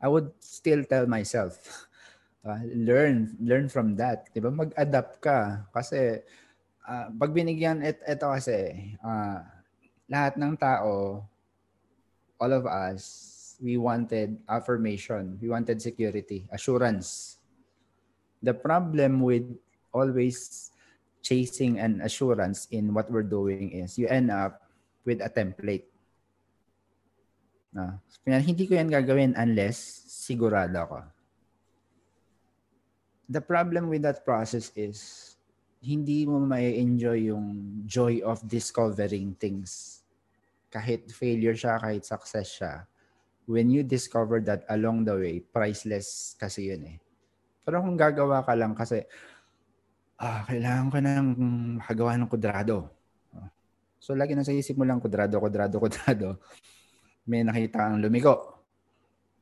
[0.00, 1.60] I would still tell myself,
[2.48, 4.32] uh, learn learn from that.
[4.32, 4.48] 'Di ba?
[4.48, 6.24] Mag-adapt ka kasi
[6.88, 9.44] uh, pag binigyan et ito kasi uh,
[10.08, 11.20] lahat ng tao
[12.40, 17.38] all of us we wanted affirmation, we wanted security, assurance.
[18.42, 19.50] The problem with
[19.90, 20.70] always
[21.22, 24.62] chasing an assurance in what we're doing is you end up
[25.04, 25.86] with a template.
[27.76, 27.96] Uh,
[28.26, 29.78] hindi ko yan gagawin unless
[30.08, 30.98] sigurado ako.
[33.28, 35.36] The problem with that process is
[35.84, 40.00] hindi mo may enjoy yung joy of discovering things.
[40.72, 42.88] Kahit failure siya, kahit success siya
[43.48, 46.98] when you discover that along the way, priceless kasi yun eh.
[47.64, 49.08] Pero kung gagawa ka lang kasi,
[50.18, 51.28] ah, kailangan ko nang
[51.78, 52.90] makagawa ng kudrado.
[53.98, 56.28] So, lagi na sa isip mo lang, kudrado, kudrado, kudrado.
[57.26, 58.62] May nakita ang lumiko.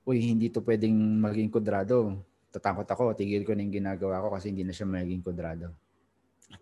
[0.09, 2.25] Uy, hindi to pwedeng maging kudrado.
[2.53, 5.77] Tatakot ako, tigil ko na yung ginagawa ko kasi hindi na siya maging kudrado.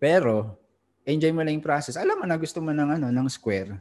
[0.00, 0.58] Pero,
[1.06, 1.94] enjoy mo lang yung process.
[1.94, 3.78] Alam mo na gusto mo ng, ano, ng square.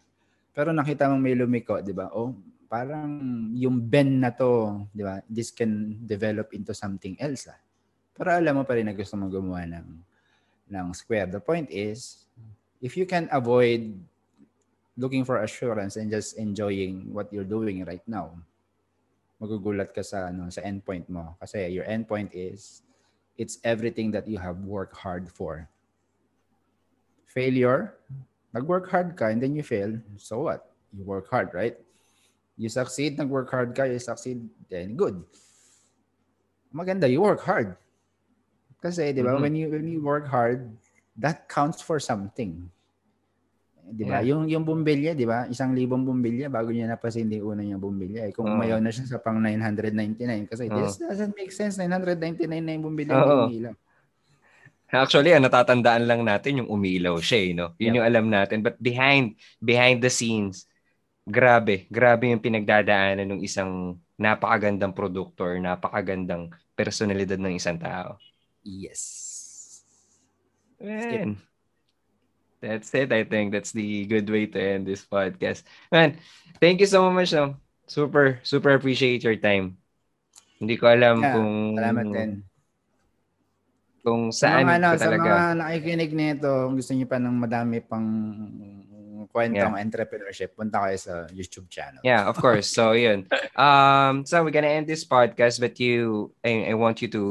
[0.54, 2.14] Pero nakita mo may lumiko, di ba?
[2.14, 2.38] Oh,
[2.70, 3.10] parang
[3.58, 7.50] yung bend na to, di ba, this can develop into something else.
[7.50, 7.58] Ah.
[8.14, 10.13] Pero alam mo pa rin na gusto mo gumawa ng,
[10.72, 11.28] ng square.
[11.28, 12.26] The point is,
[12.82, 13.96] if you can avoid
[14.98, 18.38] looking for assurance and just enjoying what you're doing right now,
[19.42, 22.84] magugulat ka sa ano sa endpoint mo kasi your endpoint is
[23.36, 25.68] it's everything that you have worked hard for.
[27.26, 27.98] Failure,
[28.54, 30.70] nag-work hard ka and then you fail, so what?
[30.94, 31.76] You work hard, right?
[32.56, 35.18] You succeed, nag-work hard ka, you succeed, then good.
[36.70, 37.76] Maganda, you work hard.
[38.84, 39.44] Kasi, di ba, mm-hmm.
[39.48, 40.68] when you when you work hard,
[41.16, 42.68] that counts for something.
[43.84, 44.20] Di ba?
[44.20, 44.36] Yeah.
[44.36, 45.48] Yung yung bumbilya, di ba?
[45.48, 48.28] Isang libong bumbilya bago niya napasin yung una niyang bumbilya.
[48.28, 51.80] Eh, kung uh mayaw na siya sa pang 999 kasi uh this doesn't make sense.
[51.80, 53.48] 999 na yung bumbilya uh-huh.
[53.48, 53.80] ng
[54.94, 57.74] Actually, ang natatandaan lang natin yung umilaw siya, eh, no?
[57.82, 57.96] Yun yeah.
[57.98, 58.62] yung alam natin.
[58.62, 60.70] But behind behind the scenes,
[61.26, 68.22] grabe, grabe yung pinagdadaanan ng isang napakagandang produkto or napakagandang personalidad ng isang tao.
[68.64, 69.84] Yes.
[70.80, 71.38] Man.
[72.64, 73.12] That's it.
[73.12, 75.68] I think that's the good way to end this podcast.
[75.92, 76.16] Man,
[76.64, 77.36] thank you so much.
[77.36, 77.60] No?
[77.88, 79.76] Super, super appreciate your time.
[80.64, 81.52] Hindi ko alam yeah, kung...
[81.76, 82.32] Salamat din.
[84.04, 85.28] Kung saan sa mga, ano, talaga.
[85.28, 88.08] Sa mga nakikinig nito, gusto niyo pa ng madami pang
[89.34, 89.82] kwentong yeah.
[89.82, 92.06] entrepreneurship, punta kayo sa YouTube channel.
[92.06, 92.70] Yeah, of course.
[92.70, 93.26] So, yun.
[93.58, 97.24] Um, so we're gonna end this podcast, but you, I, I want you to,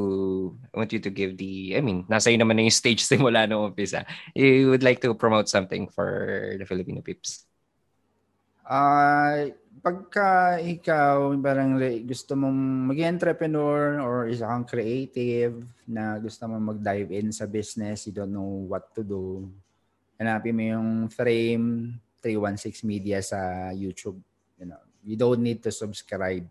[0.75, 3.47] I want you to give the, I mean, nasa yun naman na yung stage simula
[3.47, 4.03] nung umpisa.
[4.35, 7.47] You would like to promote something for the Filipino peeps?
[8.67, 11.75] Uh, pagka ikaw parang
[12.07, 18.07] gusto mong maging entrepreneur or isa kang creative na gusto mong mag-dive in sa business,
[18.07, 19.51] you don't know what to do,
[20.23, 24.23] hanapin mo yung frame 316 media sa YouTube.
[24.57, 26.47] You know, you don't need to subscribe.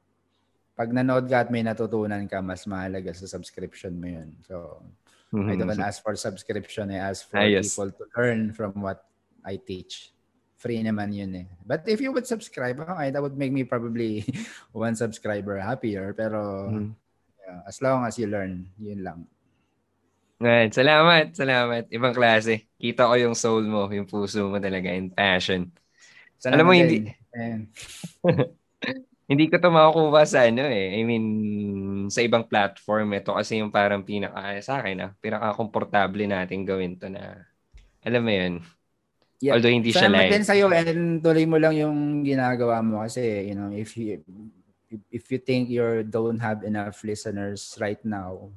[0.76, 4.30] Pag nanood ka at may natutunan ka, mas mahalaga sa subscription mo yun.
[4.43, 4.84] So,
[5.31, 5.48] mm-hmm.
[5.48, 6.91] I don't ask for subscription.
[6.91, 7.72] I ask for ah, yes.
[7.72, 9.07] people to learn from what
[9.48, 10.11] I teach
[10.61, 11.48] free naman yun eh.
[11.65, 14.22] But if you would subscribe, okay, that would make me probably
[14.77, 16.14] one subscriber happier.
[16.14, 16.93] Pero mm.
[17.41, 19.26] yeah, as long as you learn, yun lang.
[20.41, 20.73] Right.
[20.73, 21.85] Salamat, salamat.
[21.93, 22.65] Ibang klase.
[22.81, 25.69] Kita ko yung soul mo, yung puso mo talaga, in passion.
[26.41, 26.97] Salamat Alam mo, hindi...
[29.31, 30.97] hindi ko to makukuha sa ano eh.
[30.97, 31.26] I mean,
[32.09, 33.13] sa ibang platform.
[33.13, 37.45] Ito kasi yung parang pinaka, sa akin ah, pinaka-komportable natin gawin to na,
[38.01, 38.65] alam mo yun,
[39.41, 39.57] Yeah.
[39.57, 40.30] Although hindi siya live.
[40.30, 44.22] din sa'yo and tuloy mo lang yung ginagawa mo kasi, you know, if you
[45.09, 48.53] if you think you don't have enough listeners right now,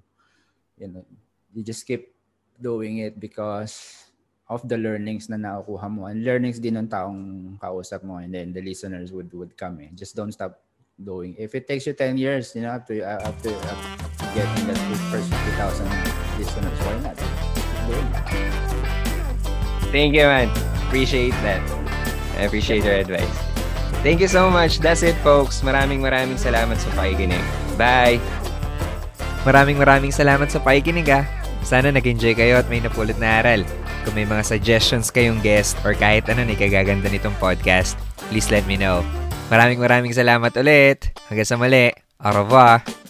[0.77, 1.09] you know,
[1.55, 2.13] you just keep
[2.61, 4.05] doing it because
[4.51, 8.53] of the learnings na nakukuha mo and learnings din ng taong kausap mo and then
[8.53, 9.97] the listeners would would come in.
[9.97, 10.61] Just don't stop
[11.01, 11.33] doing.
[11.41, 14.79] If it takes you 10 years, you know, after after, after getting that
[15.09, 15.89] first 50,000
[16.37, 17.17] listeners, why not?
[19.95, 20.51] Thank you, man.
[20.95, 21.59] appreciate that.
[22.39, 23.35] I appreciate your advice.
[24.07, 24.79] Thank you so much.
[24.79, 25.59] That's it, folks.
[25.67, 27.43] Maraming maraming salamat sa pakikinig.
[27.75, 28.23] Bye!
[29.43, 31.27] Maraming maraming salamat sa pakikinig ah.
[31.65, 33.65] Sana nag-enjoy kayo at may napulot na aral.
[34.05, 37.97] Kung may mga suggestions kayong guest or kahit ano na ikagaganda nitong podcast,
[38.29, 39.01] please let me know.
[39.49, 41.09] Maraming maraming salamat ulit.
[41.33, 41.89] Hanggang sa mali.
[42.21, 43.04] Au revoir!